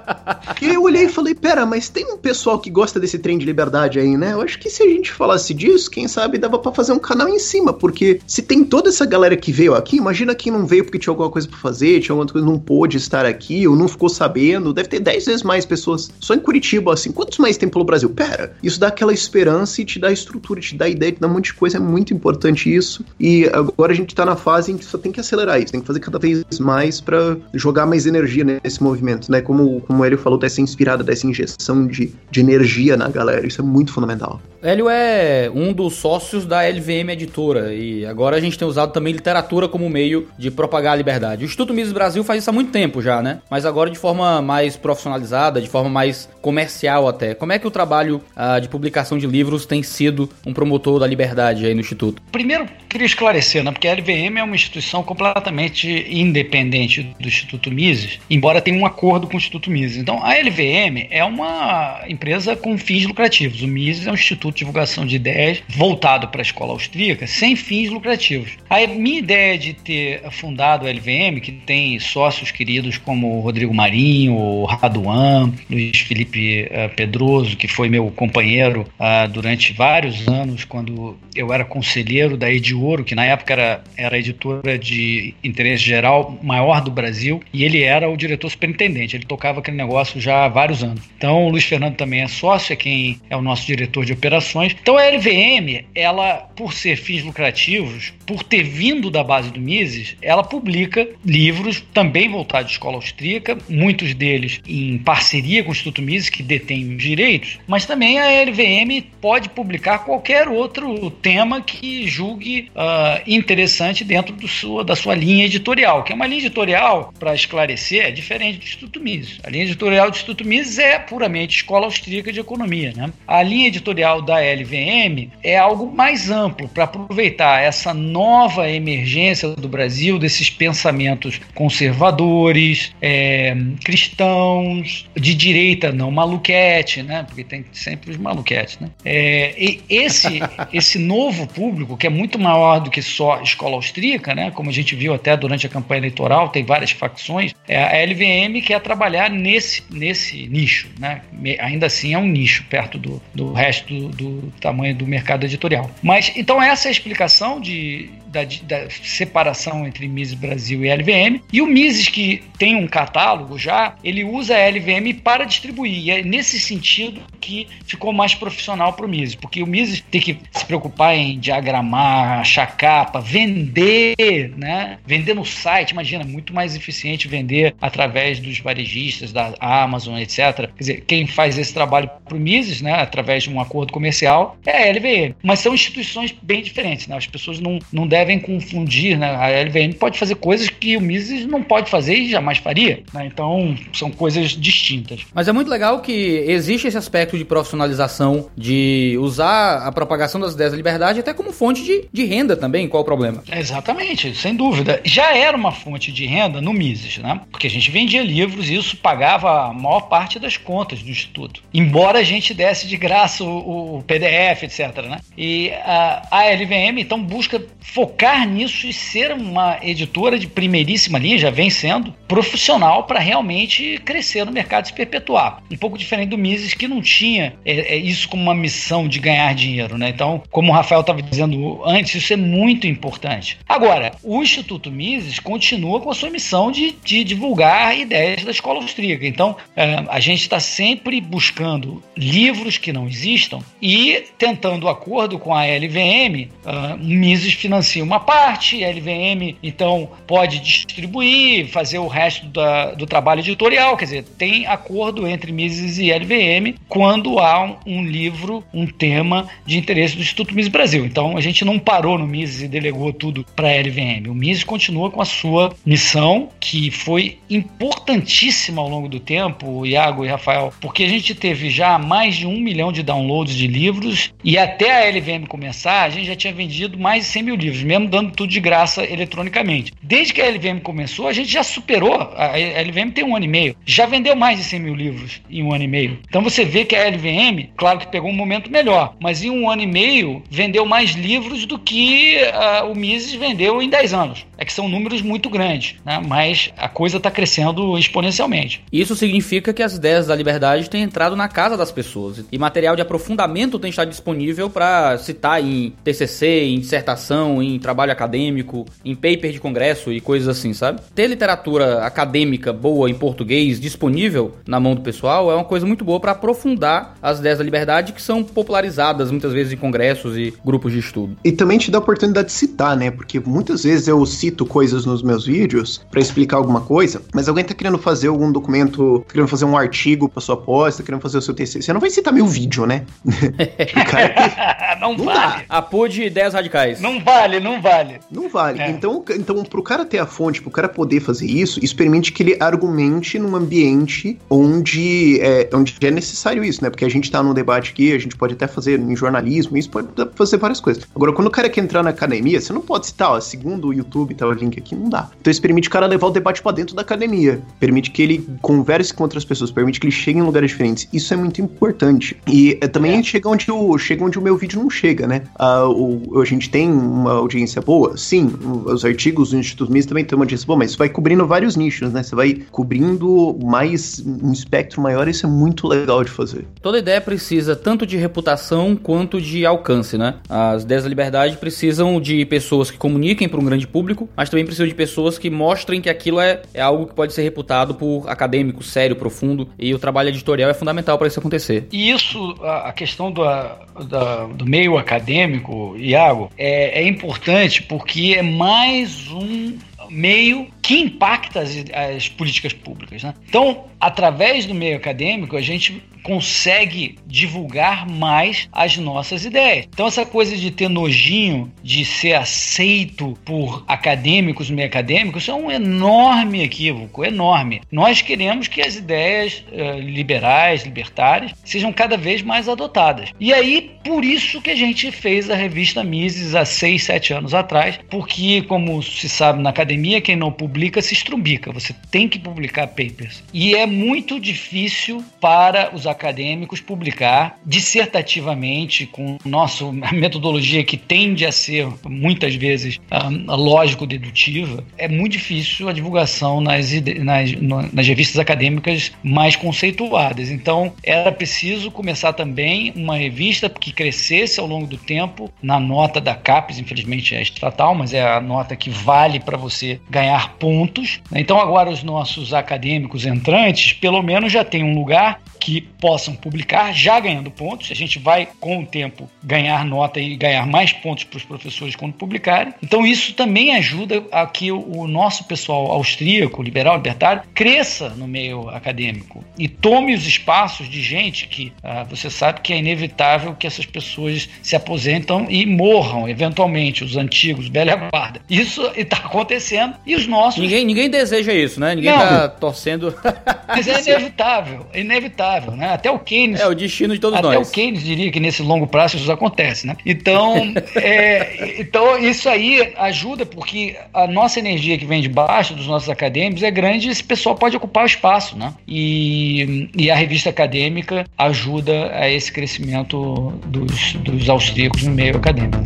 e 0.60 0.66
eu 0.66 0.82
olhei 0.82 1.04
e 1.04 1.08
falei, 1.08 1.34
pera, 1.34 1.66
mas 1.66 1.88
tem 1.88 2.12
um 2.12 2.16
pessoal 2.16 2.58
que 2.58 2.70
gosta 2.70 2.98
desse 2.98 3.18
trem 3.18 3.38
de 3.38 3.44
liberdade 3.44 3.98
aí, 3.98 4.16
né? 4.16 4.32
Eu 4.32 4.40
acho 4.40 4.58
que 4.58 4.70
se 4.70 4.82
a 4.82 4.86
gente 4.86 5.12
falasse 5.12 5.52
disso, 5.54 5.90
quem 5.90 6.08
sabe 6.08 6.38
dava 6.38 6.58
para 6.58 6.72
fazer 6.72 6.92
um 6.92 6.98
canal 6.98 7.28
em 7.28 7.38
cima, 7.38 7.72
porque 7.72 8.20
se 8.26 8.42
tem 8.42 8.64
toda 8.64 8.88
essa 8.88 9.06
galera 9.06 9.36
que 9.36 9.52
veio 9.52 9.74
aqui, 9.74 9.96
imagina 9.96 10.34
quem 10.34 10.52
não 10.52 10.66
veio 10.66 10.84
porque 10.84 10.98
tinha 10.98 11.12
alguma 11.12 11.30
coisa 11.30 11.48
para 11.48 11.58
fazer, 11.58 12.00
tinha 12.00 12.12
alguma 12.12 12.30
coisa 12.30 12.46
não 12.46 12.58
pôde 12.58 12.96
estar 12.96 13.24
aqui, 13.26 13.66
ou 13.66 13.76
não 13.76 13.88
ficou 13.88 14.08
sabendo, 14.08 14.72
deve 14.72 14.88
ter 14.88 15.00
10 15.00 15.26
vezes 15.26 15.42
mais 15.42 15.64
pessoas 15.64 16.10
só 16.20 16.34
em 16.34 16.38
Curitiba, 16.40 16.92
assim, 16.92 17.12
quantos 17.12 17.38
mais 17.38 17.56
tem 17.56 17.68
pelo 17.68 17.84
Brasil? 17.84 18.10
Pera, 18.10 18.56
isso 18.62 18.78
dá 18.78 18.88
aquela 18.88 19.12
esperança 19.12 19.80
e 19.80 19.84
te 19.84 19.98
dá 19.98 20.10
estrutura, 20.10 20.33
te 20.40 20.76
dá 20.76 20.88
ideia, 20.88 21.12
te 21.12 21.20
dá 21.20 21.26
um 21.26 21.32
monte 21.32 21.46
de 21.46 21.54
coisa, 21.54 21.76
é 21.76 21.80
muito 21.80 22.12
importante 22.14 22.72
isso, 22.74 23.04
e 23.18 23.46
agora 23.52 23.92
a 23.92 23.94
gente 23.94 24.14
tá 24.14 24.24
na 24.24 24.36
fase 24.36 24.72
em 24.72 24.76
que 24.76 24.84
só 24.84 24.98
tem 24.98 25.12
que 25.12 25.20
acelerar 25.20 25.60
isso, 25.60 25.72
tem 25.72 25.80
que 25.80 25.86
fazer 25.86 26.00
cada 26.00 26.18
vez 26.18 26.44
mais 26.58 27.00
para 27.00 27.36
jogar 27.52 27.86
mais 27.86 28.06
energia 28.06 28.44
nesse 28.44 28.82
movimento, 28.82 29.30
né, 29.30 29.40
como, 29.40 29.80
como 29.82 30.04
ele 30.04 30.16
falou, 30.16 30.38
dessa 30.38 30.60
inspirada, 30.60 31.02
dessa 31.02 31.26
injeção 31.26 31.86
de, 31.86 32.12
de 32.30 32.40
energia 32.40 32.96
na 32.96 33.08
galera, 33.08 33.46
isso 33.46 33.60
é 33.60 33.64
muito 33.64 33.92
fundamental. 33.92 34.40
Hélio 34.64 34.88
é 34.88 35.50
um 35.54 35.74
dos 35.74 35.96
sócios 35.96 36.46
da 36.46 36.62
LVM 36.62 37.10
Editora 37.10 37.74
e 37.74 38.06
agora 38.06 38.36
a 38.38 38.40
gente 38.40 38.58
tem 38.58 38.66
usado 38.66 38.92
também 38.92 39.12
literatura 39.12 39.68
como 39.68 39.90
meio 39.90 40.26
de 40.38 40.50
propagar 40.50 40.94
a 40.94 40.96
liberdade. 40.96 41.44
O 41.44 41.46
Instituto 41.46 41.74
Mises 41.74 41.92
Brasil 41.92 42.24
faz 42.24 42.40
isso 42.40 42.48
há 42.48 42.52
muito 42.52 42.70
tempo 42.70 43.02
já, 43.02 43.20
né? 43.20 43.40
Mas 43.50 43.66
agora 43.66 43.90
de 43.90 43.98
forma 43.98 44.40
mais 44.40 44.74
profissionalizada, 44.74 45.60
de 45.60 45.68
forma 45.68 45.90
mais 45.90 46.30
comercial 46.40 47.06
até. 47.06 47.34
Como 47.34 47.52
é 47.52 47.58
que 47.58 47.66
o 47.66 47.70
trabalho 47.70 48.22
uh, 48.34 48.58
de 48.58 48.68
publicação 48.70 49.18
de 49.18 49.26
livros 49.26 49.66
tem 49.66 49.82
sido 49.82 50.23
um 50.46 50.52
promotor 50.52 50.98
da 50.98 51.06
liberdade 51.06 51.66
aí 51.66 51.74
no 51.74 51.80
Instituto? 51.80 52.22
Primeiro, 52.30 52.66
queria 52.88 53.06
esclarecer, 53.06 53.62
né? 53.62 53.70
Porque 53.72 53.88
a 53.88 53.94
LVM 53.94 54.38
é 54.38 54.42
uma 54.42 54.54
instituição 54.54 55.02
completamente 55.02 56.06
independente 56.08 57.02
do 57.18 57.28
Instituto 57.28 57.70
Mises, 57.70 58.20
embora 58.30 58.60
tenha 58.60 58.78
um 58.78 58.86
acordo 58.86 59.26
com 59.26 59.34
o 59.34 59.36
Instituto 59.36 59.70
Mises. 59.70 59.96
Então, 59.96 60.22
a 60.22 60.34
LVM 60.34 61.06
é 61.10 61.24
uma 61.24 62.02
empresa 62.08 62.54
com 62.56 62.76
fins 62.78 63.04
lucrativos. 63.04 63.62
O 63.62 63.66
Mises 63.66 64.06
é 64.06 64.10
um 64.10 64.14
instituto 64.14 64.54
de 64.54 64.58
divulgação 64.58 65.04
de 65.06 65.16
ideias 65.16 65.62
voltado 65.68 66.28
para 66.28 66.40
a 66.40 66.42
escola 66.42 66.72
austríaca, 66.72 67.26
sem 67.26 67.56
fins 67.56 67.90
lucrativos. 67.90 68.52
A 68.68 68.86
minha 68.86 69.18
ideia 69.18 69.58
de 69.58 69.74
ter 69.74 70.22
fundado 70.30 70.86
a 70.86 70.90
LVM, 70.90 71.40
que 71.40 71.52
tem 71.52 71.98
sócios 71.98 72.50
queridos 72.50 72.98
como 72.98 73.38
o 73.38 73.40
Rodrigo 73.40 73.74
Marinho, 73.74 74.34
o 74.34 74.64
Raduan, 74.64 75.52
Luiz 75.70 75.98
Felipe 76.00 76.64
uh, 76.70 76.94
Pedroso, 76.94 77.56
que 77.56 77.68
foi 77.68 77.88
meu 77.88 78.10
companheiro 78.10 78.86
uh, 78.98 79.28
durante 79.28 79.72
vários 79.72 80.03
vários 80.04 80.28
anos, 80.28 80.64
quando 80.64 81.16
eu 81.34 81.52
era 81.52 81.64
conselheiro 81.64 82.36
da 82.36 82.50
Ediouro, 82.50 83.04
que 83.04 83.14
na 83.14 83.24
época 83.24 83.54
era, 83.54 83.84
era 83.96 84.18
editora 84.18 84.78
de 84.78 85.34
interesse 85.42 85.82
geral 85.82 86.38
maior 86.42 86.82
do 86.82 86.90
Brasil, 86.90 87.42
e 87.52 87.64
ele 87.64 87.82
era 87.82 88.08
o 88.08 88.16
diretor 88.16 88.50
superintendente. 88.50 89.16
Ele 89.16 89.24
tocava 89.24 89.60
aquele 89.60 89.76
negócio 89.76 90.20
já 90.20 90.44
há 90.44 90.48
vários 90.48 90.82
anos. 90.82 91.02
Então, 91.16 91.46
o 91.46 91.48
Luiz 91.48 91.64
Fernando 91.64 91.96
também 91.96 92.20
é 92.20 92.28
sócio, 92.28 92.72
é 92.72 92.76
quem 92.76 93.18
é 93.30 93.36
o 93.36 93.42
nosso 93.42 93.66
diretor 93.66 94.04
de 94.04 94.12
operações. 94.12 94.76
Então, 94.80 94.98
a 94.98 95.08
LVM, 95.08 95.84
ela, 95.94 96.48
por 96.54 96.72
ser 96.72 96.96
fins 96.96 97.22
lucrativos, 97.22 98.12
por 98.26 98.42
ter 98.42 98.62
vindo 98.62 99.10
da 99.10 99.24
base 99.24 99.50
do 99.50 99.60
Mises, 99.60 100.16
ela 100.20 100.42
publica 100.42 101.08
livros 101.24 101.82
também 101.92 102.28
voltados 102.30 102.70
à 102.70 102.72
escola 102.72 102.96
austríaca, 102.96 103.56
muitos 103.68 104.14
deles 104.14 104.60
em 104.66 104.98
parceria 104.98 105.62
com 105.62 105.70
o 105.70 105.72
Instituto 105.72 106.02
Mises, 106.02 106.28
que 106.28 106.42
detém 106.42 106.94
os 106.94 107.02
direitos, 107.02 107.58
mas 107.66 107.86
também 107.86 108.18
a 108.18 108.42
LVM 108.42 109.02
pode 109.20 109.48
publicar 109.48 109.93
qualquer 109.98 110.48
outro 110.48 111.10
tema 111.10 111.60
que 111.60 112.06
julgue 112.06 112.70
uh, 112.74 113.22
interessante 113.26 114.04
dentro 114.04 114.34
do 114.34 114.48
sua, 114.48 114.84
da 114.84 114.96
sua 114.96 115.14
linha 115.14 115.44
editorial, 115.44 116.02
que 116.02 116.12
é 116.12 116.14
uma 116.14 116.26
linha 116.26 116.40
editorial, 116.40 117.12
para 117.18 117.34
esclarecer, 117.34 118.06
é 118.06 118.10
diferente 118.10 118.58
do 118.58 118.64
Instituto 118.64 119.00
Mises. 119.00 119.38
A 119.44 119.50
linha 119.50 119.64
editorial 119.64 120.10
do 120.10 120.14
Instituto 120.14 120.46
Mises 120.46 120.78
é 120.78 120.98
puramente 120.98 121.56
escola 121.56 121.86
austríaca 121.86 122.32
de 122.32 122.40
economia. 122.40 122.92
Né? 122.96 123.12
A 123.26 123.42
linha 123.42 123.68
editorial 123.68 124.22
da 124.22 124.38
LVM 124.38 125.30
é 125.42 125.56
algo 125.56 125.90
mais 125.94 126.30
amplo 126.30 126.68
para 126.68 126.84
aproveitar 126.84 127.62
essa 127.62 127.92
nova 127.92 128.70
emergência 128.70 129.50
do 129.50 129.68
Brasil, 129.68 130.18
desses 130.18 130.50
pensamentos 130.50 131.40
conservadores, 131.54 132.94
é, 133.00 133.56
cristãos, 133.84 135.08
de 135.14 135.34
direita, 135.34 135.92
não 135.92 136.10
maluquete, 136.10 137.02
né? 137.02 137.24
porque 137.26 137.44
tem 137.44 137.64
sempre 137.72 138.10
os 138.10 138.16
maluquetes. 138.16 138.78
Né? 138.78 138.90
É, 139.04 139.54
e 139.58 139.82
esse, 139.88 140.40
esse 140.72 140.98
novo 140.98 141.46
público, 141.46 141.96
que 141.96 142.06
é 142.06 142.10
muito 142.10 142.38
maior 142.38 142.80
do 142.80 142.90
que 142.90 143.02
só 143.02 143.40
escola 143.42 143.76
austríaca, 143.76 144.34
né? 144.34 144.50
como 144.50 144.70
a 144.70 144.72
gente 144.72 144.94
viu 144.94 145.14
até 145.14 145.36
durante 145.36 145.66
a 145.66 145.70
campanha 145.70 146.00
eleitoral, 146.00 146.48
tem 146.48 146.64
várias 146.64 146.90
facções, 146.90 147.54
é, 147.68 147.82
a 147.82 148.04
LVM 148.04 148.60
quer 148.64 148.80
trabalhar 148.80 149.30
nesse, 149.30 149.82
nesse 149.90 150.46
nicho. 150.46 150.88
Né? 150.98 151.22
Ainda 151.60 151.86
assim 151.86 152.14
é 152.14 152.18
um 152.18 152.26
nicho 152.26 152.64
perto 152.64 152.98
do, 152.98 153.22
do 153.34 153.52
resto 153.52 153.94
do, 153.94 154.08
do 154.08 154.52
tamanho 154.60 154.94
do 154.94 155.06
mercado 155.06 155.44
editorial. 155.44 155.90
Mas 156.02 156.32
então 156.36 156.62
essa 156.62 156.88
é 156.88 156.90
a 156.90 156.92
explicação 156.92 157.60
de, 157.60 158.10
da, 158.34 158.44
da, 158.44 158.90
separação 158.90 159.86
entre 159.86 160.08
Mises 160.08 160.34
Brasil 160.34 160.84
e 160.84 160.92
LVM. 160.92 161.40
E 161.52 161.62
o 161.62 161.66
Mises, 161.66 162.08
que 162.08 162.42
tem 162.58 162.74
um 162.74 162.86
catálogo 162.86 163.56
já, 163.56 163.94
ele 164.02 164.24
usa 164.24 164.56
a 164.56 164.68
LVM 164.68 165.20
para 165.22 165.44
distribuir. 165.44 166.04
E 166.04 166.10
é 166.10 166.22
nesse 166.22 166.58
sentido 166.58 167.22
que 167.40 167.68
ficou 167.86 168.12
mais 168.12 168.34
profissional 168.34 168.92
para 168.92 169.06
o 169.06 169.08
Mises, 169.08 169.34
porque 169.34 169.62
o 169.62 169.66
Mises 169.74 170.00
tem 170.08 170.20
que 170.20 170.38
se 170.52 170.64
preocupar 170.64 171.16
em 171.16 171.36
diagramar, 171.40 172.38
achar 172.38 172.76
capa, 172.76 173.20
vender, 173.20 174.54
né? 174.56 174.98
Vender 175.04 175.34
no 175.34 175.44
site, 175.44 175.90
imagina, 175.90 176.22
muito 176.22 176.54
mais 176.54 176.76
eficiente 176.76 177.26
vender 177.26 177.74
através 177.80 178.38
dos 178.38 178.60
varejistas, 178.60 179.32
da 179.32 179.52
Amazon, 179.58 180.16
etc. 180.18 180.38
Quer 180.56 180.78
dizer, 180.78 181.04
quem 181.04 181.26
faz 181.26 181.58
esse 181.58 181.74
trabalho 181.74 182.08
para 182.24 182.36
o 182.36 182.40
Mises, 182.40 182.80
né, 182.80 182.92
através 182.92 183.42
de 183.42 183.50
um 183.50 183.60
acordo 183.60 183.92
comercial, 183.92 184.56
é 184.64 184.88
a 184.88 184.92
LVM. 184.92 185.34
Mas 185.42 185.58
são 185.58 185.74
instituições 185.74 186.32
bem 186.40 186.62
diferentes, 186.62 187.08
né? 187.08 187.16
As 187.16 187.26
pessoas 187.26 187.58
não, 187.58 187.80
não 187.92 188.06
devem 188.06 188.38
confundir, 188.38 189.18
né? 189.18 189.34
A 189.34 189.48
LVM 189.64 189.98
pode 189.98 190.18
fazer 190.18 190.36
coisas 190.36 190.68
que 190.68 190.96
o 190.96 191.00
Mises 191.00 191.46
não 191.46 191.64
pode 191.64 191.90
fazer 191.90 192.14
e 192.14 192.30
jamais 192.30 192.58
faria, 192.58 193.02
né? 193.12 193.26
Então, 193.26 193.76
são 193.92 194.08
coisas 194.08 194.50
distintas. 194.50 195.22
Mas 195.34 195.48
é 195.48 195.52
muito 195.52 195.68
legal 195.68 196.00
que 196.00 196.44
existe 196.46 196.86
esse 196.86 196.96
aspecto 196.96 197.36
de 197.36 197.44
profissionalização, 197.44 198.48
de 198.56 199.16
usar 199.20 199.63
a 199.86 199.92
propagação 199.92 200.40
das 200.40 200.54
ideias 200.54 200.72
da 200.72 200.76
liberdade 200.76 201.20
até 201.20 201.32
como 201.32 201.52
fonte 201.52 201.82
de, 201.82 202.08
de 202.12 202.24
renda 202.24 202.56
também, 202.56 202.88
qual 202.88 203.02
o 203.02 203.06
problema? 203.06 203.42
Exatamente, 203.50 204.34
sem 204.34 204.54
dúvida. 204.54 205.00
Já 205.04 205.36
era 205.36 205.56
uma 205.56 205.72
fonte 205.72 206.12
de 206.12 206.26
renda 206.26 206.60
no 206.60 206.72
Mises, 206.72 207.18
né? 207.18 207.40
Porque 207.50 207.66
a 207.66 207.70
gente 207.70 207.90
vendia 207.90 208.22
livros 208.22 208.68
e 208.68 208.74
isso 208.74 208.96
pagava 208.96 209.68
a 209.68 209.72
maior 209.72 210.02
parte 210.02 210.38
das 210.38 210.56
contas 210.56 211.02
do 211.02 211.10
Instituto. 211.10 211.62
Embora 211.72 212.18
a 212.18 212.22
gente 212.22 212.54
desse 212.54 212.86
de 212.86 212.96
graça 212.96 213.44
o, 213.44 213.98
o 213.98 214.02
PDF, 214.02 214.64
etc, 214.64 215.04
né? 215.08 215.18
E 215.36 215.70
a, 215.84 216.22
a 216.30 216.42
LVM, 216.50 216.98
então, 216.98 217.22
busca 217.22 217.62
focar 217.80 218.48
nisso 218.48 218.86
e 218.86 218.92
ser 218.92 219.32
uma 219.32 219.78
editora 219.82 220.38
de 220.38 220.46
primeiríssima 220.46 221.18
linha, 221.18 221.38
já 221.38 221.50
vem 221.50 221.70
sendo, 221.70 222.12
profissional 222.26 223.04
para 223.04 223.20
realmente 223.20 223.98
crescer 224.04 224.44
no 224.44 224.52
mercado 224.52 224.84
e 224.84 224.88
se 224.88 224.94
perpetuar. 224.94 225.62
Um 225.70 225.76
pouco 225.76 225.98
diferente 225.98 226.30
do 226.30 226.38
Mises, 226.38 226.74
que 226.74 226.88
não 226.88 227.00
tinha 227.00 227.54
é, 227.64 227.94
é 227.94 227.96
isso 227.96 228.28
como 228.28 228.42
uma 228.42 228.54
missão 228.54 229.08
de 229.08 229.18
ganhar 229.18 229.53
dinheiro. 229.54 229.96
Né? 229.96 230.08
Então, 230.08 230.42
como 230.50 230.70
o 230.70 230.74
Rafael 230.74 231.00
estava 231.00 231.22
dizendo 231.22 231.82
antes, 231.84 232.14
isso 232.14 232.32
é 232.32 232.36
muito 232.36 232.86
importante. 232.86 233.58
Agora, 233.68 234.12
o 234.22 234.42
Instituto 234.42 234.90
Mises 234.90 235.38
continua 235.38 236.00
com 236.00 236.10
a 236.10 236.14
sua 236.14 236.30
missão 236.30 236.70
de, 236.70 236.92
de 237.04 237.24
divulgar 237.24 237.96
ideias 237.98 238.44
da 238.44 238.50
escola 238.50 238.80
austríaca. 238.80 239.26
Então, 239.26 239.56
é, 239.76 240.04
a 240.08 240.20
gente 240.20 240.40
está 240.40 240.60
sempre 240.60 241.20
buscando 241.20 242.02
livros 242.16 242.78
que 242.78 242.92
não 242.92 243.06
existam 243.06 243.60
e 243.80 244.24
tentando 244.38 244.88
acordo 244.88 245.38
com 245.38 245.54
a 245.54 245.64
LVM, 245.64 246.48
uh, 246.64 246.98
Mises 246.98 247.54
financia 247.54 248.02
uma 248.02 248.20
parte, 248.20 248.84
a 248.84 248.90
LVM 248.90 249.56
então 249.62 250.08
pode 250.26 250.58
distribuir, 250.58 251.68
fazer 251.68 251.98
o 251.98 252.06
resto 252.06 252.46
da, 252.46 252.92
do 252.92 253.06
trabalho 253.06 253.40
editorial, 253.40 253.96
quer 253.96 254.04
dizer, 254.04 254.24
tem 254.38 254.66
acordo 254.66 255.26
entre 255.26 255.52
Mises 255.52 255.98
e 255.98 256.12
LVM 256.12 256.78
quando 256.88 257.38
há 257.38 257.62
um, 257.62 257.76
um, 257.86 258.04
livro, 258.04 258.64
um 258.72 258.86
tema 258.86 259.43
de 259.66 259.78
interesse 259.78 260.16
do 260.16 260.22
Instituto 260.22 260.54
Mises 260.54 260.70
Brasil. 260.70 261.04
Então 261.04 261.36
a 261.36 261.40
gente 261.40 261.64
não 261.64 261.78
parou 261.78 262.18
no 262.18 262.26
Mises 262.26 262.62
e 262.62 262.68
delegou 262.68 263.12
tudo 263.12 263.44
para 263.54 263.68
a 263.68 263.80
LVM. 263.80 264.28
O 264.28 264.34
Mises 264.34 264.64
continua 264.64 265.10
com 265.10 265.20
a 265.20 265.24
sua 265.24 265.74
missão, 265.84 266.48
que 266.60 266.90
foi 266.90 267.38
importantíssima 267.48 268.80
ao 268.80 268.88
longo 268.88 269.08
do 269.08 269.20
tempo, 269.20 269.86
Iago 269.86 270.24
e 270.24 270.28
Rafael, 270.28 270.72
porque 270.80 271.04
a 271.04 271.08
gente 271.08 271.34
teve 271.34 271.70
já 271.70 271.98
mais 271.98 272.36
de 272.36 272.46
um 272.46 272.58
milhão 272.58 272.92
de 272.92 273.02
downloads 273.02 273.54
de 273.54 273.66
livros 273.66 274.32
e 274.42 274.58
até 274.58 275.08
a 275.08 275.10
LVM 275.10 275.46
começar, 275.46 276.02
a 276.02 276.10
gente 276.10 276.26
já 276.26 276.36
tinha 276.36 276.52
vendido 276.52 276.98
mais 276.98 277.24
de 277.24 277.30
100 277.30 277.42
mil 277.42 277.56
livros 277.56 277.82
mesmo 277.82 278.08
dando 278.08 278.32
tudo 278.32 278.50
de 278.50 278.60
graça 278.60 279.04
eletronicamente. 279.04 279.92
Desde 280.02 280.32
que 280.32 280.40
a 280.40 280.48
LVM 280.48 280.80
começou, 280.82 281.26
a 281.26 281.32
gente 281.32 281.50
já 281.50 281.62
superou. 281.62 282.14
A 282.36 282.52
LVM 282.82 283.10
tem 283.12 283.24
um 283.24 283.36
ano 283.36 283.44
e 283.44 283.48
meio, 283.48 283.76
já 283.84 284.06
vendeu 284.06 284.36
mais 284.36 284.58
de 284.58 284.64
100 284.64 284.80
mil 284.80 284.94
livros 284.94 285.40
em 285.50 285.62
um 285.62 285.72
ano 285.72 285.84
e 285.84 285.88
meio. 285.88 286.18
Então 286.28 286.42
você 286.42 286.64
vê 286.64 286.84
que 286.84 286.94
a 286.94 287.08
LVM, 287.08 287.70
claro 287.76 287.98
que 287.98 288.06
pegou 288.06 288.30
um 288.30 288.34
momento 288.34 288.70
melhor, 288.70 289.16
mas 289.20 289.33
em 289.42 289.50
um 289.50 289.68
ano 289.68 289.82
e 289.82 289.86
meio 289.86 290.42
vendeu 290.50 290.84
mais 290.84 291.10
livros 291.10 291.66
do 291.66 291.78
que 291.78 292.38
uh, 292.82 292.90
o 292.90 292.94
Mises 292.94 293.34
vendeu 293.34 293.82
em 293.82 293.88
10 293.88 294.14
anos. 294.14 294.46
É 294.56 294.64
que 294.64 294.72
são 294.72 294.88
números 294.88 295.20
muito 295.20 295.50
grandes, 295.50 295.96
né? 296.04 296.22
mas 296.24 296.70
a 296.76 296.88
coisa 296.88 297.16
está 297.16 297.30
crescendo 297.30 297.98
exponencialmente. 297.98 298.82
Isso 298.92 299.16
significa 299.16 299.72
que 299.72 299.82
as 299.82 299.94
ideias 299.94 300.26
da 300.26 300.34
liberdade 300.34 300.88
têm 300.88 301.02
entrado 301.02 301.34
na 301.34 301.48
casa 301.48 301.76
das 301.76 301.90
pessoas 301.90 302.44
e 302.50 302.58
material 302.58 302.94
de 302.94 303.02
aprofundamento 303.02 303.78
tem 303.78 303.90
estado 303.90 304.08
disponível 304.10 304.70
para 304.70 305.18
citar 305.18 305.62
em 305.62 305.92
TCC, 306.02 306.64
em 306.64 306.80
dissertação, 306.80 307.62
em 307.62 307.78
trabalho 307.78 308.12
acadêmico, 308.12 308.86
em 309.04 309.14
paper 309.14 309.52
de 309.52 309.60
congresso 309.60 310.12
e 310.12 310.20
coisas 310.20 310.48
assim, 310.48 310.72
sabe? 310.72 311.00
Ter 311.14 311.26
literatura 311.26 312.04
acadêmica 312.04 312.72
boa 312.72 313.10
em 313.10 313.14
português 313.14 313.80
disponível 313.80 314.56
na 314.66 314.78
mão 314.78 314.94
do 314.94 315.00
pessoal 315.00 315.50
é 315.50 315.54
uma 315.54 315.64
coisa 315.64 315.86
muito 315.86 316.04
boa 316.04 316.20
para 316.20 316.32
aprofundar 316.32 317.16
as 317.22 317.38
ideias 317.38 317.58
da 317.58 317.64
liberdade 317.64 318.12
que 318.12 318.22
são 318.22 318.42
popularizadas 318.42 319.23
muitas 319.30 319.52
vezes 319.52 319.72
em 319.72 319.76
congressos 319.76 320.36
e 320.36 320.54
grupos 320.64 320.92
de 320.92 320.98
estudo. 320.98 321.36
E 321.44 321.52
também 321.52 321.78
te 321.78 321.90
dá 321.90 321.98
a 321.98 322.00
oportunidade 322.00 322.48
de 322.48 322.52
citar, 322.52 322.96
né? 322.96 323.10
Porque 323.10 323.40
muitas 323.40 323.84
vezes 323.84 324.08
eu 324.08 324.24
cito 324.26 324.64
coisas 324.66 325.04
nos 325.04 325.22
meus 325.22 325.46
vídeos 325.46 326.00
para 326.10 326.20
explicar 326.20 326.56
alguma 326.56 326.80
coisa, 326.80 327.22
mas 327.34 327.48
alguém 327.48 327.64
tá 327.64 327.74
querendo 327.74 327.98
fazer 327.98 328.28
algum 328.28 328.50
documento, 328.50 329.20
tá 329.20 329.32
querendo 329.32 329.48
fazer 329.48 329.64
um 329.64 329.76
artigo 329.76 330.28
para 330.28 330.40
sua 330.40 330.56
pós, 330.56 330.96
tá 330.96 331.02
querendo 331.02 331.20
fazer 331.20 331.38
o 331.38 331.42
seu 331.42 331.54
TCC. 331.54 331.82
Você 331.82 331.92
não 331.92 332.00
vai 332.00 332.10
citar 332.10 332.32
meu 332.32 332.46
vídeo, 332.46 332.86
né? 332.86 333.04
cara, 334.10 334.96
não, 335.00 335.16
não, 335.16 335.24
vale. 335.24 335.38
Dá. 335.38 335.64
Apoio 335.68 336.12
de 336.12 336.22
ideias 336.24 336.54
radicais. 336.54 337.00
Não 337.00 337.22
vale, 337.22 337.60
não 337.60 337.80
vale. 337.80 338.20
Não 338.30 338.48
vale. 338.48 338.80
É. 338.80 338.90
Então, 338.90 339.24
então, 339.30 339.62
pro 339.64 339.82
cara 339.82 340.04
ter 340.04 340.18
a 340.18 340.26
fonte, 340.26 340.60
pro 340.60 340.70
cara 340.70 340.88
poder 340.88 341.20
fazer 341.20 341.46
isso, 341.46 341.82
experimente 341.82 342.32
que 342.32 342.42
ele 342.42 342.56
argumente 342.60 343.38
num 343.38 343.54
ambiente 343.56 344.38
onde 344.48 345.40
é, 345.40 345.68
onde 345.72 345.94
é 346.02 346.10
necessário 346.10 346.64
isso, 346.64 346.82
né? 346.82 346.90
Porque 346.90 347.04
a 347.04 347.08
gente 347.08 347.30
tá 347.30 347.42
num 347.42 347.54
debate 347.54 347.90
aqui, 347.92 348.12
a 348.12 348.18
gente 348.18 348.36
pode 348.36 348.54
até 348.54 348.66
fazer 348.66 348.98
em 349.10 349.16
jornalismo, 349.16 349.76
isso 349.76 349.90
pode 349.90 350.08
fazer 350.34 350.56
várias 350.58 350.80
coisas. 350.80 351.04
Agora, 351.14 351.32
quando 351.32 351.48
o 351.48 351.50
cara 351.50 351.68
quer 351.68 351.82
entrar 351.82 352.02
na 352.02 352.10
academia, 352.10 352.60
você 352.60 352.72
não 352.72 352.80
pode 352.80 353.06
citar, 353.06 353.30
ó, 353.30 353.40
segundo 353.40 353.88
o 353.88 353.92
YouTube, 353.92 354.34
tá 354.34 354.46
o 354.46 354.52
link 354.52 354.78
aqui, 354.78 354.94
não 354.94 355.08
dá. 355.08 355.30
Então, 355.40 355.50
isso 355.50 355.60
permite 355.62 355.88
o 355.88 355.90
cara 355.90 356.06
levar 356.06 356.26
o 356.26 356.30
debate 356.30 356.62
para 356.62 356.72
dentro 356.72 356.94
da 356.94 357.02
academia, 357.02 357.60
permite 357.78 358.10
que 358.10 358.22
ele 358.22 358.46
converse 358.60 359.12
com 359.12 359.22
outras 359.22 359.44
pessoas, 359.44 359.70
permite 359.70 360.00
que 360.00 360.06
ele 360.06 360.12
chegue 360.12 360.38
em 360.38 360.42
lugares 360.42 360.70
diferentes. 360.70 361.08
Isso 361.12 361.32
é 361.32 361.36
muito 361.36 361.60
importante. 361.60 362.36
E 362.46 362.78
é, 362.80 362.88
também 362.88 363.18
é. 363.18 363.22
chega 363.22 363.48
onde 363.48 363.70
o 363.70 363.96
chega 363.98 364.24
onde 364.24 364.38
o 364.38 364.42
meu 364.42 364.56
vídeo 364.56 364.80
não 364.80 364.90
chega, 364.90 365.26
né? 365.26 365.42
Uh, 365.58 366.30
o, 366.32 366.40
a 366.40 366.44
gente 366.44 366.70
tem 366.70 366.90
uma 366.90 367.32
audiência 367.32 367.80
boa. 367.80 368.16
Sim, 368.16 368.52
os 368.84 369.04
artigos 369.04 369.50
do 369.50 369.58
Instituto 369.58 369.92
Mises 369.92 370.06
também 370.06 370.24
tem 370.24 370.36
uma 370.36 370.44
audiência 370.44 370.66
boa, 370.66 370.78
mas 370.78 370.92
você 370.92 370.96
vai 370.96 371.08
cobrindo 371.08 371.46
vários 371.46 371.76
nichos, 371.76 372.12
né? 372.12 372.22
Você 372.22 372.34
vai 372.34 372.54
cobrindo 372.70 373.56
mais 373.62 374.22
um 374.24 374.52
espectro 374.52 375.00
maior, 375.00 375.28
isso 375.28 375.46
é 375.46 375.48
muito 375.48 375.86
legal 375.86 376.22
de 376.24 376.30
fazer. 376.30 376.66
Toda 376.80 376.98
ideia 376.98 377.20
precisa 377.20 377.76
tanto 377.76 378.06
de 378.06 378.16
reputação 378.16 378.93
quanto 378.96 379.40
de 379.40 379.64
alcance, 379.66 380.16
né? 380.16 380.36
As 380.48 380.82
ideias 380.82 381.04
da 381.04 381.08
liberdade 381.08 381.56
precisam 381.56 382.20
de 382.20 382.44
pessoas 382.44 382.90
que 382.90 382.96
comuniquem 382.96 383.48
para 383.48 383.60
um 383.60 383.64
grande 383.64 383.86
público, 383.86 384.28
mas 384.36 384.48
também 384.48 384.64
precisam 384.64 384.86
de 384.86 384.94
pessoas 384.94 385.38
que 385.38 385.50
mostrem 385.50 386.00
que 386.00 386.08
aquilo 386.08 386.40
é, 386.40 386.62
é 386.72 386.80
algo 386.80 387.06
que 387.06 387.14
pode 387.14 387.32
ser 387.32 387.42
reputado 387.42 387.94
por 387.94 388.28
acadêmico, 388.28 388.82
sério, 388.82 389.16
profundo, 389.16 389.68
e 389.78 389.94
o 389.94 389.98
trabalho 389.98 390.28
editorial 390.28 390.70
é 390.70 390.74
fundamental 390.74 391.18
para 391.18 391.26
isso 391.26 391.38
acontecer. 391.38 391.88
E 391.92 392.10
isso, 392.10 392.56
a, 392.62 392.92
questão 392.92 393.30
do, 393.30 393.42
da, 393.42 394.46
do 394.46 394.66
meio 394.66 394.96
acadêmico, 394.96 395.96
Iago, 395.96 396.50
é, 396.56 397.02
é 397.02 397.08
importante 397.08 397.82
porque 397.82 398.34
é 398.36 398.42
mais 398.42 399.28
um 399.30 399.76
meio 400.10 400.68
que 400.82 401.00
impacta 401.00 401.60
as, 401.60 401.70
as 401.92 402.28
políticas 402.28 402.72
públicas. 402.72 403.22
Né? 403.22 403.34
Então, 403.48 403.84
através 404.00 404.66
do 404.66 404.74
meio 404.74 404.96
acadêmico, 404.96 405.56
a 405.56 405.60
gente 405.60 406.02
consegue 406.24 407.18
divulgar 407.26 408.08
mais 408.08 408.68
as 408.72 408.96
nossas 408.96 409.44
ideias. 409.44 409.86
Então, 409.90 410.06
essa 410.06 410.24
coisa 410.24 410.56
de 410.56 410.70
ter 410.70 410.88
nojinho, 410.88 411.70
de 411.82 412.04
ser 412.04 412.32
aceito 412.32 413.38
por 413.44 413.84
acadêmicos 413.86 414.70
no 414.70 414.76
meio 414.76 414.88
acadêmico, 414.88 415.38
isso 415.38 415.50
é 415.50 415.54
um 415.54 415.70
enorme 415.70 416.62
equívoco, 416.62 417.24
enorme. 417.24 417.82
Nós 417.92 418.22
queremos 418.22 418.66
que 418.66 418.80
as 418.80 418.96
ideias 418.96 419.62
uh, 419.70 420.00
liberais, 420.00 420.84
libertárias, 420.84 421.52
sejam 421.62 421.92
cada 421.92 422.16
vez 422.16 422.42
mais 422.42 422.68
adotadas. 422.68 423.30
E 423.38 423.52
aí, 423.52 423.92
por 424.02 424.24
isso 424.24 424.62
que 424.62 424.70
a 424.70 424.76
gente 424.76 425.12
fez 425.12 425.50
a 425.50 425.54
revista 425.54 426.02
Mises 426.02 426.54
há 426.54 426.64
seis, 426.64 427.04
sete 427.04 427.34
anos 427.34 427.52
atrás, 427.52 427.98
porque, 428.08 428.62
como 428.62 429.02
se 429.02 429.28
sabe 429.28 429.62
na 429.62 429.70
academia, 429.70 430.20
quem 430.22 430.36
não 430.36 430.50
publica 430.50 431.02
se 431.02 431.12
estrubica. 431.12 431.70
Você 431.72 431.94
tem 432.10 432.26
que 432.28 432.38
publicar 432.38 432.86
papers. 432.86 433.42
E 433.52 433.74
é 433.74 433.86
muito 433.86 434.40
difícil 434.40 435.22
para 435.38 435.94
os 435.94 436.06
acadêmicos 436.14 436.80
publicar 436.80 437.58
dissertativamente 437.64 439.06
com 439.06 439.38
nossa 439.44 439.84
metodologia 440.12 440.84
que 440.84 440.96
tende 440.96 441.44
a 441.44 441.52
ser 441.52 441.88
muitas 442.04 442.54
vezes 442.54 443.00
um, 443.10 443.54
lógico-dedutiva, 443.54 444.84
é 444.96 445.08
muito 445.08 445.32
difícil 445.32 445.88
a 445.88 445.92
divulgação 445.92 446.60
nas, 446.60 446.90
nas, 447.18 447.52
nas 447.92 448.06
revistas 448.06 448.38
acadêmicas 448.38 449.12
mais 449.22 449.56
conceituadas. 449.56 450.50
Então, 450.50 450.92
era 451.02 451.32
preciso 451.32 451.90
começar 451.90 452.32
também 452.32 452.92
uma 452.94 453.16
revista 453.16 453.68
que 453.68 453.92
crescesse 453.92 454.60
ao 454.60 454.66
longo 454.66 454.86
do 454.86 454.96
tempo 454.96 455.50
na 455.62 455.80
nota 455.80 456.20
da 456.20 456.34
CAPES, 456.34 456.78
infelizmente 456.78 457.34
é 457.34 457.42
estatal, 457.42 457.94
mas 457.94 458.12
é 458.14 458.22
a 458.22 458.40
nota 458.40 458.76
que 458.76 458.90
vale 458.90 459.40
para 459.40 459.56
você 459.56 460.00
ganhar 460.08 460.54
pontos. 460.54 461.20
Então, 461.34 461.60
agora 461.60 461.90
os 461.90 462.02
nossos 462.02 462.54
acadêmicos 462.54 463.26
entrantes, 463.26 463.92
pelo 463.92 464.22
menos 464.22 464.52
já 464.52 464.64
têm 464.64 464.84
um 464.84 464.94
lugar 464.94 465.40
que 465.60 465.80
possam 466.04 466.34
publicar, 466.34 466.92
já 466.92 467.18
ganhando 467.18 467.50
pontos. 467.50 467.90
A 467.90 467.94
gente 467.94 468.18
vai, 468.18 468.46
com 468.60 468.80
o 468.80 468.86
tempo, 468.86 469.26
ganhar 469.42 469.86
nota 469.86 470.20
e 470.20 470.36
ganhar 470.36 470.66
mais 470.66 470.92
pontos 470.92 471.24
para 471.24 471.38
os 471.38 471.44
professores 471.44 471.96
quando 471.96 472.12
publicarem. 472.12 472.74
Então, 472.82 473.06
isso 473.06 473.32
também 473.32 473.74
ajuda 473.74 474.22
a 474.30 474.46
que 474.46 474.70
o 474.70 475.06
nosso 475.06 475.44
pessoal 475.44 475.90
austríaco, 475.90 476.62
liberal, 476.62 476.96
libertário, 476.96 477.42
cresça 477.54 478.10
no 478.10 478.28
meio 478.28 478.68
acadêmico 478.68 479.42
e 479.58 479.66
tome 479.66 480.14
os 480.14 480.26
espaços 480.26 480.90
de 480.90 481.02
gente 481.02 481.48
que 481.48 481.72
ah, 481.82 482.04
você 482.04 482.28
sabe 482.28 482.60
que 482.60 482.74
é 482.74 482.76
inevitável 482.76 483.54
que 483.54 483.66
essas 483.66 483.86
pessoas 483.86 484.46
se 484.62 484.76
aposentam 484.76 485.46
e 485.48 485.64
morram, 485.64 486.28
eventualmente, 486.28 487.02
os 487.02 487.16
antigos, 487.16 487.68
velha 487.68 487.96
guarda. 487.96 488.42
Isso 488.50 488.92
está 488.94 489.16
acontecendo 489.16 489.94
e 490.04 490.14
os 490.14 490.26
nossos. 490.26 490.60
Ninguém, 490.60 490.84
ninguém 490.84 491.08
deseja 491.08 491.54
isso, 491.54 491.80
né? 491.80 491.94
Ninguém 491.94 492.12
está 492.12 492.48
torcendo. 492.48 493.14
Mas 493.66 493.88
é 493.88 494.02
inevitável, 494.02 494.86
é 494.92 495.00
inevitável 495.00 495.74
né? 495.76 495.93
Até 495.94 496.10
o 496.10 496.18
Keynes. 496.18 496.60
É 496.60 496.66
o 496.66 496.74
destino 496.74 497.14
de 497.14 497.20
todos 497.20 497.38
até 497.38 497.46
nós. 497.46 497.56
Até 497.56 497.68
o 497.68 497.70
Keynes 497.70 498.02
diria 498.02 498.30
que 498.32 498.40
nesse 498.40 498.62
longo 498.62 498.84
prazo 498.84 499.16
isso 499.16 499.30
acontece, 499.30 499.86
né? 499.86 499.96
Então, 500.04 500.74
é, 500.96 501.80
então 501.80 502.18
isso 502.18 502.48
aí 502.48 502.92
ajuda 502.96 503.46
porque 503.46 503.96
a 504.12 504.26
nossa 504.26 504.58
energia 504.58 504.98
que 504.98 505.06
vem 505.06 505.22
de 505.22 505.28
baixo 505.28 505.72
dos 505.72 505.86
nossos 505.86 506.08
acadêmicos 506.08 506.64
é 506.64 506.70
grande 506.70 507.06
e 507.06 507.10
esse 507.12 507.22
pessoal 507.22 507.54
pode 507.54 507.76
ocupar 507.76 508.02
o 508.02 508.06
espaço, 508.06 508.58
né? 508.58 508.74
E, 508.88 509.88
e 509.96 510.10
a 510.10 510.16
revista 510.16 510.50
acadêmica 510.50 511.24
ajuda 511.38 512.10
a 512.12 512.28
esse 512.28 512.50
crescimento 512.50 513.52
dos, 513.66 514.14
dos 514.14 514.48
austríacos 514.48 515.04
no 515.04 515.12
meio 515.12 515.36
acadêmico. 515.36 515.78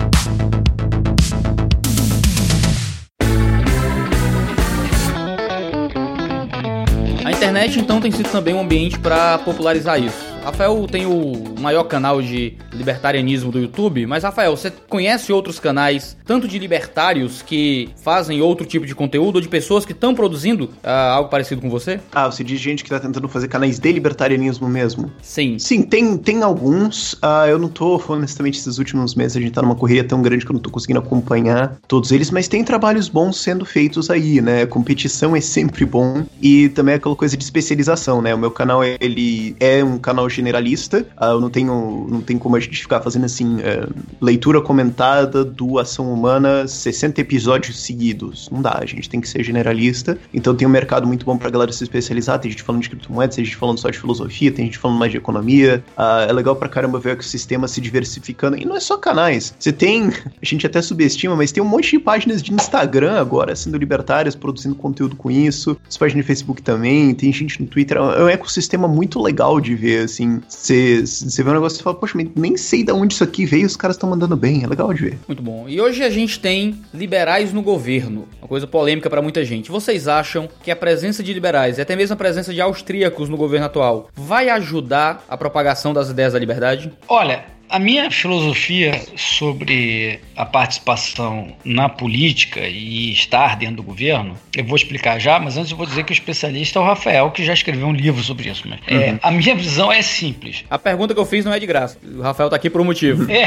Internet 7.59 7.81
então 7.81 8.01
tem 8.01 8.13
sido 8.13 8.31
também 8.31 8.55
um 8.55 8.61
ambiente 8.61 8.99
para 8.99 9.39
popularizar 9.39 10.01
isso. 10.01 10.28
Rafael 10.49 10.87
tem 10.91 11.05
o 11.05 11.61
maior 11.61 11.85
canal 11.85 12.23
de 12.23 12.55
libertarianismo 12.73 13.53
do 13.53 13.59
YouTube, 13.59 14.07
mas 14.07 14.25
Rafael, 14.25 14.57
você 14.57 14.73
conhece 14.89 15.31
outros 15.31 15.61
canais, 15.61 16.17
tanto 16.25 16.49
de 16.49 16.59
libertários 16.59 17.43
que 17.43 17.91
fazem 18.03 18.41
outro 18.41 18.65
tipo 18.65 18.87
de 18.87 18.95
conteúdo, 18.95 19.37
ou 19.37 19.43
de 19.43 19.49
pessoas 19.49 19.85
que 19.85 19.93
estão 19.93 20.15
produzindo 20.15 20.65
uh, 20.83 20.89
algo 21.13 21.29
parecido 21.29 21.61
com 21.61 21.69
você? 21.69 22.01
Ah, 22.11 22.31
você 22.31 22.43
diz 22.43 22.59
gente 22.59 22.83
que 22.83 22.89
tá 22.89 22.99
tentando 22.99 23.29
fazer 23.29 23.49
canais 23.49 23.79
de 23.79 23.93
libertarianismo 23.93 24.67
mesmo? 24.67 25.13
Sim. 25.21 25.59
Sim, 25.59 25.83
tem, 25.83 26.17
tem 26.17 26.43
alguns. 26.43 27.13
Uh, 27.15 27.47
eu 27.51 27.59
não 27.59 27.69
tô, 27.69 28.03
honestamente, 28.09 28.59
esses 28.59 28.79
últimos 28.79 29.15
meses 29.15 29.37
a 29.37 29.41
gente 29.41 29.53
tá 29.53 29.61
numa 29.61 29.75
correria 29.75 30.05
tão 30.05 30.23
grande 30.23 30.47
que 30.47 30.51
eu 30.51 30.55
não 30.55 30.63
tô 30.63 30.71
conseguindo 30.71 31.01
acompanhar 31.01 31.77
todos 31.87 32.11
eles, 32.11 32.31
mas 32.31 32.49
tem 32.49 32.65
trabalhos 32.65 33.11
bons 33.11 33.37
sendo 33.37 33.67
feitos 33.67 34.09
aí, 34.09 34.41
né? 34.41 34.65
Competição 34.65 35.37
é 35.37 35.43
sempre 35.43 35.85
bom 35.85 36.25
e 36.41 36.71
também 36.71 36.95
é 36.95 36.97
aquela 36.97 37.15
coisa 37.15 37.37
de 37.37 37.45
especialização, 37.45 38.23
né? 38.23 38.35
O 38.35 38.39
meu 38.39 38.51
canal, 38.51 38.83
ele 38.83 39.55
é 39.61 39.85
um 39.85 39.99
canal 39.99 40.27
generalista. 40.39 41.07
Uh, 41.21 41.25
eu 41.25 41.41
não 41.41 41.51
tenho, 41.51 42.07
não 42.09 42.21
tem 42.21 42.39
como 42.39 42.57
a 42.57 42.61
gente 42.61 42.81
ficar 42.81 43.01
fazendo 43.01 43.27
assim, 43.27 43.57
uh, 43.57 43.93
leitura 44.21 44.61
comentada 44.61 45.45
do 45.45 45.79
Ação 45.79 46.13
Humana 46.13 46.67
60 46.67 47.21
episódios 47.21 47.81
seguidos. 47.81 48.49
Não 48.51 48.63
dá, 48.63 48.79
a 48.81 48.87
gente 48.87 49.09
tem 49.09 49.21
que 49.21 49.29
ser 49.29 49.43
generalista. 49.43 50.19
Então 50.33 50.55
tem 50.55 50.67
um 50.67 50.71
mercado 50.71 51.07
muito 51.07 51.25
bom 51.27 51.37
pra 51.37 51.51
galera 51.51 51.73
se 51.73 51.83
especializar. 51.83 52.39
Tem 52.39 52.51
gente 52.51 52.63
falando 52.63 52.83
de 52.83 52.91
criptomoedas, 52.91 53.37
tem 53.37 53.45
gente 53.45 53.57
falando 53.57 53.79
só 53.79 53.91
de 53.91 53.99
filosofia, 53.99 54.51
tem 54.53 54.67
gente 54.67 54.79
falando 54.79 54.99
mais 54.99 55.11
de 55.11 55.19
economia. 55.19 55.83
Uh, 55.97 56.29
é 56.29 56.33
legal 56.33 56.57
pra 56.57 56.69
caramba 56.69 56.99
ver 56.99 57.11
o 57.11 57.13
ecossistema 57.13 57.67
se 57.69 57.81
diversificando. 57.81 58.57
E 58.57 58.65
não 58.65 58.77
é 58.77 58.81
só 58.81 58.97
canais. 58.97 59.55
Você 59.59 59.73
tem, 59.73 60.09
a 60.41 60.45
gente 60.45 60.67
até 60.67 60.81
subestima, 60.81 61.37
mas 61.37 61.53
tem 61.53 61.63
um 61.63 61.67
monte 61.67 61.91
de 61.91 61.99
páginas 61.99 62.43
de 62.43 62.53
Instagram 62.53 63.19
agora 63.19 63.55
sendo 63.57 63.77
libertárias, 63.77 64.35
produzindo 64.35 64.75
conteúdo 64.75 65.17
com 65.17 65.31
isso. 65.31 65.77
As 65.89 65.97
páginas 65.97 66.25
de 66.25 66.27
Facebook 66.27 66.63
também, 66.63 67.15
tem 67.15 67.33
gente 67.33 67.61
no 67.61 67.67
Twitter. 67.67 67.97
É 67.97 68.25
um 68.25 68.29
ecossistema 68.29 68.87
muito 68.87 69.21
legal 69.21 69.61
de 69.61 69.75
ver, 69.75 70.05
assim. 70.05 70.28
Você 70.49 71.43
vê 71.43 71.51
um 71.51 71.55
negócio 71.55 71.81
e 71.81 71.83
fala, 71.83 71.97
poxa, 71.97 72.19
nem 72.37 72.57
sei 72.57 72.83
de 72.83 72.93
onde 72.93 73.15
isso 73.15 73.25
aqui 73.25 73.45
veio, 73.45 73.67
os 73.67 73.77
caras 73.77 73.97
estão 73.97 74.09
mandando 74.09 74.37
bem, 74.37 74.65
é 74.65 74.67
legal 74.67 74.93
de 74.93 75.03
ver. 75.03 75.19
Muito 75.27 75.43
bom. 75.43 75.67
E 75.69 75.81
hoje 75.81 76.03
a 76.03 76.11
gente 76.11 76.39
tem 76.41 76.81
liberais 76.93 77.53
no 77.53 77.63
governo, 77.63 78.29
uma 78.41 78.49
coisa 78.49 78.67
polêmica 78.67 79.09
para 79.09 79.23
muita 79.23 79.45
gente. 79.45 79.71
Vocês 79.71 80.09
acham 80.09 80.49
que 80.63 80.71
a 80.71 80.77
presença 80.77 81.23
de 81.23 81.33
liberais 81.33 81.79
e 81.79 81.81
até 81.81 81.97
mesmo 81.97 82.15
a 82.15 82.17
presença 82.17 82.53
de 82.53 82.61
austríacos 82.61 83.29
no 83.29 83.37
governo 83.37 83.67
atual 83.67 84.11
vai 84.15 84.49
ajudar 84.49 85.25
a 85.29 85.37
propagação 85.37 85.93
das 85.93 86.11
ideias 86.11 86.33
da 86.33 86.39
liberdade? 86.39 86.93
Olha, 87.09 87.45
a 87.69 87.79
minha 87.79 88.11
filosofia 88.11 89.01
sobre 89.17 90.21
a 90.37 90.45
participação 90.45 91.55
na 91.65 91.89
política 91.89 92.61
e 92.67 93.13
estar 93.13 93.57
dentro 93.57 93.77
do 93.77 93.83
governo, 93.83 94.37
eu 94.57 94.65
vou 94.65 94.77
explicar 94.77 95.19
já, 95.19 95.39
mas 95.39 95.57
antes 95.57 95.71
eu 95.71 95.77
vou 95.77 95.87
dizer 95.87 96.05
que 96.05 96.13
o 96.13 96.15
especialista 96.15 96.79
é 96.79 96.83
o 96.83 96.85
Rafael, 96.85 97.31
que 97.31 97.45
já 97.45 97.53
escreveu 97.53 97.87
um 97.87 97.93
livro 97.93 98.23
sobre 98.23 98.49
isso. 98.49 98.63
Mas, 98.67 98.81
é, 98.87 98.95
uhum. 98.95 99.01
é, 99.03 99.19
a 99.23 99.31
minha 99.31 99.55
visão 99.55 99.93
é 99.93 100.01
simples. 100.03 100.65
A 100.71 100.79
pergunta 100.79 101.15
que 101.15 101.21
eu 101.21 101.27
fiz 101.27 101.45
não 101.45 101.53
é 101.53 101.59
de 101.59 101.67
graça. 101.67 101.99
O 102.03 102.23
Rafael 102.23 102.49
tá 102.49 102.57
aqui 102.57 102.71
por 102.71 102.81
um 102.81 102.85
motivo. 102.85 103.31
É, 103.31 103.45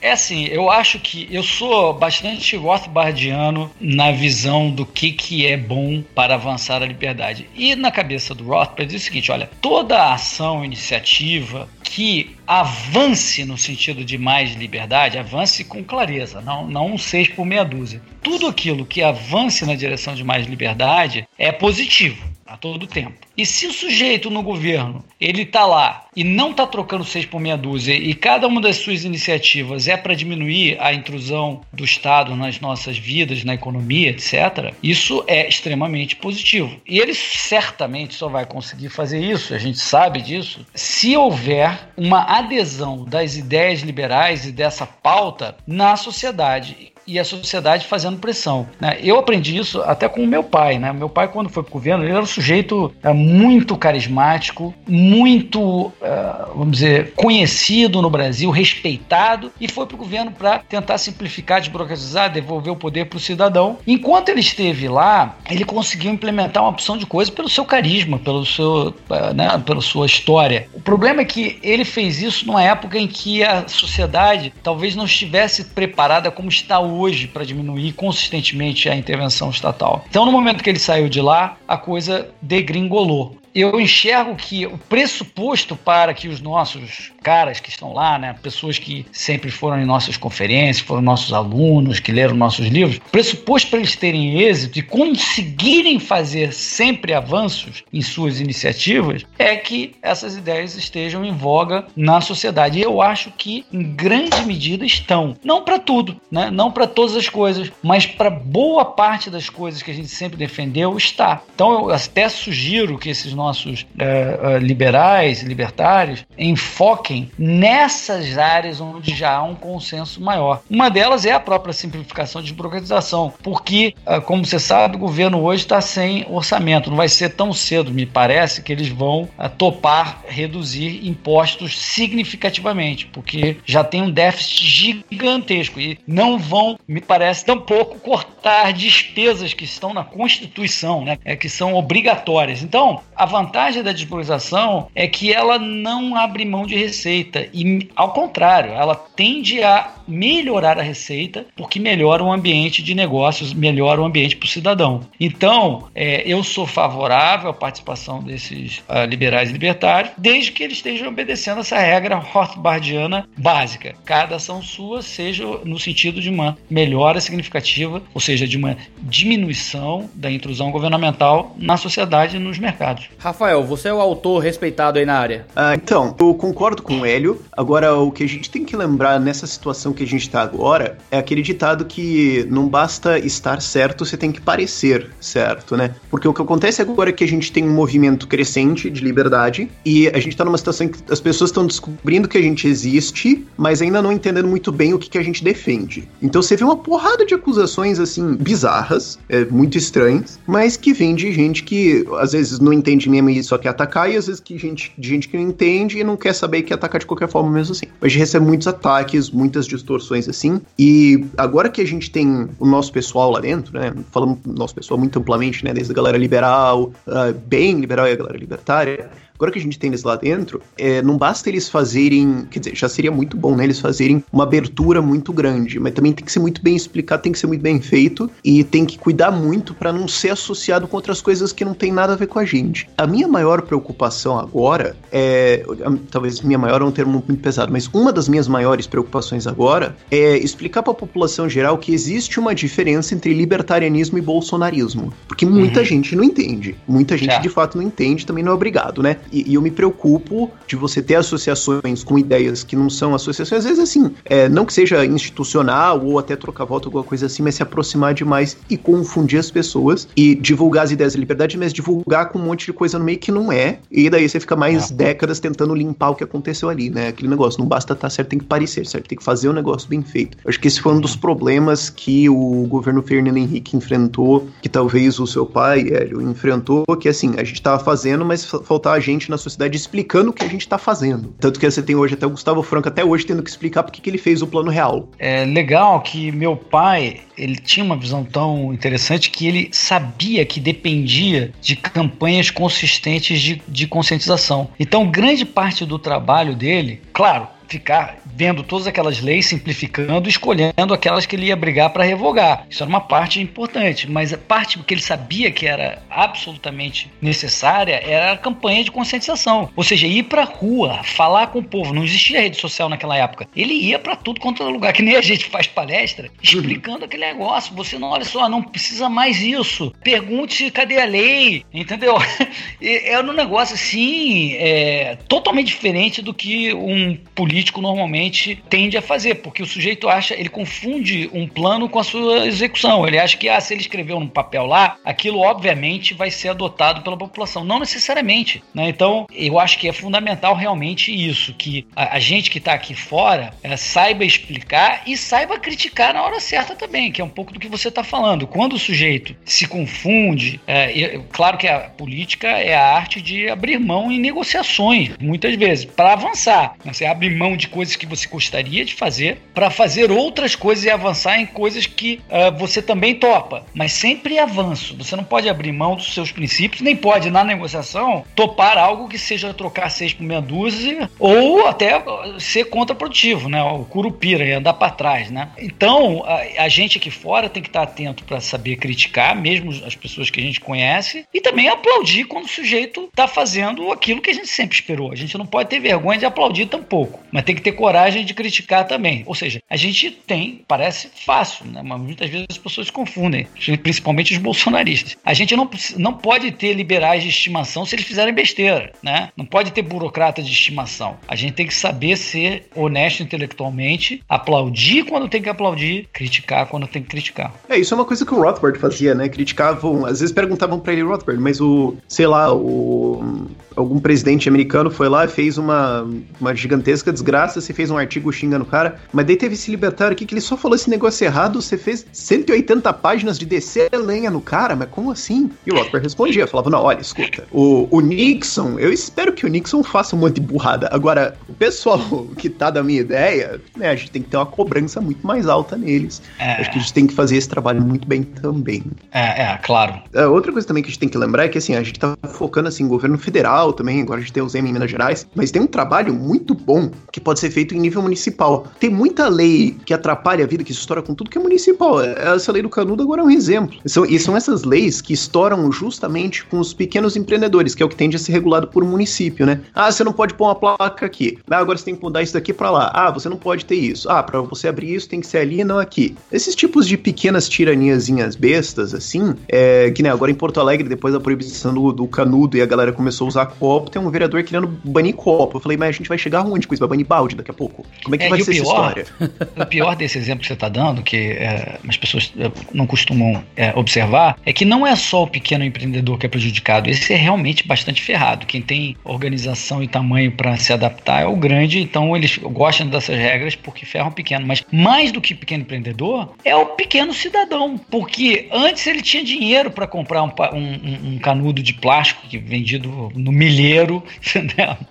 é 0.00 0.12
assim, 0.12 0.46
eu 0.46 0.70
acho 0.70 0.98
que 0.98 1.28
eu 1.30 1.42
sou 1.42 1.92
bastante 1.92 2.56
Rothbardiano 2.56 3.70
na 3.80 4.12
visão 4.12 4.70
do 4.70 4.86
que, 4.86 5.12
que 5.12 5.46
é 5.46 5.56
bom 5.56 6.02
para 6.14 6.34
avançar 6.34 6.82
a 6.82 6.86
liberdade. 6.86 7.48
E 7.54 7.74
na 7.74 7.90
cabeça 7.90 8.34
do 8.34 8.44
Rothbard 8.44 8.86
diz 8.86 9.02
o 9.02 9.04
seguinte: 9.04 9.30
olha, 9.30 9.50
toda 9.60 10.12
ação, 10.12 10.64
iniciativa 10.64 11.68
que 11.94 12.34
avance 12.44 13.44
no 13.44 13.56
sentido 13.56 14.04
de 14.04 14.18
mais 14.18 14.52
liberdade, 14.56 15.16
avance 15.16 15.62
com 15.62 15.84
clareza, 15.84 16.40
não, 16.40 16.66
não 16.66 16.92
um 16.92 16.98
seis 16.98 17.28
por 17.28 17.46
meia 17.46 17.64
dúzia. 17.64 18.02
Tudo 18.20 18.48
aquilo 18.48 18.84
que 18.84 19.00
avance 19.00 19.64
na 19.64 19.76
direção 19.76 20.12
de 20.12 20.24
mais 20.24 20.44
liberdade 20.44 21.24
é 21.38 21.52
positivo 21.52 22.33
a 22.54 22.56
todo 22.56 22.86
tempo. 22.86 23.14
E 23.36 23.44
se 23.44 23.66
o 23.66 23.72
sujeito 23.72 24.30
no 24.30 24.42
governo 24.42 25.04
ele 25.20 25.42
está 25.42 25.66
lá 25.66 26.06
e 26.14 26.22
não 26.22 26.52
está 26.52 26.64
trocando 26.66 27.04
seis 27.04 27.26
por 27.26 27.40
meia 27.40 27.56
dúzia 27.56 27.94
e 27.94 28.14
cada 28.14 28.46
uma 28.46 28.60
das 28.60 28.76
suas 28.76 29.04
iniciativas 29.04 29.88
é 29.88 29.96
para 29.96 30.14
diminuir 30.14 30.80
a 30.80 30.94
intrusão 30.94 31.62
do 31.72 31.84
Estado 31.84 32.36
nas 32.36 32.60
nossas 32.60 32.96
vidas, 32.96 33.42
na 33.42 33.54
economia, 33.54 34.10
etc., 34.10 34.72
isso 34.82 35.24
é 35.26 35.48
extremamente 35.48 36.14
positivo. 36.14 36.80
E 36.86 37.00
ele 37.00 37.14
certamente 37.14 38.14
só 38.14 38.28
vai 38.28 38.46
conseguir 38.46 38.88
fazer 38.88 39.20
isso, 39.20 39.52
a 39.52 39.58
gente 39.58 39.78
sabe 39.78 40.22
disso, 40.22 40.64
se 40.74 41.16
houver 41.16 41.88
uma 41.96 42.38
adesão 42.38 43.04
das 43.04 43.36
ideias 43.36 43.80
liberais 43.80 44.46
e 44.46 44.52
dessa 44.52 44.86
pauta 44.86 45.56
na 45.66 45.96
sociedade 45.96 46.93
e 47.06 47.18
a 47.18 47.24
sociedade 47.24 47.86
fazendo 47.86 48.18
pressão. 48.18 48.66
Né? 48.80 48.98
Eu 49.02 49.18
aprendi 49.18 49.56
isso 49.56 49.80
até 49.82 50.08
com 50.08 50.22
o 50.22 50.26
meu 50.26 50.42
pai. 50.42 50.78
Né? 50.78 50.92
Meu 50.92 51.08
pai, 51.08 51.28
quando 51.28 51.48
foi 51.48 51.62
para 51.62 51.70
o 51.70 51.72
governo, 51.72 52.04
ele 52.04 52.12
era 52.12 52.22
um 52.22 52.26
sujeito 52.26 52.92
é, 53.02 53.12
muito 53.12 53.76
carismático, 53.76 54.74
muito, 54.86 55.92
é, 56.00 56.46
vamos 56.54 56.72
dizer, 56.72 57.12
conhecido 57.14 58.00
no 58.00 58.10
Brasil, 58.10 58.50
respeitado, 58.50 59.52
e 59.60 59.68
foi 59.68 59.86
para 59.86 59.94
o 59.94 59.98
governo 59.98 60.32
para 60.32 60.58
tentar 60.60 60.98
simplificar, 60.98 61.60
desburocratizar, 61.60 62.32
devolver 62.32 62.72
o 62.72 62.76
poder 62.76 63.06
para 63.06 63.16
o 63.16 63.20
cidadão. 63.20 63.78
Enquanto 63.86 64.30
ele 64.30 64.40
esteve 64.40 64.88
lá, 64.88 65.36
ele 65.50 65.64
conseguiu 65.64 66.10
implementar 66.10 66.62
uma 66.62 66.70
opção 66.70 66.96
de 66.96 67.06
coisa 67.06 67.30
pelo 67.30 67.48
seu 67.48 67.64
carisma, 67.64 68.18
pelo 68.18 68.44
seu, 68.44 68.94
é, 69.10 69.34
né, 69.34 69.62
pela 69.64 69.80
sua 69.80 70.06
história. 70.06 70.68
O 70.72 70.80
problema 70.80 71.22
é 71.22 71.24
que 71.24 71.58
ele 71.62 71.84
fez 71.84 72.22
isso 72.22 72.46
numa 72.46 72.62
época 72.62 72.98
em 72.98 73.06
que 73.06 73.42
a 73.42 73.68
sociedade 73.68 74.52
talvez 74.62 74.96
não 74.96 75.04
estivesse 75.04 75.64
preparada 75.64 76.30
como 76.30 76.48
está 76.48 76.80
hoje 76.80 76.93
para 77.28 77.44
diminuir 77.44 77.92
consistentemente 77.92 78.88
a 78.88 78.96
intervenção 78.96 79.50
estatal. 79.50 80.04
Então, 80.08 80.24
no 80.24 80.32
momento 80.32 80.62
que 80.62 80.70
ele 80.70 80.78
saiu 80.78 81.08
de 81.08 81.20
lá, 81.20 81.56
a 81.66 81.76
coisa 81.76 82.28
degringolou 82.40 83.36
eu 83.54 83.80
enxergo 83.80 84.34
que 84.34 84.66
o 84.66 84.76
pressuposto 84.76 85.76
para 85.76 86.12
que 86.12 86.26
os 86.26 86.40
nossos 86.40 87.12
caras 87.22 87.60
que 87.60 87.70
estão 87.70 87.92
lá, 87.92 88.18
né, 88.18 88.34
pessoas 88.42 88.78
que 88.78 89.06
sempre 89.12 89.50
foram 89.50 89.80
em 89.80 89.84
nossas 89.84 90.16
conferências, 90.16 90.84
foram 90.84 91.00
nossos 91.00 91.32
alunos, 91.32 92.00
que 92.00 92.10
leram 92.10 92.34
nossos 92.34 92.66
livros, 92.66 92.98
pressuposto 93.12 93.70
para 93.70 93.78
eles 93.78 93.94
terem 93.94 94.40
êxito 94.40 94.78
e 94.78 94.82
conseguirem 94.82 96.00
fazer 96.00 96.52
sempre 96.52 97.14
avanços 97.14 97.84
em 97.92 98.02
suas 98.02 98.40
iniciativas 98.40 99.24
é 99.38 99.54
que 99.56 99.94
essas 100.02 100.36
ideias 100.36 100.76
estejam 100.76 101.24
em 101.24 101.32
voga 101.32 101.86
na 101.96 102.20
sociedade. 102.20 102.78
E 102.78 102.82
eu 102.82 103.00
acho 103.00 103.30
que 103.38 103.64
em 103.72 103.94
grande 103.94 104.44
medida 104.44 104.84
estão, 104.84 105.36
não 105.44 105.62
para 105.62 105.78
tudo, 105.78 106.20
né, 106.30 106.50
não 106.50 106.72
para 106.72 106.86
todas 106.86 107.14
as 107.14 107.28
coisas, 107.28 107.70
mas 107.82 108.04
para 108.04 108.30
boa 108.30 108.84
parte 108.84 109.30
das 109.30 109.48
coisas 109.48 109.82
que 109.82 109.90
a 109.90 109.94
gente 109.94 110.08
sempre 110.08 110.36
defendeu 110.36 110.96
está. 110.96 111.40
Então 111.54 111.72
eu 111.72 111.90
até 111.94 112.28
sugiro 112.28 112.98
que 112.98 113.08
esses 113.08 113.32
nossos 113.32 113.43
nossos 113.44 113.86
é, 113.98 114.58
liberais, 114.58 115.42
libertários, 115.42 116.24
enfoquem 116.38 117.30
nessas 117.38 118.38
áreas 118.38 118.80
onde 118.80 119.14
já 119.14 119.36
há 119.36 119.42
um 119.42 119.54
consenso 119.54 120.20
maior. 120.20 120.62
Uma 120.70 120.88
delas 120.88 121.26
é 121.26 121.32
a 121.32 121.40
própria 121.40 121.72
simplificação 121.72 122.40
e 122.40 122.44
desburocratização, 122.44 123.32
porque, 123.42 123.94
é, 124.06 124.20
como 124.20 124.44
você 124.44 124.58
sabe, 124.58 124.96
o 124.96 124.98
governo 124.98 125.42
hoje 125.42 125.62
está 125.62 125.80
sem 125.80 126.26
orçamento. 126.28 126.90
Não 126.90 126.96
vai 126.96 127.08
ser 127.08 127.30
tão 127.30 127.52
cedo, 127.52 127.92
me 127.92 128.06
parece, 128.06 128.62
que 128.62 128.72
eles 128.72 128.88
vão 128.88 129.28
topar 129.58 130.22
reduzir 130.26 131.06
impostos 131.06 131.78
significativamente, 131.78 133.06
porque 133.06 133.58
já 133.64 133.84
tem 133.84 134.02
um 134.02 134.10
déficit 134.10 135.00
gigantesco 135.10 135.80
e 135.80 135.98
não 136.06 136.38
vão, 136.38 136.78
me 136.88 137.00
parece, 137.00 137.44
tampouco 137.44 137.98
cortar 137.98 138.72
despesas 138.72 139.52
que 139.52 139.64
estão 139.64 139.92
na 139.92 140.04
Constituição, 140.04 141.04
né, 141.04 141.16
que 141.36 141.48
são 141.48 141.74
obrigatórias. 141.74 142.62
Então, 142.62 143.00
a 143.16 143.26
vantagem 143.34 143.82
da 143.82 143.90
despolitização 143.90 144.88
é 144.94 145.08
que 145.08 145.32
ela 145.32 145.58
não 145.58 146.14
abre 146.14 146.44
mão 146.44 146.64
de 146.64 146.76
receita. 146.76 147.48
E, 147.52 147.90
ao 147.96 148.12
contrário, 148.12 148.70
ela 148.70 148.94
tende 148.94 149.60
a 149.60 149.90
melhorar 150.06 150.78
a 150.78 150.82
receita 150.82 151.46
porque 151.56 151.78
melhora 151.80 152.22
o 152.22 152.32
ambiente 152.32 152.82
de 152.82 152.94
negócios, 152.94 153.52
melhora 153.52 154.00
o 154.00 154.04
ambiente 154.04 154.36
para 154.36 154.46
o 154.46 154.48
cidadão. 154.48 155.00
Então, 155.18 155.88
é, 155.94 156.22
eu 156.26 156.42
sou 156.42 156.66
favorável 156.66 157.50
à 157.50 157.54
participação 157.54 158.22
desses 158.22 158.78
uh, 158.88 159.04
liberais 159.08 159.50
e 159.50 159.52
libertários, 159.52 160.12
desde 160.18 160.52
que 160.52 160.62
eles 160.62 160.78
estejam 160.78 161.08
obedecendo 161.08 161.60
essa 161.60 161.78
regra 161.78 162.16
Rothbardiana 162.16 163.28
básica. 163.36 163.94
Cada 164.04 164.36
ação 164.36 164.62
sua 164.62 165.02
seja 165.02 165.44
no 165.64 165.78
sentido 165.78 166.20
de 166.20 166.28
uma 166.28 166.56
melhora 166.68 167.20
significativa, 167.20 168.02
ou 168.12 168.20
seja, 168.20 168.46
de 168.46 168.56
uma 168.56 168.76
diminuição 169.02 170.08
da 170.14 170.30
intrusão 170.30 170.70
governamental 170.70 171.54
na 171.58 171.76
sociedade 171.76 172.36
e 172.36 172.40
nos 172.40 172.58
mercados. 172.58 173.08
Rafael, 173.18 173.64
você 173.64 173.88
é 173.88 173.94
o 173.94 174.00
autor 174.00 174.40
respeitado 174.40 174.98
aí 174.98 175.06
na 175.06 175.18
área. 175.18 175.46
Ah, 175.54 175.74
então, 175.74 176.14
eu 176.18 176.34
concordo 176.34 176.82
com 176.82 177.00
o 177.00 177.06
Hélio. 177.06 177.40
Agora, 177.52 177.94
o 177.94 178.10
que 178.10 178.24
a 178.24 178.28
gente 178.28 178.50
tem 178.50 178.64
que 178.64 178.76
lembrar 178.76 179.18
nessa 179.18 179.46
situação 179.46 179.93
que 179.94 180.02
a 180.02 180.06
gente 180.06 180.22
está 180.22 180.42
agora 180.42 180.98
é 181.10 181.18
aquele 181.18 181.42
ditado 181.42 181.84
que 181.84 182.46
não 182.50 182.68
basta 182.68 183.18
estar 183.18 183.60
certo, 183.62 184.04
você 184.04 184.16
tem 184.16 184.30
que 184.32 184.40
parecer 184.40 185.10
certo, 185.20 185.76
né? 185.76 185.94
Porque 186.10 186.28
o 186.28 186.34
que 186.34 186.42
acontece 186.42 186.82
agora 186.82 187.10
é 187.10 187.12
que 187.12 187.24
a 187.24 187.28
gente 187.28 187.52
tem 187.52 187.64
um 187.64 187.72
movimento 187.72 188.26
crescente 188.26 188.90
de 188.90 189.02
liberdade 189.02 189.68
e 189.84 190.08
a 190.08 190.18
gente 190.18 190.30
está 190.30 190.44
numa 190.44 190.58
situação 190.58 190.86
em 190.86 190.90
que 190.90 190.98
as 191.10 191.20
pessoas 191.20 191.50
estão 191.50 191.66
descobrindo 191.66 192.28
que 192.28 192.36
a 192.36 192.42
gente 192.42 192.66
existe, 192.66 193.46
mas 193.56 193.80
ainda 193.80 194.02
não 194.02 194.12
entendendo 194.12 194.48
muito 194.48 194.70
bem 194.72 194.92
o 194.92 194.98
que, 194.98 195.08
que 195.08 195.18
a 195.18 195.22
gente 195.22 195.42
defende. 195.42 196.08
Então 196.20 196.42
você 196.42 196.56
vê 196.56 196.64
uma 196.64 196.76
porrada 196.76 197.24
de 197.24 197.34
acusações, 197.34 197.98
assim, 197.98 198.34
bizarras, 198.34 199.18
é, 199.28 199.44
muito 199.44 199.78
estranhas, 199.78 200.38
mas 200.46 200.76
que 200.76 200.92
vem 200.92 201.14
de 201.14 201.32
gente 201.32 201.62
que 201.62 202.04
às 202.18 202.32
vezes 202.32 202.58
não 202.58 202.72
entende 202.72 203.08
mesmo 203.08 203.30
e 203.30 203.42
só 203.42 203.56
quer 203.56 203.68
atacar, 203.70 204.10
e 204.10 204.16
às 204.16 204.26
vezes 204.26 204.40
que 204.40 204.58
gente, 204.58 204.92
de 204.96 205.08
gente 205.08 205.28
que 205.28 205.36
não 205.36 205.44
entende 205.44 205.98
e 205.98 206.04
não 206.04 206.16
quer 206.16 206.32
saber 206.32 206.62
que 206.62 206.72
atacar 206.72 207.00
de 207.00 207.06
qualquer 207.06 207.28
forma 207.28 207.50
mesmo 207.50 207.72
assim. 207.72 207.86
A 208.00 208.08
gente 208.08 208.18
recebe 208.18 208.46
muitos 208.46 208.66
ataques, 208.66 209.30
muitas 209.30 209.66
distorções 209.84 210.28
assim, 210.28 210.60
e 210.78 211.24
agora 211.36 211.68
que 211.68 211.80
a 211.80 211.86
gente 211.86 212.10
tem 212.10 212.48
o 212.58 212.66
nosso 212.66 212.90
pessoal 212.90 213.30
lá 213.30 213.40
dentro, 213.40 213.78
né, 213.78 213.92
falando 214.10 214.40
nosso 214.46 214.74
pessoal 214.74 214.98
muito 214.98 215.18
amplamente, 215.18 215.64
né, 215.64 215.72
desde 215.72 215.92
a 215.92 215.94
galera 215.94 216.16
liberal, 216.16 216.92
uh, 217.06 217.32
bem 217.46 217.80
liberal 217.80 218.08
e 218.08 218.12
a 218.12 218.16
galera 218.16 218.38
libertária, 218.38 219.10
Agora 219.36 219.50
que 219.50 219.58
a 219.58 219.62
gente 219.62 219.78
tem 219.78 219.88
eles 219.88 220.04
lá 220.04 220.14
dentro, 220.14 220.62
é, 220.78 221.02
não 221.02 221.18
basta 221.18 221.48
eles 221.48 221.68
fazerem. 221.68 222.46
Quer 222.50 222.60
dizer, 222.60 222.76
já 222.76 222.88
seria 222.88 223.10
muito 223.10 223.36
bom, 223.36 223.56
né? 223.56 223.64
Eles 223.64 223.80
fazerem 223.80 224.24
uma 224.32 224.44
abertura 224.44 225.02
muito 225.02 225.32
grande, 225.32 225.80
mas 225.80 225.92
também 225.92 226.12
tem 226.12 226.24
que 226.24 226.30
ser 226.30 226.38
muito 226.38 226.62
bem 226.62 226.76
explicado, 226.76 227.22
tem 227.22 227.32
que 227.32 227.38
ser 227.38 227.48
muito 227.48 227.60
bem 227.60 227.80
feito 227.80 228.30
e 228.44 228.62
tem 228.62 228.84
que 228.84 228.96
cuidar 228.96 229.32
muito 229.32 229.74
para 229.74 229.92
não 229.92 230.06
ser 230.06 230.30
associado 230.30 230.86
com 230.86 230.96
outras 230.96 231.20
coisas 231.20 231.52
que 231.52 231.64
não 231.64 231.74
tem 231.74 231.92
nada 231.92 232.12
a 232.12 232.16
ver 232.16 232.28
com 232.28 232.38
a 232.38 232.44
gente. 232.44 232.88
A 232.96 233.06
minha 233.06 233.26
maior 233.26 233.62
preocupação 233.62 234.38
agora 234.38 234.96
é. 235.10 235.64
Talvez 236.10 236.40
minha 236.40 236.58
maior 236.58 236.80
é 236.80 236.84
um 236.84 236.92
termo 236.92 237.24
muito 237.26 237.42
pesado, 237.42 237.72
mas 237.72 237.88
uma 237.92 238.12
das 238.12 238.28
minhas 238.28 238.46
maiores 238.46 238.86
preocupações 238.86 239.48
agora 239.48 239.96
é 240.10 240.38
explicar 240.38 240.82
para 240.82 240.92
a 240.92 240.96
população 240.96 241.48
geral 241.48 241.76
que 241.78 241.92
existe 241.92 242.38
uma 242.38 242.54
diferença 242.54 243.14
entre 243.14 243.34
libertarianismo 243.34 244.16
e 244.16 244.20
bolsonarismo. 244.20 245.12
Porque 245.26 245.44
muita 245.44 245.80
uhum. 245.80 245.86
gente 245.86 246.14
não 246.14 246.22
entende. 246.22 246.76
Muita 246.86 247.16
gente 247.16 247.32
é. 247.34 247.40
de 247.40 247.48
fato 247.48 247.76
não 247.76 247.82
entende, 247.82 248.24
também 248.24 248.44
não 248.44 248.52
é 248.52 248.54
obrigado, 248.54 249.02
né? 249.02 249.16
E, 249.32 249.50
e, 249.50 249.54
eu 249.54 249.62
me 249.62 249.70
preocupo 249.70 250.50
de 250.66 250.76
você 250.76 251.02
ter 251.02 251.16
associações 251.16 252.02
com 252.04 252.18
ideias 252.18 252.64
que 252.64 252.76
não 252.76 252.90
são 252.90 253.14
associações, 253.14 253.60
às 253.60 253.64
vezes 253.64 253.78
assim, 253.78 254.14
é, 254.24 254.48
não 254.48 254.64
que 254.64 254.72
seja 254.72 255.04
institucional 255.04 256.04
ou 256.04 256.18
até 256.18 256.36
trocar 256.36 256.64
voto, 256.64 256.88
alguma 256.88 257.04
coisa 257.04 257.26
assim, 257.26 257.42
mas 257.42 257.54
se 257.54 257.62
aproximar 257.62 258.14
demais 258.14 258.56
e 258.68 258.76
confundir 258.76 259.38
as 259.38 259.50
pessoas 259.50 260.08
e 260.16 260.34
divulgar 260.34 260.84
as 260.84 260.90
ideias 260.90 261.12
de 261.12 261.18
liberdade, 261.18 261.56
mas 261.56 261.72
divulgar 261.72 262.30
com 262.30 262.38
um 262.38 262.42
monte 262.42 262.66
de 262.66 262.72
coisa 262.72 262.98
no 262.98 263.04
meio 263.04 263.18
que 263.18 263.30
não 263.30 263.52
é, 263.52 263.78
e 263.90 264.08
daí 264.10 264.28
você 264.28 264.40
fica 264.40 264.56
mais 264.56 264.90
é. 264.90 264.94
décadas 264.94 265.40
tentando 265.40 265.74
limpar 265.74 266.10
o 266.10 266.14
que 266.14 266.24
aconteceu 266.24 266.68
ali, 266.68 266.90
né? 266.90 267.08
Aquele 267.08 267.28
negócio, 267.28 267.60
não 267.60 267.66
basta 267.66 267.92
estar 267.92 268.08
tá 268.08 268.10
certo, 268.10 268.28
tem 268.28 268.38
que 268.38 268.44
parecer 268.44 268.86
certo, 268.86 269.08
tem 269.08 269.18
que 269.18 269.24
fazer 269.24 269.48
o 269.48 269.50
um 269.50 269.54
negócio 269.54 269.88
bem 269.88 270.02
feito. 270.02 270.36
Acho 270.46 270.58
que 270.58 270.68
esse 270.68 270.80
foi 270.80 270.92
um 270.92 271.00
dos 271.00 271.16
problemas 271.16 271.90
que 271.90 272.28
o 272.28 272.66
governo 272.68 273.02
Fernando 273.02 273.36
Henrique 273.36 273.76
enfrentou, 273.76 274.48
que 274.60 274.68
talvez 274.68 275.18
o 275.18 275.26
seu 275.26 275.46
pai, 275.46 275.80
Hélio, 275.90 276.20
enfrentou, 276.22 276.84
que 276.98 277.08
assim, 277.08 277.34
a 277.38 277.44
gente 277.44 277.60
tava 277.62 277.82
fazendo, 277.82 278.24
mas 278.24 278.44
faltava 278.44 279.00
gente 279.00 279.13
gente 279.14 279.30
na 279.30 279.38
sociedade 279.38 279.76
explicando 279.76 280.30
o 280.30 280.32
que 280.32 280.44
a 280.44 280.48
gente 280.48 280.62
está 280.62 280.78
fazendo. 280.78 281.34
Tanto 281.40 281.58
que 281.58 281.70
você 281.70 281.82
tem 281.82 281.96
hoje 281.96 282.14
até 282.14 282.26
o 282.26 282.30
Gustavo 282.30 282.62
Franco 282.62 282.88
até 282.88 283.04
hoje 283.04 283.26
tendo 283.26 283.42
que 283.42 283.50
explicar 283.50 283.82
porque 283.82 284.00
que 284.00 284.10
ele 284.10 284.18
fez 284.18 284.42
o 284.42 284.46
plano 284.46 284.70
real. 284.70 285.08
É 285.18 285.44
legal 285.44 286.00
que 286.00 286.30
meu 286.30 286.56
pai, 286.56 287.20
ele 287.36 287.56
tinha 287.56 287.84
uma 287.84 287.96
visão 287.96 288.24
tão 288.24 288.72
interessante 288.72 289.30
que 289.30 289.46
ele 289.46 289.68
sabia 289.72 290.44
que 290.44 290.60
dependia 290.60 291.52
de 291.60 291.76
campanhas 291.76 292.50
consistentes 292.50 293.40
de, 293.40 293.62
de 293.66 293.86
conscientização. 293.86 294.68
Então, 294.78 295.10
grande 295.10 295.44
parte 295.44 295.84
do 295.84 295.98
trabalho 295.98 296.54
dele, 296.54 297.00
claro, 297.12 297.48
ficar 297.68 298.18
vendo 298.24 298.62
todas 298.62 298.86
aquelas 298.86 299.20
leis, 299.20 299.46
simplificando, 299.46 300.28
escolhendo 300.28 300.94
aquelas 300.94 301.26
que 301.26 301.36
ele 301.36 301.46
ia 301.46 301.56
brigar 301.56 301.90
para 301.90 302.04
revogar. 302.04 302.66
Isso 302.68 302.82
era 302.82 302.88
uma 302.88 303.00
parte 303.00 303.40
importante, 303.40 304.10
mas 304.10 304.32
a 304.32 304.38
parte 304.38 304.78
que 304.78 304.94
ele 304.94 305.02
sabia 305.02 305.50
que 305.50 305.66
era 305.66 306.02
absolutamente 306.10 307.10
necessária 307.20 308.00
era 308.04 308.32
a 308.32 308.36
campanha 308.36 308.84
de 308.84 308.90
conscientização. 308.90 309.70
Ou 309.74 309.84
seja, 309.84 310.06
ir 310.06 310.24
para 310.24 310.44
rua, 310.44 311.02
falar 311.02 311.48
com 311.48 311.60
o 311.60 311.64
povo. 311.64 311.94
Não 311.94 312.04
existia 312.04 312.40
rede 312.40 312.60
social 312.60 312.88
naquela 312.88 313.16
época. 313.16 313.48
Ele 313.54 313.74
ia 313.74 313.98
para 313.98 314.16
tudo 314.16 314.40
quanto 314.40 314.62
era 314.62 314.72
lugar, 314.72 314.92
que 314.92 315.02
nem 315.02 315.16
a 315.16 315.22
gente 315.22 315.46
faz 315.46 315.66
palestra, 315.66 316.30
explicando 316.42 316.98
uhum. 316.98 317.04
aquele 317.04 317.26
negócio. 317.26 317.74
Você 317.74 317.98
não 317.98 318.08
olha 318.08 318.24
só, 318.24 318.48
não 318.48 318.62
precisa 318.62 319.08
mais 319.08 319.40
isso. 319.40 319.92
Pergunte 320.02 320.70
cadê 320.70 321.00
a 321.00 321.06
lei, 321.06 321.64
entendeu? 321.72 322.16
Era 322.80 323.26
um 323.26 323.32
negócio 323.32 323.74
assim, 323.74 324.54
é, 324.54 325.16
totalmente 325.28 325.68
diferente 325.68 326.20
do 326.20 326.34
que 326.34 326.72
um 326.74 327.16
político 327.34 327.53
político 327.54 327.80
normalmente 327.80 328.60
tende 328.68 328.96
a 328.96 329.02
fazer, 329.02 329.36
porque 329.36 329.62
o 329.62 329.66
sujeito 329.66 330.08
acha, 330.08 330.34
ele 330.34 330.48
confunde 330.48 331.30
um 331.32 331.46
plano 331.46 331.88
com 331.88 332.00
a 332.00 332.04
sua 332.04 332.48
execução. 332.48 333.06
Ele 333.06 333.16
acha 333.16 333.36
que, 333.36 333.48
ah, 333.48 333.60
se 333.60 333.72
ele 333.72 333.80
escreveu 333.80 334.18
num 334.18 334.26
papel 334.26 334.66
lá, 334.66 334.96
aquilo 335.04 335.38
obviamente 335.38 336.14
vai 336.14 336.32
ser 336.32 336.48
adotado 336.48 337.02
pela 337.02 337.16
população. 337.16 337.62
Não 337.62 337.78
necessariamente. 337.78 338.60
Né? 338.74 338.88
Então, 338.88 339.28
eu 339.32 339.60
acho 339.60 339.78
que 339.78 339.88
é 339.88 339.92
fundamental 339.92 340.56
realmente 340.56 341.14
isso, 341.14 341.54
que 341.54 341.86
a, 341.94 342.16
a 342.16 342.18
gente 342.18 342.50
que 342.50 342.58
está 342.58 342.72
aqui 342.72 342.92
fora 342.92 343.54
é, 343.62 343.76
saiba 343.76 344.24
explicar 344.24 345.02
e 345.06 345.16
saiba 345.16 345.56
criticar 345.56 346.12
na 346.12 346.24
hora 346.24 346.40
certa 346.40 346.74
também, 346.74 347.12
que 347.12 347.20
é 347.20 347.24
um 347.24 347.28
pouco 347.28 347.52
do 347.52 347.60
que 347.60 347.68
você 347.68 347.86
está 347.86 348.02
falando. 348.02 348.48
Quando 348.48 348.72
o 348.72 348.80
sujeito 348.80 349.36
se 349.44 349.68
confunde, 349.68 350.60
é, 350.66 351.20
claro 351.30 351.56
que 351.56 351.68
a 351.68 351.78
política 351.80 352.48
é 352.48 352.74
a 352.74 352.96
arte 352.96 353.22
de 353.22 353.48
abrir 353.48 353.78
mão 353.78 354.10
em 354.10 354.18
negociações, 354.18 355.10
muitas 355.20 355.54
vezes, 355.54 355.84
para 355.84 356.14
avançar. 356.14 356.74
Você 356.84 357.04
abre 357.04 357.30
mão 357.30 357.43
de 357.56 357.68
coisas 357.68 357.96
que 357.96 358.06
você 358.06 358.26
gostaria 358.26 358.84
de 358.84 358.94
fazer 358.94 359.38
para 359.52 359.70
fazer 359.70 360.10
outras 360.10 360.54
coisas 360.54 360.84
e 360.84 360.90
avançar 360.90 361.38
em 361.38 361.46
coisas 361.46 361.86
que 361.86 362.20
uh, 362.28 362.56
você 362.58 362.80
também 362.80 363.14
topa. 363.14 363.64
Mas 363.74 363.92
sempre 363.92 364.38
avanço. 364.38 364.96
Você 364.96 365.14
não 365.16 365.24
pode 365.24 365.48
abrir 365.48 365.72
mão 365.72 365.96
dos 365.96 366.14
seus 366.14 366.32
princípios, 366.32 366.80
nem 366.80 366.96
pode, 366.96 367.30
na 367.30 367.44
negociação, 367.44 368.24
topar 368.34 368.78
algo 368.78 369.08
que 369.08 369.18
seja 369.18 369.52
trocar 369.52 369.90
seis 369.90 370.12
por 370.12 370.22
meia 370.22 370.40
dúzia 370.40 371.10
ou 371.18 371.66
até 371.66 372.02
ser 372.38 372.64
contraprodutivo, 372.64 373.48
né? 373.48 373.62
O 373.62 373.84
curupira 373.84 374.44
andar 374.56 374.74
para 374.74 374.90
trás, 374.90 375.30
né? 375.30 375.50
Então, 375.58 376.24
a, 376.24 376.64
a, 376.64 376.68
gente 376.68 376.98
aqui 376.98 377.10
fora 377.10 377.48
tem 377.48 377.62
que 377.62 377.68
estar 377.68 377.82
atento 377.82 378.24
para 378.24 378.40
saber 378.40 378.76
criticar, 378.76 379.36
mesmo 379.36 379.70
as 379.86 379.94
pessoas 379.94 380.30
que 380.30 380.40
a 380.40 380.42
gente 380.42 380.60
conhece, 380.60 381.24
e 381.32 381.40
também 381.40 381.68
aplaudir 381.68 382.24
quando 382.24 382.44
o 382.44 382.48
sujeito 382.48 383.04
está 383.04 383.26
fazendo 383.26 383.92
aquilo 383.92 384.20
que 384.20 384.30
a 384.30 384.34
gente 384.34 384.48
sempre 384.48 384.74
esperou. 384.74 385.12
A 385.12 385.16
gente 385.16 385.36
não 385.36 385.46
pode 385.46 385.68
ter 385.68 385.80
vergonha 385.80 386.18
de 386.18 386.26
aplaudir 386.26 386.66
tampouco, 386.66 387.20
mas 387.34 387.42
tem 387.42 387.56
que 387.56 387.62
ter 387.62 387.72
coragem 387.72 388.24
de 388.24 388.32
criticar 388.32 388.86
também. 388.86 389.24
Ou 389.26 389.34
seja, 389.34 389.60
a 389.68 389.76
gente 389.76 390.08
tem, 390.08 390.64
parece 390.68 391.08
fácil, 391.26 391.66
né? 391.66 391.82
Mas 391.84 392.00
muitas 392.00 392.30
vezes 392.30 392.46
as 392.48 392.58
pessoas 392.58 392.90
confundem, 392.90 393.44
principalmente 393.82 394.32
os 394.32 394.38
bolsonaristas. 394.38 395.16
A 395.24 395.34
gente 395.34 395.56
não, 395.56 395.68
não 395.96 396.12
pode 396.12 396.52
ter 396.52 396.74
liberais 396.74 397.24
de 397.24 397.30
estimação 397.30 397.84
se 397.84 397.96
eles 397.96 398.06
fizerem 398.06 398.32
besteira, 398.32 398.92
né? 399.02 399.30
Não 399.36 399.44
pode 399.44 399.72
ter 399.72 399.82
burocrata 399.82 400.40
de 400.40 400.52
estimação. 400.52 401.16
A 401.26 401.34
gente 401.34 401.54
tem 401.54 401.66
que 401.66 401.74
saber 401.74 402.16
ser 402.16 402.68
honesto 402.72 403.24
intelectualmente, 403.24 404.22
aplaudir 404.28 405.04
quando 405.04 405.28
tem 405.28 405.42
que 405.42 405.48
aplaudir, 405.48 406.08
criticar 406.12 406.68
quando 406.68 406.86
tem 406.86 407.02
que 407.02 407.08
criticar. 407.08 407.52
É, 407.68 407.76
isso 407.76 407.92
é 407.92 407.96
uma 407.96 408.04
coisa 408.04 408.24
que 408.24 408.32
o 408.32 408.40
Rothbard 408.40 408.78
fazia, 408.78 409.12
né? 409.12 409.28
Criticavam, 409.28 410.06
às 410.06 410.20
vezes 410.20 410.32
perguntavam 410.32 410.78
para 410.78 410.92
ele, 410.92 411.02
Rothbard, 411.02 411.42
mas 411.42 411.60
o, 411.60 411.96
sei 412.06 412.28
lá, 412.28 412.54
o 412.54 413.48
algum 413.76 413.98
presidente 413.98 414.48
americano 414.48 414.90
foi 414.90 415.08
lá 415.08 415.24
e 415.24 415.28
fez 415.28 415.58
uma, 415.58 416.08
uma 416.40 416.54
gigantesca 416.54 417.12
desgraça, 417.12 417.23
você 417.54 417.72
fez 417.72 417.90
um 417.90 417.96
artigo 417.96 418.32
xingando 418.32 418.64
o 418.64 418.66
cara, 418.66 419.00
mas 419.12 419.26
daí 419.26 419.36
teve 419.36 419.54
esse 419.54 419.70
libertário 419.70 420.12
aqui 420.12 420.26
que 420.26 420.34
ele 420.34 420.40
só 420.40 420.56
falou 420.56 420.76
esse 420.76 420.90
negócio 420.90 421.24
errado, 421.24 421.60
você 421.60 421.76
fez 421.76 422.06
180 422.12 422.92
páginas 422.94 423.38
de 423.38 423.46
descer 423.46 423.90
lenha 423.92 424.30
no 424.30 424.40
cara, 424.40 424.76
mas 424.76 424.88
como 424.90 425.10
assim? 425.10 425.50
E 425.66 425.70
o 425.70 425.74
Rothbard 425.74 426.04
respondia, 426.04 426.46
falava, 426.46 426.70
não, 426.70 426.82
olha, 426.82 427.00
escuta, 427.00 427.44
o, 427.50 427.88
o 427.90 428.00
Nixon, 428.00 428.78
eu 428.78 428.92
espero 428.92 429.32
que 429.32 429.46
o 429.46 429.48
Nixon 429.48 429.82
faça 429.82 430.14
um 430.16 430.18
monte 430.18 430.36
de 430.36 430.40
burrada, 430.40 430.88
agora, 430.92 431.36
o 431.48 431.54
pessoal 431.54 431.98
que 432.36 432.48
tá 432.48 432.70
da 432.70 432.82
minha 432.82 433.00
ideia, 433.00 433.60
né, 433.76 433.90
a 433.90 433.96
gente 433.96 434.10
tem 434.10 434.22
que 434.22 434.28
ter 434.28 434.36
uma 434.36 434.46
cobrança 434.46 435.00
muito 435.00 435.26
mais 435.26 435.48
alta 435.48 435.76
neles, 435.76 436.22
é. 436.38 436.60
acho 436.60 436.70
que 436.70 436.78
a 436.78 436.80
gente 436.80 436.92
tem 436.92 437.06
que 437.06 437.14
fazer 437.14 437.36
esse 437.36 437.48
trabalho 437.48 437.82
muito 437.82 438.06
bem 438.06 438.22
também. 438.22 438.84
É, 439.12 439.42
é, 439.42 439.58
claro. 439.58 440.02
É, 440.12 440.26
outra 440.26 440.52
coisa 440.52 440.66
também 440.66 440.82
que 440.82 440.88
a 440.88 440.90
gente 440.90 441.00
tem 441.00 441.08
que 441.08 441.18
lembrar 441.18 441.44
é 441.44 441.48
que, 441.48 441.58
assim, 441.58 441.74
a 441.74 441.82
gente 441.82 441.98
tá 441.98 442.16
focando, 442.32 442.68
assim, 442.68 442.86
governo 442.86 443.18
federal, 443.18 443.72
também, 443.72 444.02
agora 444.02 444.18
a 444.18 444.22
gente 444.22 444.32
tem 444.32 444.42
o 444.42 444.48
ZEM 444.48 444.68
em 444.68 444.72
Minas 444.72 444.90
Gerais, 444.90 445.26
mas 445.34 445.50
tem 445.50 445.62
um 445.62 445.66
trabalho 445.66 446.12
muito 446.14 446.54
bom 446.54 446.90
que 447.14 447.20
pode 447.20 447.38
ser 447.38 447.48
feito 447.48 447.76
em 447.76 447.78
nível 447.78 448.02
municipal. 448.02 448.66
Tem 448.80 448.90
muita 448.90 449.28
lei 449.28 449.76
que 449.84 449.94
atrapalha 449.94 450.44
a 450.44 450.48
vida, 450.48 450.64
que 450.64 450.72
estoura 450.72 451.00
com 451.00 451.14
tudo 451.14 451.30
que 451.30 451.38
é 451.38 451.40
municipal. 451.40 452.02
Essa 452.02 452.50
lei 452.50 452.60
do 452.60 452.68
Canudo 452.68 453.04
agora 453.04 453.22
é 453.22 453.24
um 453.24 453.30
exemplo. 453.30 453.78
E 454.08 454.18
são, 454.18 454.36
essas 454.36 454.64
leis 454.64 455.00
que 455.00 455.12
estouram 455.12 455.70
justamente 455.70 456.44
com 456.44 456.58
os 456.58 456.74
pequenos 456.74 457.14
empreendedores, 457.14 457.72
que 457.72 457.84
é 457.84 457.86
o 457.86 457.88
que 457.88 457.94
tende 457.94 458.16
a 458.16 458.18
ser 458.18 458.32
regulado 458.32 458.66
por 458.66 458.84
município, 458.84 459.46
né? 459.46 459.60
Ah, 459.72 459.92
você 459.92 460.02
não 460.02 460.12
pode 460.12 460.34
pôr 460.34 460.46
uma 460.46 460.56
placa 460.56 461.06
aqui. 461.06 461.38
Ah, 461.48 461.58
agora 461.58 461.78
você 461.78 461.84
tem 461.84 461.94
que 461.94 462.02
mudar 462.02 462.20
isso 462.20 462.34
daqui 462.34 462.52
para 462.52 462.68
lá. 462.68 462.90
Ah, 462.92 463.12
você 463.12 463.28
não 463.28 463.36
pode 463.36 463.64
ter 463.64 463.76
isso. 463.76 464.10
Ah, 464.10 464.20
para 464.20 464.40
você 464.40 464.66
abrir 464.66 464.92
isso 464.92 465.08
tem 465.08 465.20
que 465.20 465.28
ser 465.28 465.38
ali 465.38 465.60
e 465.60 465.64
não 465.64 465.78
aqui. 465.78 466.16
Esses 466.32 466.56
tipos 466.56 466.84
de 466.88 466.96
pequenas 466.96 467.48
tiraniazinhas 467.48 468.34
bestas, 468.34 468.92
assim, 468.92 469.36
é, 469.46 469.88
que 469.92 470.02
né, 470.02 470.10
agora 470.10 470.32
em 470.32 470.34
Porto 470.34 470.58
Alegre, 470.58 470.88
depois 470.88 471.14
da 471.14 471.20
proibição 471.20 471.72
do, 471.72 471.92
do 471.92 472.08
canudo 472.08 472.56
e 472.56 472.62
a 472.62 472.66
galera 472.66 472.92
começou 472.92 473.26
a 473.26 473.28
usar 473.28 473.46
copo, 473.46 473.88
tem 473.88 474.02
um 474.02 474.10
vereador 474.10 474.42
querendo 474.42 474.66
banir 474.82 475.14
copo. 475.14 475.58
Eu 475.58 475.60
falei, 475.60 475.78
mas 475.78 475.90
a 475.90 475.92
gente 475.92 476.08
vai 476.08 476.18
chegar 476.18 476.42
onde 476.44 476.66
com 476.66 476.74
isso? 476.74 476.80
Vai 476.80 476.88
banir 476.88 477.03
balde 477.04 477.36
daqui 477.36 477.50
a 477.50 477.54
pouco? 477.54 477.86
Como 478.02 478.14
é 478.14 478.18
que 478.18 478.24
é, 478.24 478.28
vai 478.28 478.40
ser 478.40 478.52
pior, 478.52 478.90
essa 478.90 479.00
história? 479.00 479.06
O 479.64 479.66
pior 479.66 479.96
desse 479.96 480.18
exemplo 480.18 480.40
que 480.40 480.46
você 480.46 480.54
está 480.54 480.68
dando, 480.68 481.02
que 481.02 481.16
é, 481.16 481.78
as 481.88 481.96
pessoas 481.96 482.32
é, 482.38 482.50
não 482.72 482.86
costumam 482.86 483.44
é, 483.56 483.72
observar, 483.76 484.38
é 484.44 484.52
que 484.52 484.64
não 484.64 484.86
é 484.86 484.94
só 484.96 485.22
o 485.22 485.26
pequeno 485.26 485.64
empreendedor 485.64 486.18
que 486.18 486.26
é 486.26 486.28
prejudicado. 486.28 486.90
Esse 486.90 487.12
é 487.12 487.16
realmente 487.16 487.66
bastante 487.66 488.02
ferrado. 488.02 488.46
Quem 488.46 488.60
tem 488.60 488.96
organização 489.04 489.82
e 489.82 489.88
tamanho 489.88 490.32
para 490.32 490.56
se 490.56 490.72
adaptar 490.72 491.22
é 491.22 491.26
o 491.26 491.36
grande, 491.36 491.80
então 491.80 492.16
eles 492.16 492.38
gostam 492.38 492.88
dessas 492.88 493.16
regras 493.16 493.54
porque 493.54 493.86
ferram 493.86 494.08
o 494.08 494.12
pequeno. 494.12 494.46
Mas 494.46 494.64
mais 494.72 495.12
do 495.12 495.20
que 495.20 495.34
pequeno 495.34 495.62
empreendedor, 495.62 496.34
é 496.44 496.54
o 496.54 496.66
pequeno 496.66 497.12
cidadão. 497.12 497.78
Porque 497.90 498.48
antes 498.52 498.86
ele 498.86 499.02
tinha 499.02 499.24
dinheiro 499.24 499.70
para 499.70 499.86
comprar 499.86 500.22
um, 500.22 500.32
um, 500.52 501.14
um 501.14 501.18
canudo 501.18 501.62
de 501.62 501.74
plástico 501.74 502.26
que 502.28 502.38
vendido 502.38 503.12
no 503.14 503.32
milheiro? 503.32 504.02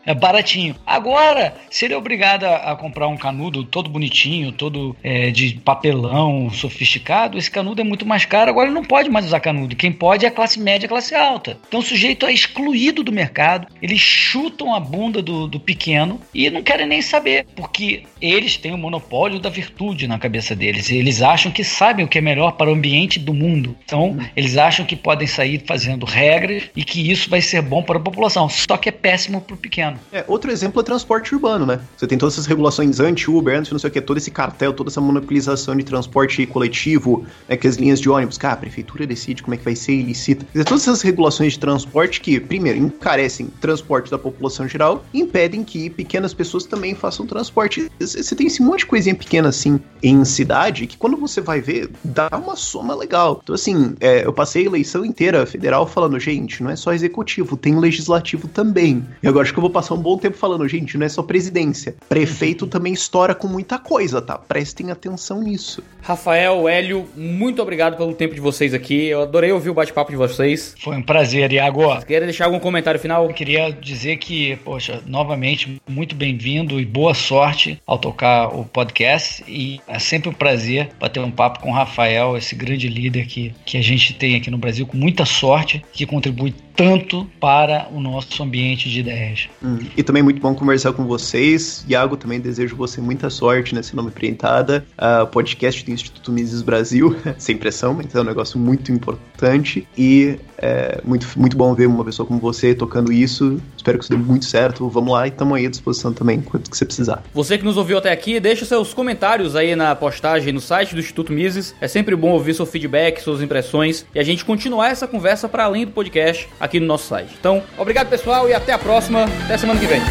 É 0.06 0.14
baratinho. 0.14 0.76
Agora, 0.86 1.56
se 1.70 1.86
ele 1.86 1.94
é 1.94 1.98
obrigado 2.04 2.44
a, 2.46 2.76
comprar 2.76 3.08
um 3.08 3.18
canudo 3.18 3.64
todo 3.64 3.90
bonitinho, 3.90 4.52
todo 4.52 4.96
é, 5.04 5.32
de 5.32 5.56
papelão, 5.64 6.50
sofisticado, 6.50 7.38
esse 7.38 7.50
canudo 7.50 7.82
é 7.82 7.84
muito 7.84 8.06
mais 8.06 8.26
caro. 8.26 8.52
Agora 8.52 8.68
ele 8.68 8.76
não 8.76 8.84
pode 8.84 9.10
mais 9.10 9.26
usar 9.26 9.40
canudo. 9.40 9.76
Quem 9.76 9.92
pode 9.92 10.26
é 10.26 10.28
a 10.28 10.32
classe 10.32 10.60
média, 10.60 10.86
a 10.86 10.90
classe 10.90 11.16
alta. 11.16 11.58
Então 11.68 11.80
o 11.80 11.84
sujeito 11.84 12.26
é 12.26 12.34
excluído 12.34 13.04
do 13.04 13.12
mercado, 13.12 13.68
eles 13.82 14.00
chutam 14.00 14.76
a 14.76 14.80
bunda 14.80 15.22
do, 15.22 15.48
do 15.48 15.60
pequeno 15.60 16.20
e 16.34 16.50
não 16.50 16.62
querem 16.62 16.86
nem 16.86 17.02
saber, 17.02 17.46
porque 17.56 18.04
eles 18.22 18.58
têm 18.58 18.74
o 18.74 18.78
monopólio 18.78 19.40
da 19.40 19.50
virtude 19.50 20.08
na 20.08 20.20
cabeça 20.20 20.56
deles. 20.56 20.90
Eles 20.90 21.22
acham 21.22 21.52
que 21.52 21.64
sabem 21.64 22.06
o 22.06 22.08
que 22.08 22.18
é 22.18 22.22
melhor 22.22 22.54
para 22.54 22.70
o 22.70 22.74
ambiente 22.74 23.20
do 23.20 23.34
mundo. 23.34 23.76
Então, 23.84 24.18
eles 24.36 24.58
acham 24.58 24.86
que 24.86 24.96
podem 24.96 25.28
sair 25.28 25.64
fazendo 25.66 26.06
regras 26.06 26.64
e 26.76 26.84
que 26.84 27.12
isso 27.12 27.30
vai 27.30 27.42
ser 27.42 27.62
bom 27.62 27.82
para 27.82 27.98
a 27.98 28.02
população 28.02 28.44
só 28.50 28.78
que 28.78 28.90
é 28.90 28.92
péssimo 28.92 29.42
pro 29.42 29.58
pequeno. 29.58 30.00
É, 30.12 30.24
outro 30.28 30.52
exemplo 30.52 30.82
é 30.82 30.84
transporte 30.84 31.34
urbano, 31.34 31.66
né? 31.66 31.80
Você 31.98 32.08
tem 32.08 32.18
todas 32.18 32.36
essas 32.36 32.46
regulações 32.46 33.00
anti-Uber, 33.00 33.58
anti 33.58 33.72
não 33.72 33.80
sei 33.80 33.90
o 33.90 33.94
que, 33.94 34.02
todo 34.02 34.18
esse 34.18 34.32
cartel, 34.32 34.74
toda 34.74 34.90
essa 34.90 35.02
monopolização 35.02 35.76
de 35.76 35.84
transporte 35.84 36.46
coletivo, 36.46 37.26
né, 37.48 37.56
que 37.56 37.68
as 37.68 37.76
linhas 37.76 38.00
de 38.00 38.10
ônibus, 38.10 38.38
cara, 38.38 38.56
a 38.56 38.58
prefeitura 38.58 39.06
decide 39.06 39.44
como 39.44 39.54
é 39.54 39.58
que 39.58 39.64
vai 39.64 39.76
ser 39.76 39.94
ilicita. 39.94 40.46
Todas 40.66 40.84
essas 40.84 41.02
regulações 41.02 41.54
de 41.54 41.60
transporte 41.60 42.22
que, 42.22 42.40
primeiro, 42.40 42.80
encarecem 42.80 43.48
transporte 43.62 44.10
da 44.10 44.18
população 44.18 44.68
geral 44.68 45.04
impedem 45.14 45.64
que 45.64 45.90
pequenas 45.90 46.34
pessoas 46.34 46.66
também 46.66 46.96
façam 46.96 47.26
transporte. 47.26 47.90
Você 48.00 48.36
tem 48.36 48.48
esse 48.48 48.62
monte 48.62 48.80
de 48.80 48.86
coisinha 48.88 49.16
pequena 49.16 49.50
assim 49.50 49.80
em 50.02 50.24
cidade 50.26 50.88
que 50.88 50.98
quando 50.98 51.18
você 51.18 51.42
vai 51.42 51.62
ver, 51.62 51.90
dá 52.04 52.30
uma 52.34 52.56
soma 52.56 52.96
legal. 52.96 53.40
Então, 53.44 53.56
assim, 53.56 53.96
é, 54.00 54.26
eu 54.26 54.34
passei 54.34 54.64
a 54.64 54.66
eleição 54.66 55.06
inteira 55.06 55.46
federal 55.46 55.88
falando, 55.88 56.20
gente, 56.20 56.62
não 56.64 56.70
é 56.70 56.76
só 56.76 56.94
executivo, 56.94 57.58
tem 57.58 57.78
legislativo 57.78 58.48
também. 58.48 59.06
E 59.22 59.28
agora 59.28 59.44
acho 59.44 59.54
que 59.54 59.60
eu 59.60 59.62
vou 59.62 59.70
passar 59.70 59.96
um 59.96 60.02
bom 60.02 60.18
tempo 60.18 60.38
falando, 60.38 60.68
gente, 60.68 60.98
não 60.98 61.06
é 61.06 61.10
só 61.10 61.22
presidência. 61.22 61.83
Prefeito 61.92 62.68
também 62.68 62.94
estoura 62.94 63.36
com 63.36 63.48
muita 63.48 63.78
coisa, 63.78 64.22
tá? 64.22 64.38
Prestem 64.38 64.92
atenção 64.92 65.42
nisso. 65.42 65.84
Rafael, 66.02 66.68
Hélio, 66.68 67.08
muito 67.16 67.62
obrigado 67.62 67.98
pelo 67.98 68.14
tempo 68.14 68.36
de 68.36 68.42
vocês 68.42 68.74
aqui. 68.74 69.08
Eu 69.08 69.22
adorei 69.22 69.52
ouvir 69.52 69.70
o 69.70 69.74
bate-papo 69.74 70.12
de 70.12 70.18
vocês. 70.18 70.76
Foi 70.80 70.96
um 70.96 71.02
prazer, 71.02 71.52
Iago. 71.52 71.84
Quer 72.06 72.22
deixar 72.22 72.46
algum 72.46 72.60
comentário 72.60 73.00
final? 73.00 73.26
Eu 73.26 73.34
queria 73.34 73.72
dizer 73.72 74.18
que, 74.18 74.56
poxa, 74.58 75.02
novamente, 75.06 75.82
muito 75.88 76.16
bem-vindo 76.16 76.80
e 76.80 76.86
boa 76.86 77.14
sorte 77.14 77.82
ao 77.86 77.98
tocar 77.98 78.48
o 78.48 78.66
podcast. 78.66 79.44
E 79.48 79.80
é 79.88 80.00
sempre 80.00 80.30
um 80.30 80.34
prazer 80.34 80.90
bater 81.00 81.20
um 81.20 81.32
papo 81.32 81.60
com 81.60 81.70
o 81.70 81.74
Rafael, 81.74 82.38
esse 82.38 82.56
grande 82.56 82.88
líder 82.88 83.26
que, 83.26 83.54
que 83.66 83.78
a 83.78 83.82
gente 83.82 84.14
tem 84.14 84.36
aqui 84.36 84.52
no 84.52 84.58
Brasil, 84.58 84.86
com 84.86 84.98
muita 84.98 85.26
sorte, 85.26 85.84
que 85.92 86.06
contribui 86.06 86.54
tanto 86.76 87.26
para 87.40 87.88
o 87.92 88.00
nosso 88.00 88.42
ambiente 88.44 88.90
de 88.90 89.00
ideias. 89.00 89.50
Hum, 89.64 89.80
e 89.96 90.04
também 90.04 90.24
muito 90.24 90.42
bom 90.42 90.54
conversar 90.56 90.94
com 90.94 91.06
vocês. 91.06 91.86
Iago, 91.88 92.18
também 92.18 92.40
desejo 92.40 92.76
você 92.76 93.02
muita 93.02 93.30
sorte 93.30 93.76
nesse 93.76 93.96
nome 93.96 94.12
printada. 94.12 94.86
Uh, 94.98 95.28
podcast 95.28 95.84
do 95.86 95.92
Instituto 95.92 96.32
Mises 96.32 96.62
Brasil, 96.62 97.16
sem 97.38 97.58
pressão, 97.58 97.94
mas 97.94 98.14
é 98.14 98.20
um 98.20 98.24
negócio 98.24 98.60
muito 98.60 98.92
importante. 98.92 99.88
E 99.98 100.38
é 100.64 101.02
muito, 101.04 101.28
muito 101.38 101.58
bom 101.58 101.74
ver 101.74 101.88
uma 101.88 102.06
pessoa 102.06 102.26
como 102.26 102.40
você 102.40 102.74
tocando 102.74 103.12
isso. 103.12 103.62
Espero 103.76 103.98
que 103.98 104.06
isso 104.06 104.14
dê 104.14 104.18
muito 104.18 104.46
certo. 104.46 104.88
Vamos 104.88 105.12
lá 105.12 105.28
e 105.28 105.30
estamos 105.30 105.58
aí 105.58 105.66
à 105.66 105.70
disposição 105.70 106.14
também, 106.14 106.40
quanto 106.40 106.72
que 106.72 106.78
você 106.78 106.86
precisar. 106.86 107.22
Você 107.34 107.58
que 107.58 107.66
nos 107.66 107.76
ouviu 107.76 107.98
até 107.98 108.14
aqui, 108.14 108.40
deixa 108.40 108.64
seus 108.64 108.94
comentários 108.94 109.58
aí 109.58 109.76
na 109.76 109.94
postagem 109.94 110.54
no 110.54 110.62
site 110.62 110.96
do 110.96 111.02
Instituto 111.02 111.34
Mises. 111.34 111.76
É 111.82 111.88
sempre 111.90 112.16
bom 112.16 112.32
ouvir 112.32 112.54
seu 112.54 112.66
feedback, 112.66 113.20
suas 113.20 113.42
impressões 113.42 114.06
e 114.16 114.20
a 114.20 114.24
gente 114.24 114.46
continuar 114.46 114.90
essa 114.90 115.06
conversa 115.06 115.50
para 115.50 115.66
além 115.66 115.86
do 115.86 115.92
podcast 115.92 116.48
aqui 116.58 116.80
no 116.80 116.86
nosso 116.86 117.08
site. 117.08 117.36
Então, 117.38 117.62
obrigado 117.78 118.08
pessoal 118.08 118.48
e 118.48 118.54
até 118.54 118.72
a 118.72 118.80
próxima. 118.80 119.26
Até 119.44 119.58
semana 119.58 119.80
que 119.82 119.86
vem. 119.86 120.02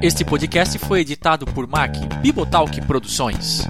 Este 0.00 0.24
podcast 0.24 0.78
foi 0.78 1.00
editado 1.00 1.44
por 1.44 1.66
Mac 1.66 1.94
Bibotalk 2.22 2.80
Produções. 2.86 3.66